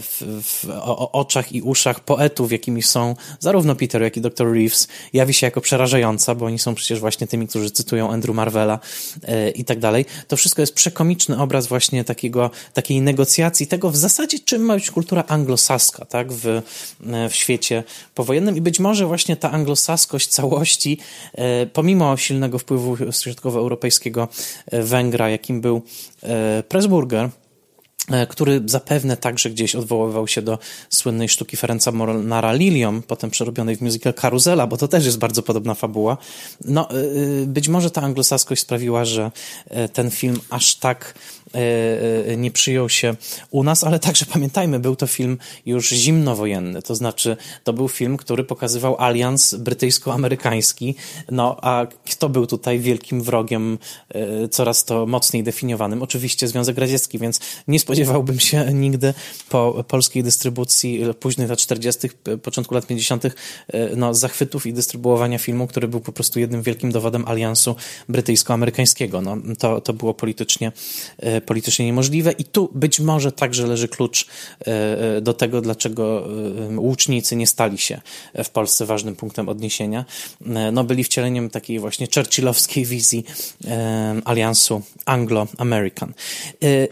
w, 0.00 0.22
w 0.42 0.68
o, 0.70 1.12
oczach 1.12 1.52
i 1.52 1.62
uszach 1.62 2.00
poetów, 2.00 2.52
jakimi 2.52 2.82
są 2.82 3.14
zarówno 3.40 3.74
Peter, 3.74 4.02
jak 4.02 4.16
i 4.16 4.20
dr 4.20 4.52
Reeves, 4.52 4.88
jawi 5.12 5.34
się 5.34 5.46
jako 5.46 5.60
przerażająca, 5.60 6.34
bo 6.34 6.46
oni 6.46 6.58
są 6.58 6.74
przecież 6.74 7.00
właśnie 7.00 7.26
tymi, 7.26 7.48
którzy 7.48 7.70
cytują 7.70 8.10
Andrew 8.10 8.36
Marvella 8.36 8.78
e, 9.22 9.50
i 9.50 9.64
tak 9.64 9.78
dalej. 9.78 10.04
To 10.28 10.36
wszystko 10.36 10.62
jest 10.62 10.74
przekomiczny 10.74 11.40
obraz 11.40 11.66
właśnie 11.66 12.04
takiego, 12.04 12.50
takiej 12.74 13.00
negocjacji 13.00 13.66
tego 13.66 13.90
w 13.90 13.96
zasadzie 13.96 14.38
czym 14.38 14.62
ma 14.62 14.74
być 14.74 14.90
kultura 14.90 15.24
anglosaska, 15.28 16.04
tak, 16.04 16.32
w, 16.32 16.62
w 17.30 17.34
świecie 17.34 17.84
powojennym 18.14 18.56
i 18.56 18.60
być 18.60 18.80
może 18.80 19.06
właśnie 19.06 19.36
ta 19.36 19.50
anglosaskość 19.50 20.28
całości, 20.28 20.98
pomimo 21.66 22.16
silnego 22.16 22.58
wpływu 22.58 22.96
środkowoeuropejskiego 23.12 24.28
e, 24.66 24.82
Węgra, 24.82 25.30
jakim 25.30 25.60
był 25.60 25.82
e, 26.22 26.62
Pressburger, 26.62 27.28
który 28.28 28.62
zapewne 28.66 29.16
także 29.16 29.50
gdzieś 29.50 29.74
odwoływał 29.74 30.28
się 30.28 30.42
do 30.42 30.58
słynnej 30.90 31.28
sztuki 31.28 31.56
Ferenca 31.56 31.92
Molnara 31.92 32.52
Lilium, 32.52 33.02
potem 33.02 33.30
przerobionej 33.30 33.76
w 33.76 33.80
musical 33.80 34.14
Karuzela, 34.14 34.66
bo 34.66 34.76
to 34.76 34.88
też 34.88 35.04
jest 35.04 35.18
bardzo 35.18 35.42
podobna 35.42 35.74
fabuła. 35.74 36.16
No, 36.64 36.88
być 37.46 37.68
może 37.68 37.90
ta 37.90 38.02
anglosaskość 38.02 38.62
sprawiła, 38.62 39.04
że 39.04 39.30
ten 39.92 40.10
film 40.10 40.40
aż 40.50 40.74
tak 40.74 41.14
E, 41.14 41.41
e, 41.41 41.41
nie 42.36 42.50
przyjął 42.50 42.88
się 42.88 43.14
u 43.50 43.64
nas, 43.64 43.84
ale 43.84 43.98
także 43.98 44.26
pamiętajmy, 44.26 44.78
był 44.78 44.96
to 44.96 45.06
film 45.06 45.38
już 45.66 45.88
zimnowojenny, 45.88 46.82
to 46.82 46.94
znaczy 46.94 47.36
to 47.64 47.72
był 47.72 47.88
film, 47.88 48.16
który 48.16 48.44
pokazywał 48.44 48.96
alians 48.98 49.54
brytyjsko-amerykański, 49.54 50.94
no 51.30 51.56
a 51.62 51.86
kto 52.10 52.28
był 52.28 52.46
tutaj 52.46 52.78
wielkim 52.78 53.22
wrogiem 53.22 53.78
e, 54.08 54.48
coraz 54.48 54.84
to 54.84 55.06
mocniej 55.06 55.42
definiowanym? 55.42 56.02
Oczywiście 56.02 56.48
Związek 56.48 56.78
Radziecki, 56.78 57.18
więc 57.18 57.40
nie 57.68 57.80
spodziewałbym 57.80 58.40
się 58.40 58.64
nigdy 58.74 59.14
po 59.48 59.84
polskiej 59.88 60.22
dystrybucji 60.22 61.04
późnych 61.20 61.50
lat 61.50 61.58
40., 61.58 62.08
początku 62.42 62.74
lat 62.74 62.86
50., 62.86 63.24
no, 63.96 64.14
zachwytów 64.14 64.66
i 64.66 64.72
dystrybuowania 64.72 65.38
filmu, 65.38 65.66
który 65.66 65.88
był 65.88 66.00
po 66.00 66.12
prostu 66.12 66.40
jednym 66.40 66.62
wielkim 66.62 66.92
dowodem 66.92 67.24
aliansu 67.28 67.76
brytyjsko-amerykańskiego. 68.08 69.22
No, 69.22 69.36
to, 69.58 69.80
to 69.80 69.92
było 69.92 70.14
politycznie, 70.14 70.72
politycznie 71.42 71.86
niemożliwe 71.86 72.32
i 72.32 72.44
tu 72.44 72.70
być 72.74 73.00
może 73.00 73.32
także 73.32 73.66
leży 73.66 73.88
klucz 73.88 74.26
do 75.22 75.32
tego, 75.34 75.60
dlaczego 75.60 76.28
łucznicy 76.76 77.36
nie 77.36 77.46
stali 77.46 77.78
się 77.78 78.00
w 78.44 78.50
Polsce 78.50 78.86
ważnym 78.86 79.16
punktem 79.16 79.48
odniesienia. 79.48 80.04
No, 80.72 80.84
byli 80.84 81.04
wcieleniem 81.04 81.50
takiej 81.50 81.78
właśnie 81.78 82.06
churchillowskiej 82.14 82.84
wizji 82.84 83.24
aliansu 84.24 84.82
Anglo-American. 85.06 86.12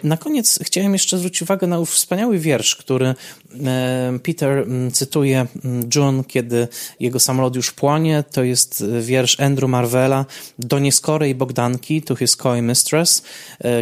Na 0.02 0.16
koniec 0.16 0.58
chciałem 0.62 0.92
jeszcze 0.92 1.18
zwrócić 1.18 1.42
uwagę 1.42 1.66
na 1.66 1.84
wspaniały 1.84 2.38
wiersz, 2.38 2.76
który 2.76 3.14
Peter 4.22 4.66
cytuje 4.92 5.46
June, 5.94 6.24
kiedy 6.24 6.68
jego 7.00 7.20
samolot 7.20 7.56
już 7.56 7.72
płonie. 7.72 8.24
To 8.32 8.44
jest 8.44 8.84
wiersz 9.00 9.40
Andrew 9.40 9.70
Marvella 9.70 10.26
do 10.58 10.78
nieskorej 10.78 11.34
Bogdanki, 11.34 12.02
to 12.02 12.16
his 12.16 12.36
coy 12.36 12.62
mistress. 12.62 13.22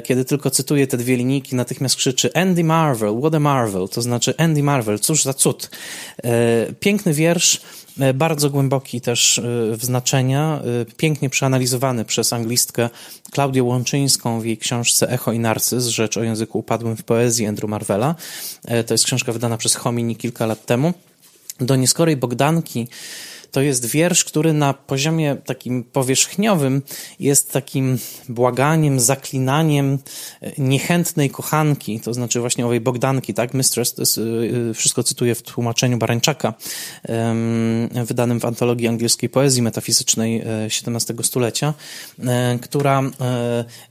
Kiedy 0.05 0.25
tylko 0.25 0.51
cytuje 0.51 0.87
te 0.87 0.97
dwie 0.97 1.17
linijki, 1.17 1.57
natychmiast 1.57 1.97
krzyczy 1.97 2.31
Andy 2.35 2.65
Marvel, 2.65 3.19
what 3.21 3.35
a 3.35 3.41
Marvel, 3.41 3.89
to 3.89 4.03
znaczy 4.03 4.35
Andy 4.37 4.63
Marvel, 4.63 4.99
cóż 4.99 5.23
za 5.23 5.35
cud. 5.35 5.71
Piękny 6.81 7.15
wiersz, 7.15 7.61
E, 7.61 7.88
bardzo 8.15 8.51
głęboki 8.51 9.01
też 9.01 9.39
e, 9.39 9.43
w 9.77 9.85
znaczenia, 9.85 10.61
e, 10.81 10.85
pięknie 10.97 11.31
przeanalizowany 11.31 12.05
przez 12.05 12.33
anglistkę 12.33 12.91
Klaudię 13.31 13.63
Łączyńską 13.63 14.41
w 14.41 14.45
jej 14.45 14.59
książce 14.59 15.11
Echo 15.11 15.33
i 15.33 15.39
Narcyz, 15.39 15.87
rzecz 15.87 16.17
o 16.17 16.23
języku 16.23 16.59
upadłym 16.59 16.97
w 16.97 17.03
poezji 17.03 17.47
Andrew 17.47 17.71
Marvella. 17.71 18.15
To 18.87 18.95
jest 18.95 19.05
książka 19.05 19.33
wydana 19.33 19.57
przez 19.57 19.75
Homini 19.75 20.17
kilka 20.17 20.47
lat 20.47 20.67
temu. 20.67 20.93
Do 21.61 21.77
nieskorej 21.77 22.17
Bogdanki 22.17 22.89
to 23.51 23.61
jest 23.61 23.87
wiersz, 23.87 24.25
który 24.25 24.53
na 24.53 24.75
poziomie 24.75 25.37
takim 25.45 25.85
powierzchniowym 25.85 26.83
jest 27.21 27.53
takim 27.53 27.99
błaganiem, 28.29 29.01
zaklinaniem 29.01 29.99
e, 30.43 30.53
niechętnej 30.59 31.31
kochanki, 31.31 32.01
to 32.01 32.15
znaczy 32.15 32.41
właśnie 32.41 32.67
owej 32.67 32.81
Bogdanki, 32.81 33.35
tak? 33.35 33.55
Mistress, 33.55 33.95
to 33.95 34.03
jest, 34.03 34.21
e, 34.71 34.75
wszystko 34.75 35.03
cytuję 35.03 35.35
w 35.35 35.43
tłumaczeniu 35.43 35.99
Barańczaka, 35.99 36.55
wydanym 38.05 38.41
w 38.41 38.45
antologii 38.45 38.89
angielskiej 38.89 39.29
poezji 39.29 39.63
metafizycznej 39.63 40.43
XVII 40.67 41.21
e, 41.21 41.25
stulecia, 41.25 41.75
która 42.61 43.03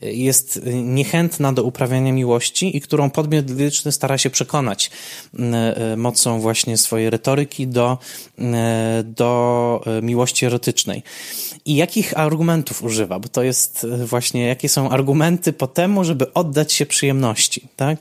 jest 0.01 0.59
niechętna 0.73 1.53
do 1.53 1.63
uprawiania 1.63 2.11
miłości 2.11 2.77
i 2.77 2.81
którą 2.81 3.09
podmiot 3.09 3.49
liryczny 3.49 3.91
stara 3.91 4.17
się 4.17 4.29
przekonać 4.29 4.91
mocą 5.97 6.39
właśnie 6.39 6.77
swojej 6.77 7.09
retoryki 7.09 7.67
do, 7.67 7.97
do 9.03 9.46
Miłości 10.01 10.45
erotycznej. 10.45 11.03
I 11.65 11.75
jakich 11.75 12.19
argumentów 12.19 12.83
używa? 12.83 13.19
Bo 13.19 13.29
to 13.29 13.43
jest 13.43 13.83
e, 13.83 14.05
właśnie, 14.05 14.47
jakie 14.47 14.69
są 14.69 14.89
argumenty 14.89 15.53
po 15.53 15.67
temu, 15.67 16.03
żeby 16.03 16.33
oddać 16.33 16.73
się 16.73 16.85
przyjemności, 16.85 17.67
tak? 17.75 17.97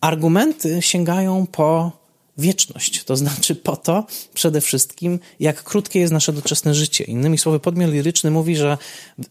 Argumenty 0.00 0.82
sięgają 0.82 1.46
po 1.52 1.92
wieczność. 2.38 3.04
To 3.04 3.16
znaczy 3.16 3.54
po 3.54 3.76
to 3.76 4.06
przede 4.34 4.60
wszystkim, 4.60 5.18
jak 5.40 5.62
krótkie 5.62 6.00
jest 6.00 6.12
nasze 6.12 6.32
doczesne 6.32 6.74
życie. 6.74 7.04
Innymi 7.04 7.38
słowy, 7.38 7.60
podmiot 7.60 7.92
liryczny 7.92 8.30
mówi, 8.30 8.56
że 8.56 8.78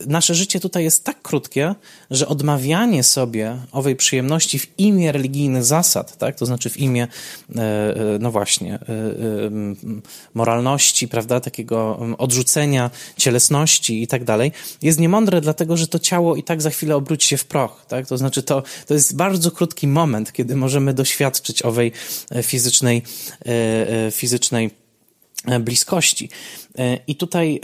nasze 0.06 0.36
życie 0.36 0.60
tutaj 0.60 0.84
jest 0.84 1.04
tak 1.04 1.22
krótkie, 1.22 1.76
że 2.12 2.28
odmawianie 2.28 3.04
sobie 3.04 3.58
owej 3.72 3.96
przyjemności 3.96 4.60
w 4.60 4.80
imię 4.80 5.12
religijnych 5.12 5.64
zasad, 5.64 6.18
tak? 6.18 6.36
to 6.36 6.46
znaczy 6.46 6.70
w 6.70 6.78
imię, 6.78 7.08
e, 7.56 7.62
e, 7.62 7.96
no 8.20 8.32
właśnie, 8.32 8.76
e, 8.76 8.80
moralności, 10.34 11.08
prawda, 11.08 11.40
takiego 11.40 12.00
odrzucenia 12.18 12.92
cielesności 13.18 14.04
i 14.04 14.08
tak 14.08 14.24
dalej, 14.24 14.52
jest 14.82 15.00
niemądre, 15.00 15.42
dlatego 15.42 15.78
że 15.78 15.88
to 15.88 16.00
ciało 16.00 16.36
i 16.36 16.44
tak 16.44 16.62
za 16.62 16.70
chwilę 16.70 16.96
obróci 16.96 17.28
się 17.28 17.38
w 17.38 17.46
proch. 17.46 17.86
Tak? 17.88 18.08
To 18.08 18.18
znaczy, 18.18 18.44
to, 18.44 18.64
to 18.88 18.94
jest 18.94 19.16
bardzo 19.16 19.52
krótki 19.52 19.88
moment, 19.88 20.34
kiedy 20.34 20.56
możemy 20.56 20.94
doświadczyć 20.94 21.62
owej 21.62 21.92
fizycznej 22.44 22.97
fizycznej, 24.12 24.12
fizycznej 24.12 24.72
bliskości. 25.60 26.30
I 27.08 27.16
tutaj 27.16 27.62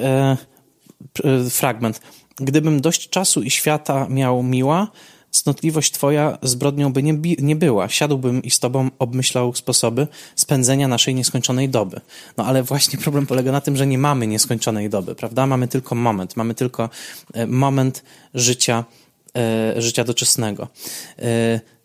fragment. 1.49 2.01
Gdybym 2.35 2.81
dość 2.81 3.09
czasu 3.09 3.43
i 3.43 3.49
świata 3.49 4.07
miał 4.09 4.43
miła, 4.43 4.87
cnotliwość 5.31 5.91
twoja 5.91 6.37
zbrodnią 6.41 6.93
by 6.93 7.03
nie, 7.03 7.13
nie 7.39 7.55
była. 7.55 7.89
Siadłbym 7.89 8.43
i 8.43 8.51
z 8.51 8.59
tobą 8.59 8.89
obmyślał 8.99 9.55
sposoby 9.55 10.07
spędzenia 10.35 10.87
naszej 10.87 11.15
nieskończonej 11.15 11.69
doby. 11.69 12.01
No 12.37 12.45
ale 12.45 12.63
właśnie 12.63 12.99
problem 12.99 13.27
polega 13.27 13.51
na 13.51 13.61
tym, 13.61 13.77
że 13.77 13.87
nie 13.87 13.97
mamy 13.97 14.27
nieskończonej 14.27 14.89
doby, 14.89 15.15
prawda? 15.15 15.47
Mamy 15.47 15.67
tylko 15.67 15.95
moment, 15.95 16.37
mamy 16.37 16.55
tylko 16.55 16.89
moment 17.47 18.03
życia, 18.33 18.85
życia 19.77 20.03
doczesnego. 20.03 20.67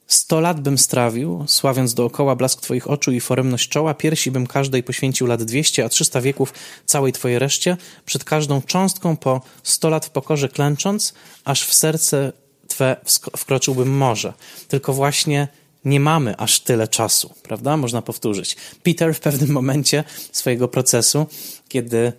Sto 0.09 0.41
lat 0.41 0.61
bym 0.61 0.79
strawił, 0.79 1.45
sławiąc 1.49 1.95
dookoła 1.95 2.37
blask 2.37 2.61
twoich 2.61 2.91
oczu 2.91 3.13
i 3.13 3.21
foremność 3.21 3.69
czoła, 3.69 3.95
piersi 3.95 4.31
bym 4.31 4.47
każdej 4.47 4.83
poświęcił 4.83 5.27
lat 5.27 5.43
dwieście, 5.43 5.85
a 5.85 5.89
trzysta 5.89 6.21
wieków 6.21 6.53
całej 6.87 7.13
twojej 7.13 7.39
reszcie, 7.39 7.77
przed 8.07 8.25
każdą 8.25 8.63
cząstką 8.63 9.17
po 9.17 9.41
sto 9.63 9.89
lat 9.91 10.07
w 10.07 10.11
pokorze 10.11 10.49
klęcząc, 10.49 11.15
aż 11.45 11.65
w 11.65 11.75
serce 11.75 12.33
twe 12.69 12.97
wkroczyłbym 13.37 13.97
może. 13.97 14.33
Tylko 14.69 14.93
właśnie 14.93 15.49
nie 15.85 16.01
mamy 16.01 16.37
aż 16.37 16.61
tyle 16.61 16.89
czasu, 16.89 17.35
prawda? 17.43 17.77
Można 17.77 18.03
powtórzyć. 18.03 18.57
Peter 18.83 19.15
w 19.15 19.21
pewnym 19.21 19.51
momencie 19.51 20.05
swojego 20.33 20.69
procesu, 20.69 21.27
kiedy 21.69 22.13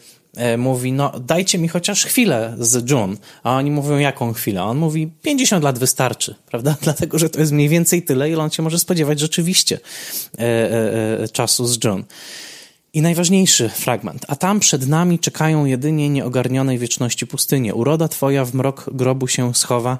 mówi, 0.57 0.91
no 0.91 1.11
dajcie 1.19 1.57
mi 1.57 1.67
chociaż 1.67 2.05
chwilę 2.05 2.55
z 2.59 2.89
June. 2.89 3.15
A 3.43 3.55
oni 3.55 3.71
mówią, 3.71 3.97
jaką 3.97 4.33
chwilę? 4.33 4.63
On 4.63 4.77
mówi, 4.77 5.11
50 5.21 5.63
lat 5.63 5.79
wystarczy, 5.79 6.35
prawda? 6.51 6.75
Dlatego, 6.81 7.19
że 7.19 7.29
to 7.29 7.39
jest 7.39 7.51
mniej 7.51 7.69
więcej 7.69 8.03
tyle, 8.03 8.29
ile 8.29 8.43
on 8.43 8.49
się 8.49 8.63
może 8.63 8.79
spodziewać 8.79 9.19
rzeczywiście 9.19 9.79
e, 10.39 10.41
e, 10.41 11.23
e, 11.23 11.27
czasu 11.27 11.65
z 11.65 11.83
June. 11.83 12.03
I 12.93 13.01
najważniejszy 13.01 13.69
fragment. 13.69 14.25
A 14.27 14.35
tam 14.35 14.59
przed 14.59 14.87
nami 14.87 15.19
czekają 15.19 15.65
jedynie 15.65 16.09
nieogarnionej 16.09 16.77
wieczności 16.77 17.27
pustynie. 17.27 17.75
Uroda 17.75 18.07
twoja 18.07 18.45
w 18.45 18.53
mrok 18.53 18.89
grobu 18.93 19.27
się 19.27 19.55
schowa, 19.55 19.99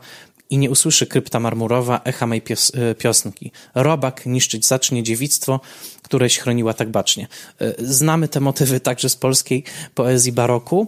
i 0.49 0.57
nie 0.57 0.69
usłyszy 0.69 1.07
krypta 1.07 1.39
marmurowa 1.39 2.01
echa 2.03 2.27
mej 2.27 2.41
pios 2.41 2.71
piosnki. 2.97 3.51
Robak 3.75 4.25
niszczyć 4.25 4.67
zacznie 4.67 5.03
dziewictwo, 5.03 5.59
któreś 6.01 6.37
chroniła 6.37 6.73
tak 6.73 6.89
bacznie. 6.89 7.27
E, 7.61 7.73
znamy 7.79 8.27
te 8.27 8.39
motywy 8.39 8.79
także 8.79 9.09
z 9.09 9.15
polskiej 9.15 9.63
poezji 9.95 10.31
baroku. 10.31 10.87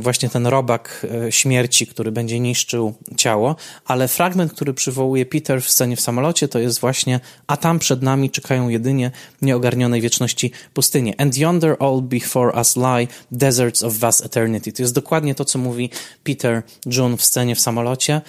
Właśnie 0.00 0.28
ten 0.28 0.46
robak 0.46 1.06
e, 1.26 1.32
śmierci, 1.32 1.86
który 1.86 2.12
będzie 2.12 2.40
niszczył 2.40 2.94
ciało, 3.16 3.56
ale 3.84 4.08
fragment, 4.08 4.52
który 4.52 4.74
przywołuje 4.74 5.26
Peter 5.26 5.62
w 5.62 5.70
scenie 5.70 5.96
w 5.96 6.00
samolocie, 6.00 6.48
to 6.48 6.58
jest 6.58 6.80
właśnie 6.80 7.20
a 7.46 7.56
tam 7.56 7.78
przed 7.78 8.02
nami 8.02 8.30
czekają 8.30 8.68
jedynie 8.68 9.10
nieogarnionej 9.42 10.00
wieczności 10.00 10.50
pustynie. 10.74 11.20
And 11.20 11.36
yonder 11.36 11.76
all 11.80 12.02
before 12.02 12.52
us 12.52 12.76
lie 12.76 13.06
deserts 13.30 13.82
of 13.82 13.94
vast 13.94 14.24
eternity. 14.24 14.72
To 14.72 14.82
jest 14.82 14.94
dokładnie 14.94 15.34
to, 15.34 15.44
co 15.44 15.58
mówi 15.58 15.90
Peter 16.24 16.62
June 16.86 17.16
w 17.16 17.24
scenie 17.24 17.54
w 17.54 17.60
samolocie. 17.60 18.20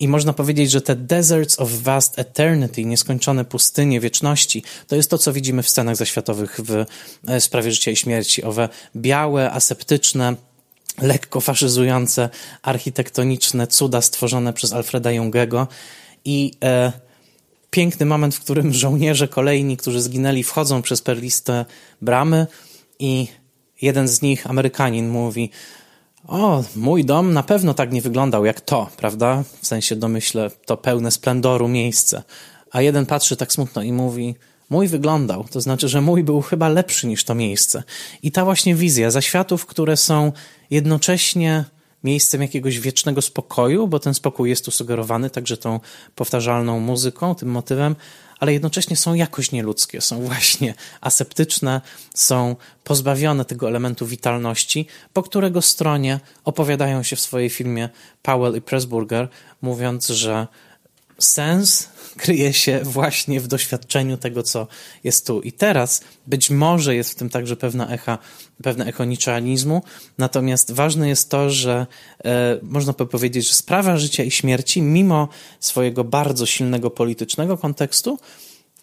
I 0.00 0.08
można 0.08 0.32
powiedzieć, 0.32 0.70
że 0.70 0.80
te 0.80 0.96
deserts 0.96 1.60
of 1.60 1.70
vast 1.70 2.18
eternity, 2.18 2.84
nieskończone 2.84 3.44
pustynie 3.44 4.00
wieczności, 4.00 4.62
to 4.86 4.96
jest 4.96 5.10
to, 5.10 5.18
co 5.18 5.32
widzimy 5.32 5.62
w 5.62 5.68
scenach 5.68 5.96
zaświatowych 5.96 6.60
w 6.64 6.84
e, 7.28 7.40
sprawie 7.40 7.72
życia 7.72 7.90
i 7.90 7.96
śmierci. 7.96 8.42
Owe 8.44 8.68
białe, 8.96 9.50
aseptyczne, 9.50 10.34
lekko 11.02 11.40
faszyzujące, 11.40 12.28
architektoniczne 12.62 13.66
cuda 13.66 14.02
stworzone 14.02 14.52
przez 14.52 14.72
Alfreda 14.72 15.10
Jungego 15.10 15.68
i 16.24 16.52
e, 16.64 16.92
piękny 17.70 18.06
moment, 18.06 18.34
w 18.34 18.40
którym 18.40 18.72
żołnierze 18.72 19.28
kolejni, 19.28 19.76
którzy 19.76 20.00
zginęli, 20.00 20.42
wchodzą 20.42 20.82
przez 20.82 21.02
perliste 21.02 21.64
bramy 22.02 22.46
i 22.98 23.28
jeden 23.82 24.08
z 24.08 24.22
nich, 24.22 24.50
Amerykanin, 24.50 25.08
mówi 25.08 25.50
o, 26.26 26.64
mój 26.76 27.04
dom 27.04 27.32
na 27.32 27.42
pewno 27.42 27.74
tak 27.74 27.92
nie 27.92 28.02
wyglądał 28.02 28.44
jak 28.44 28.60
to, 28.60 28.86
prawda? 28.96 29.44
W 29.60 29.66
sensie 29.66 29.96
domyślę, 29.96 30.50
to 30.66 30.76
pełne 30.76 31.10
splendoru 31.10 31.68
miejsce. 31.68 32.22
A 32.70 32.82
jeden 32.82 33.06
patrzy 33.06 33.36
tak 33.36 33.52
smutno 33.52 33.82
i 33.82 33.92
mówi, 33.92 34.34
mój 34.70 34.88
wyglądał, 34.88 35.44
to 35.44 35.60
znaczy, 35.60 35.88
że 35.88 36.00
mój 36.00 36.24
był 36.24 36.42
chyba 36.42 36.68
lepszy 36.68 37.06
niż 37.06 37.24
to 37.24 37.34
miejsce. 37.34 37.82
I 38.22 38.32
ta 38.32 38.44
właśnie 38.44 38.74
wizja 38.74 39.10
zaświatów, 39.10 39.66
które 39.66 39.96
są 39.96 40.32
jednocześnie 40.70 41.64
miejscem 42.04 42.42
jakiegoś 42.42 42.80
wiecznego 42.80 43.22
spokoju, 43.22 43.88
bo 43.88 43.98
ten 43.98 44.14
spokój 44.14 44.50
jest 44.50 44.64
tu 44.64 44.70
sugerowany 44.70 45.30
także 45.30 45.56
tą 45.56 45.80
powtarzalną 46.14 46.80
muzyką, 46.80 47.34
tym 47.34 47.48
motywem, 47.48 47.96
ale 48.40 48.52
jednocześnie 48.52 48.96
są 48.96 49.14
jakoś 49.14 49.52
nieludzkie, 49.52 50.00
są 50.00 50.22
właśnie 50.22 50.74
aseptyczne, 51.00 51.80
są 52.14 52.56
pozbawione 52.84 53.44
tego 53.44 53.68
elementu 53.68 54.06
witalności, 54.06 54.86
po 55.12 55.22
którego 55.22 55.62
stronie 55.62 56.20
opowiadają 56.44 57.02
się 57.02 57.16
w 57.16 57.20
swojej 57.20 57.50
filmie 57.50 57.88
Powell 58.22 58.56
i 58.56 58.60
Pressburger, 58.60 59.28
mówiąc, 59.62 60.08
że 60.08 60.46
sens 61.20 61.88
kryje 62.16 62.52
się 62.52 62.80
właśnie 62.82 63.40
w 63.40 63.46
doświadczeniu 63.46 64.16
tego, 64.16 64.42
co 64.42 64.66
jest 65.04 65.26
tu 65.26 65.40
i 65.40 65.52
teraz. 65.52 66.00
Być 66.26 66.50
może 66.50 66.94
jest 66.94 67.10
w 67.10 67.14
tym 67.14 67.30
także 67.30 67.56
pewna 67.56 67.88
echa, 67.88 68.18
pewne 68.62 68.86
echo 68.86 69.04
niczeanizmu, 69.04 69.82
natomiast 70.18 70.72
ważne 70.72 71.08
jest 71.08 71.30
to, 71.30 71.50
że 71.50 71.86
e, 72.24 72.58
można 72.62 72.92
by 72.92 73.06
powiedzieć, 73.06 73.48
że 73.48 73.54
sprawa 73.54 73.96
życia 73.96 74.22
i 74.24 74.30
śmierci, 74.30 74.82
mimo 74.82 75.28
swojego 75.60 76.04
bardzo 76.04 76.46
silnego 76.46 76.90
politycznego 76.90 77.58
kontekstu, 77.58 78.18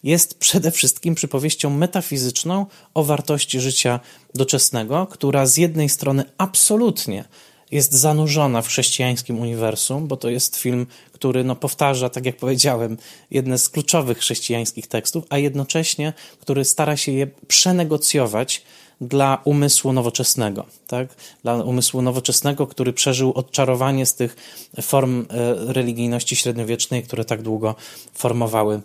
jest 0.02 0.38
przede 0.38 0.70
wszystkim 0.70 1.14
przypowieścią 1.14 1.70
metafizyczną 1.70 2.66
o 2.94 3.04
wartości 3.04 3.60
życia 3.60 4.00
doczesnego, 4.34 5.06
która 5.06 5.46
z 5.46 5.56
jednej 5.56 5.88
strony 5.88 6.24
absolutnie 6.38 7.24
jest 7.70 7.92
zanurzona 7.92 8.62
w 8.62 8.68
chrześcijańskim 8.68 9.40
uniwersum, 9.40 10.06
bo 10.06 10.16
to 10.16 10.30
jest 10.30 10.56
film, 10.56 10.86
który 11.12 11.44
no, 11.44 11.56
powtarza, 11.56 12.08
tak 12.08 12.26
jak 12.26 12.36
powiedziałem, 12.36 12.96
jedne 13.30 13.58
z 13.58 13.68
kluczowych 13.68 14.18
chrześcijańskich 14.18 14.86
tekstów, 14.86 15.24
a 15.30 15.38
jednocześnie, 15.38 16.12
który 16.40 16.64
stara 16.64 16.96
się 16.96 17.12
je 17.12 17.26
przenegocjować 17.48 18.62
dla 19.00 19.40
umysłu 19.44 19.92
nowoczesnego, 19.92 20.66
tak? 20.86 21.08
Dla 21.42 21.54
umysłu 21.54 22.02
nowoczesnego, 22.02 22.66
który 22.66 22.92
przeżył 22.92 23.32
odczarowanie 23.32 24.06
z 24.06 24.14
tych 24.14 24.36
form 24.82 25.20
e, 25.20 25.26
religijności 25.72 26.36
średniowiecznej, 26.36 27.02
które 27.02 27.24
tak 27.24 27.42
długo 27.42 27.74
formowały, 28.14 28.80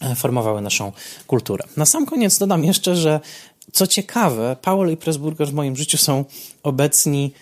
e, 0.00 0.14
formowały 0.14 0.60
naszą 0.60 0.92
kulturę. 1.26 1.64
Na 1.76 1.86
sam 1.86 2.06
koniec 2.06 2.38
dodam 2.38 2.64
jeszcze, 2.64 2.96
że 2.96 3.20
co 3.72 3.86
ciekawe, 3.86 4.56
Paul 4.62 4.90
i 4.90 4.96
Pressburger 4.96 5.48
w 5.48 5.54
moim 5.54 5.76
życiu 5.76 5.98
są 5.98 6.24
obecni 6.62 7.32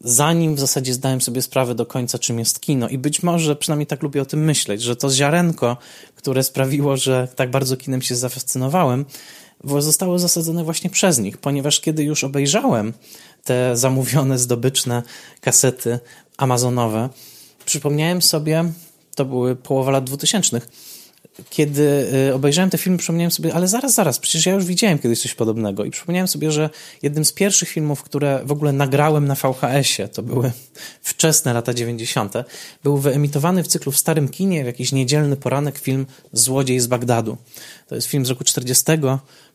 zanim 0.00 0.54
w 0.54 0.60
zasadzie 0.60 0.94
zdałem 0.94 1.20
sobie 1.20 1.42
sprawę 1.42 1.74
do 1.74 1.86
końca, 1.86 2.18
czym 2.18 2.38
jest 2.38 2.60
kino. 2.60 2.88
I 2.88 2.98
być 2.98 3.22
może, 3.22 3.56
przynajmniej 3.56 3.86
tak 3.86 4.02
lubię 4.02 4.22
o 4.22 4.26
tym 4.26 4.44
myśleć, 4.44 4.82
że 4.82 4.96
to 4.96 5.10
ziarenko, 5.10 5.76
które 6.14 6.42
sprawiło, 6.42 6.96
że 6.96 7.28
tak 7.36 7.50
bardzo 7.50 7.76
kinem 7.76 8.02
się 8.02 8.16
zafascynowałem, 8.16 9.04
zostało 9.64 10.18
zasadzone 10.18 10.64
właśnie 10.64 10.90
przez 10.90 11.18
nich, 11.18 11.38
ponieważ 11.38 11.80
kiedy 11.80 12.04
już 12.04 12.24
obejrzałem 12.24 12.92
te 13.44 13.76
zamówione, 13.76 14.38
zdobyczne 14.38 15.02
kasety 15.40 15.98
amazonowe, 16.36 17.08
przypomniałem 17.64 18.22
sobie, 18.22 18.72
to 19.14 19.24
były 19.24 19.56
połowa 19.56 19.90
lat 19.90 20.04
dwutysięcznych, 20.04 20.68
kiedy 21.50 22.06
y, 22.28 22.34
obejrzałem 22.34 22.70
te 22.70 22.78
filmy, 22.78 22.98
przypomniałem 22.98 23.30
sobie, 23.30 23.54
ale 23.54 23.68
zaraz, 23.68 23.94
zaraz, 23.94 24.18
przecież 24.18 24.46
ja 24.46 24.52
już 24.52 24.64
widziałem 24.64 24.98
kiedyś 24.98 25.22
coś 25.22 25.34
podobnego. 25.34 25.84
I 25.84 25.90
przypomniałem 25.90 26.28
sobie, 26.28 26.52
że 26.52 26.70
jednym 27.02 27.24
z 27.24 27.32
pierwszych 27.32 27.68
filmów, 27.68 28.02
które 28.02 28.40
w 28.44 28.52
ogóle 28.52 28.72
nagrałem 28.72 29.26
na 29.26 29.34
VHS-ie, 29.34 30.08
to 30.08 30.22
były 30.22 30.52
wczesne 31.02 31.54
lata 31.54 31.74
90., 31.74 32.34
był 32.82 32.98
wyemitowany 32.98 33.62
w 33.62 33.66
cyklu 33.66 33.92
w 33.92 33.96
starym 33.96 34.28
kinie, 34.28 34.62
w 34.62 34.66
jakiś 34.66 34.92
niedzielny 34.92 35.36
poranek 35.36 35.78
film 35.78 36.06
Złodziej 36.32 36.80
z 36.80 36.86
Bagdadu. 36.86 37.36
To 37.88 37.94
jest 37.94 38.06
film 38.06 38.26
z 38.26 38.30
roku 38.30 38.44
40 38.44 38.84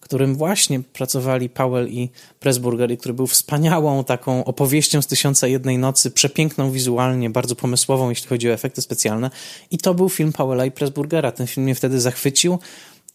którym 0.04 0.36
właśnie 0.36 0.80
pracowali 0.80 1.50
Powell 1.50 1.90
i 1.90 2.10
Pressburger 2.40 2.92
i 2.92 2.98
który 2.98 3.14
był 3.14 3.28
wspaniałą 3.28 4.04
taką 4.04 4.46
opowieścią 4.46 5.02
z 5.02 5.08
Tysiąca 5.08 5.48
Jednej 5.48 5.78
Nocy, 5.78 6.12
przepiękną 6.12 6.72
wizualnie, 6.72 7.30
bardzo 7.30 7.56
pomysłową, 7.56 8.10
jeśli 8.10 8.28
chodzi 8.28 8.50
o 8.50 8.54
efekty 8.54 8.82
specjalne. 8.82 9.32
I 9.72 9.78
to 9.78 9.94
był 9.94 10.10
film 10.10 10.34
Powella 10.34 10.66
i 10.66 10.72
Pressburgera. 10.72 11.32
Ten 11.32 11.48
film 11.48 11.64
mnie 11.64 11.76
wtedy 11.76 12.02
zachwycił. 12.02 12.60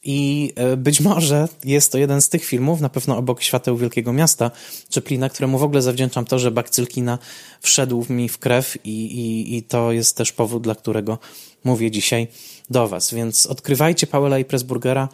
I 0.05 0.53
e, 0.57 0.77
być 0.77 1.01
może 1.01 1.49
jest 1.65 1.93
to 1.93 1.99
jeden 1.99 2.23
z 2.23 2.29
tych 2.29 2.45
filmów, 2.45 2.81
na 2.81 2.89
pewno 2.89 3.17
obok 3.17 3.43
Świateł 3.43 3.77
Wielkiego 3.77 4.13
Miasta 4.13 4.51
Czeplina, 4.89 5.29
któremu 5.29 5.59
w 5.59 5.63
ogóle 5.63 5.83
zawdzięczam 5.83 6.25
to, 6.25 6.39
że 6.39 6.51
bakcylkina 6.51 7.19
wszedł 7.61 8.07
mi 8.09 8.29
w 8.29 8.39
krew 8.39 8.79
i, 8.85 8.91
i, 8.91 9.57
i 9.57 9.63
to 9.63 9.93
jest 9.93 10.17
też 10.17 10.33
powód, 10.33 10.63
dla 10.63 10.75
którego 10.75 11.19
mówię 11.65 11.91
dzisiaj 11.91 12.29
do 12.71 12.89
Was. 12.89 13.15
Więc 13.15 13.47
odkrywajcie 13.47 14.07
Powella 14.07 14.39
i 14.39 14.45
Pressburgera. 14.45 15.09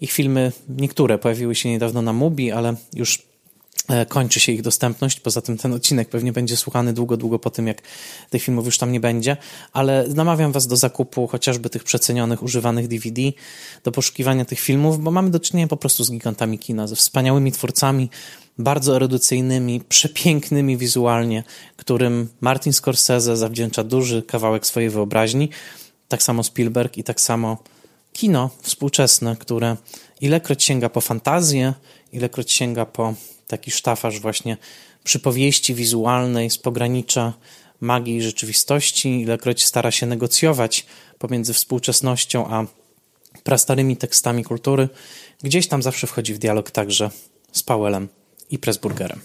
Ich 0.00 0.12
filmy, 0.12 0.52
niektóre 0.68 1.18
pojawiły 1.18 1.54
się 1.54 1.68
niedawno 1.68 2.02
na 2.02 2.12
Mubi, 2.12 2.52
ale 2.52 2.74
już 2.94 3.22
e, 3.88 4.06
kończy 4.06 4.40
się 4.40 4.52
ich 4.52 4.62
dostępność. 4.62 5.20
Poza 5.20 5.42
tym 5.42 5.58
ten 5.58 5.72
odcinek 5.72 6.08
pewnie 6.08 6.32
będzie 6.32 6.56
słuchany 6.56 6.92
długo, 6.92 7.16
długo 7.16 7.38
po 7.38 7.50
tym, 7.50 7.66
jak 7.66 7.82
tych 8.30 8.42
filmów 8.42 8.66
już 8.66 8.78
tam 8.78 8.92
nie 8.92 9.00
będzie, 9.00 9.36
ale 9.72 10.08
namawiam 10.14 10.52
Was 10.52 10.66
do 10.66 10.76
zakupu 10.76 11.26
chociażby 11.26 11.70
tych 11.70 11.84
przecenionych, 11.84 12.42
używanych 12.42 12.88
DVD, 12.88 13.22
do 13.84 13.92
poszukiwania 13.92 14.44
tych 14.44 14.60
filmów, 14.60 15.02
bo 15.02 15.10
mamy 15.10 15.30
do 15.30 15.40
czynienia 15.40 15.68
po 15.68 15.76
prostu 15.76 16.04
z 16.04 16.10
gigantami 16.10 16.58
kina, 16.58 16.86
ze 16.86 16.96
wspaniałymi 16.96 17.52
twórcami, 17.52 18.10
bardzo 18.58 18.96
erudycyjnymi, 18.96 19.80
przepięknymi 19.88 20.76
wizualnie, 20.76 21.44
którym 21.76 22.28
Martin 22.40 22.72
Scorsese 22.72 23.36
zawdzięcza 23.36 23.84
duży 23.84 24.22
kawałek 24.22 24.66
swojej 24.66 24.90
wyobraźni, 24.90 25.48
tak 26.08 26.22
samo 26.22 26.42
Spielberg 26.42 26.98
i 26.98 27.04
tak 27.04 27.20
samo 27.20 27.58
kino 28.12 28.50
współczesne, 28.62 29.36
które 29.36 29.76
ilekroć 30.20 30.64
sięga 30.64 30.88
po 30.88 31.00
fantazję, 31.00 31.74
ilekroć 32.12 32.52
sięga 32.52 32.86
po 32.86 33.14
taki 33.46 33.70
sztafaż 33.70 34.20
właśnie 34.20 34.56
przypowieści 35.04 35.74
wizualnej 35.74 36.50
z 36.50 36.58
pogranicza 36.58 37.32
magii 37.80 38.16
i 38.16 38.22
rzeczywistości, 38.22 39.20
ilekroć 39.20 39.64
stara 39.64 39.90
się 39.90 40.06
negocjować 40.06 40.86
pomiędzy 41.18 41.52
współczesnością 41.54 42.46
a 42.46 42.66
prastarymi 43.44 43.96
tekstami 43.96 44.44
kultury, 44.44 44.88
gdzieś 45.42 45.68
tam 45.68 45.82
zawsze 45.82 46.06
wchodzi 46.06 46.34
w 46.34 46.38
dialog 46.38 46.70
także 46.70 47.10
z 47.52 47.62
Powellem 47.62 48.08
i 48.50 48.58
Pressburgerem. 48.58 49.20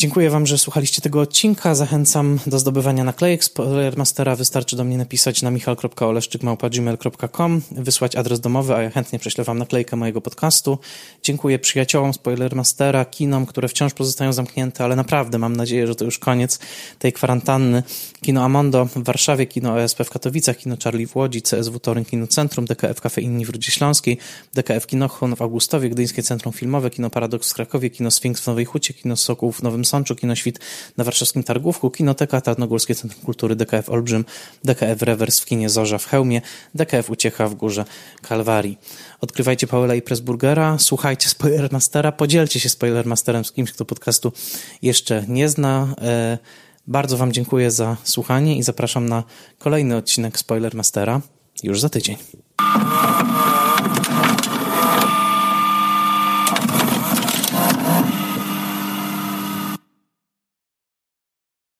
Dziękuję 0.00 0.30
Wam, 0.30 0.46
że 0.46 0.58
słuchaliście 0.58 1.02
tego 1.02 1.20
odcinka. 1.20 1.74
Zachęcam 1.74 2.38
do 2.46 2.58
zdobywania 2.58 3.04
naklejek 3.04 3.44
Spoilermastera. 3.44 4.36
Wystarczy 4.36 4.76
do 4.76 4.84
mnie 4.84 4.98
napisać 4.98 5.42
na 5.42 5.50
michal.oleszczykmałpa.gmail.com, 5.50 7.62
wysłać 7.70 8.16
adres 8.16 8.40
domowy, 8.40 8.74
a 8.74 8.82
ja 8.82 8.90
chętnie 8.90 9.18
prześlę 9.18 9.44
Wam 9.44 9.58
naklejkę 9.58 9.96
mojego 9.96 10.20
podcastu. 10.20 10.78
Dziękuję 11.22 11.58
przyjaciołom 11.58 12.14
Spoilermastera, 12.14 13.04
kinom, 13.04 13.46
które 13.46 13.68
wciąż 13.68 13.94
pozostają 13.94 14.32
zamknięte, 14.32 14.84
ale 14.84 14.96
naprawdę 14.96 15.38
mam 15.38 15.56
nadzieję, 15.56 15.86
że 15.86 15.94
to 15.94 16.04
już 16.04 16.18
koniec 16.18 16.58
tej 16.98 17.12
kwarantanny. 17.12 17.82
Kino 18.20 18.44
Amondo 18.44 18.84
w 18.84 19.04
Warszawie, 19.04 19.46
Kino 19.46 19.74
OSP 19.74 20.04
w 20.04 20.10
Katowicach, 20.10 20.56
Kino 20.56 20.76
Charlie 20.84 21.06
w 21.06 21.16
Łodzi, 21.16 21.42
CSW 21.42 21.80
Toryn 21.80 22.04
Kino 22.04 22.26
Centrum, 22.26 22.64
DKF 22.64 23.00
Cafe 23.00 23.20
Inni 23.20 23.46
w 23.46 23.50
Rudzie 23.50 23.72
Śląskiej, 23.72 24.18
DKF 24.54 24.86
Kinochon 24.86 25.36
w 25.36 25.42
Augustowie, 25.42 25.90
Gdyńskie 25.90 26.22
Centrum 26.22 26.52
Filmowe, 26.52 26.90
Kino 26.90 27.10
Paradoks 27.10 27.50
w 27.50 27.54
Krakowie, 27.54 27.90
Kino 27.90 28.10
Sphinx 28.10 28.40
w 28.40 28.46
Nowej 28.46 28.64
Hucie, 28.64 28.94
Kino 28.94 29.16
Sokół 29.16 29.52
w 29.52 29.62
Nowym 29.62 29.84
Sączu, 29.90 30.16
Kinoświt 30.16 30.58
na 30.96 31.04
warszawskim 31.04 31.42
Targówku, 31.42 31.90
Kinoteka 31.90 32.40
Tarnogórskie 32.40 32.94
Centrum 32.94 33.22
Kultury, 33.24 33.56
DKF 33.56 33.88
Olbrzym, 33.88 34.24
DKF 34.64 35.02
Rewers 35.02 35.40
w 35.40 35.44
kinie 35.44 35.68
Zorza 35.68 35.98
w 35.98 36.06
Chełmie, 36.06 36.42
DKF 36.74 37.10
Uciecha 37.10 37.48
w 37.48 37.54
Górze 37.54 37.84
Kalwarii. 38.22 38.78
Odkrywajcie 39.20 39.66
Paula 39.66 39.94
i 39.94 40.02
Pressburgera, 40.02 40.78
słuchajcie 40.78 41.28
Spoilermastera, 41.28 42.12
podzielcie 42.12 42.60
się 42.60 42.68
Spoilermasterem 42.68 43.44
z 43.44 43.52
kimś, 43.52 43.72
kto 43.72 43.84
podcastu 43.84 44.32
jeszcze 44.82 45.24
nie 45.28 45.48
zna. 45.48 45.94
E, 46.02 46.38
bardzo 46.86 47.16
Wam 47.16 47.32
dziękuję 47.32 47.70
za 47.70 47.96
słuchanie 48.04 48.56
i 48.56 48.62
zapraszam 48.62 49.08
na 49.08 49.24
kolejny 49.58 49.96
odcinek 49.96 50.38
Spoilermastera 50.38 51.20
już 51.62 51.80
za 51.80 51.88
tydzień. 51.88 52.16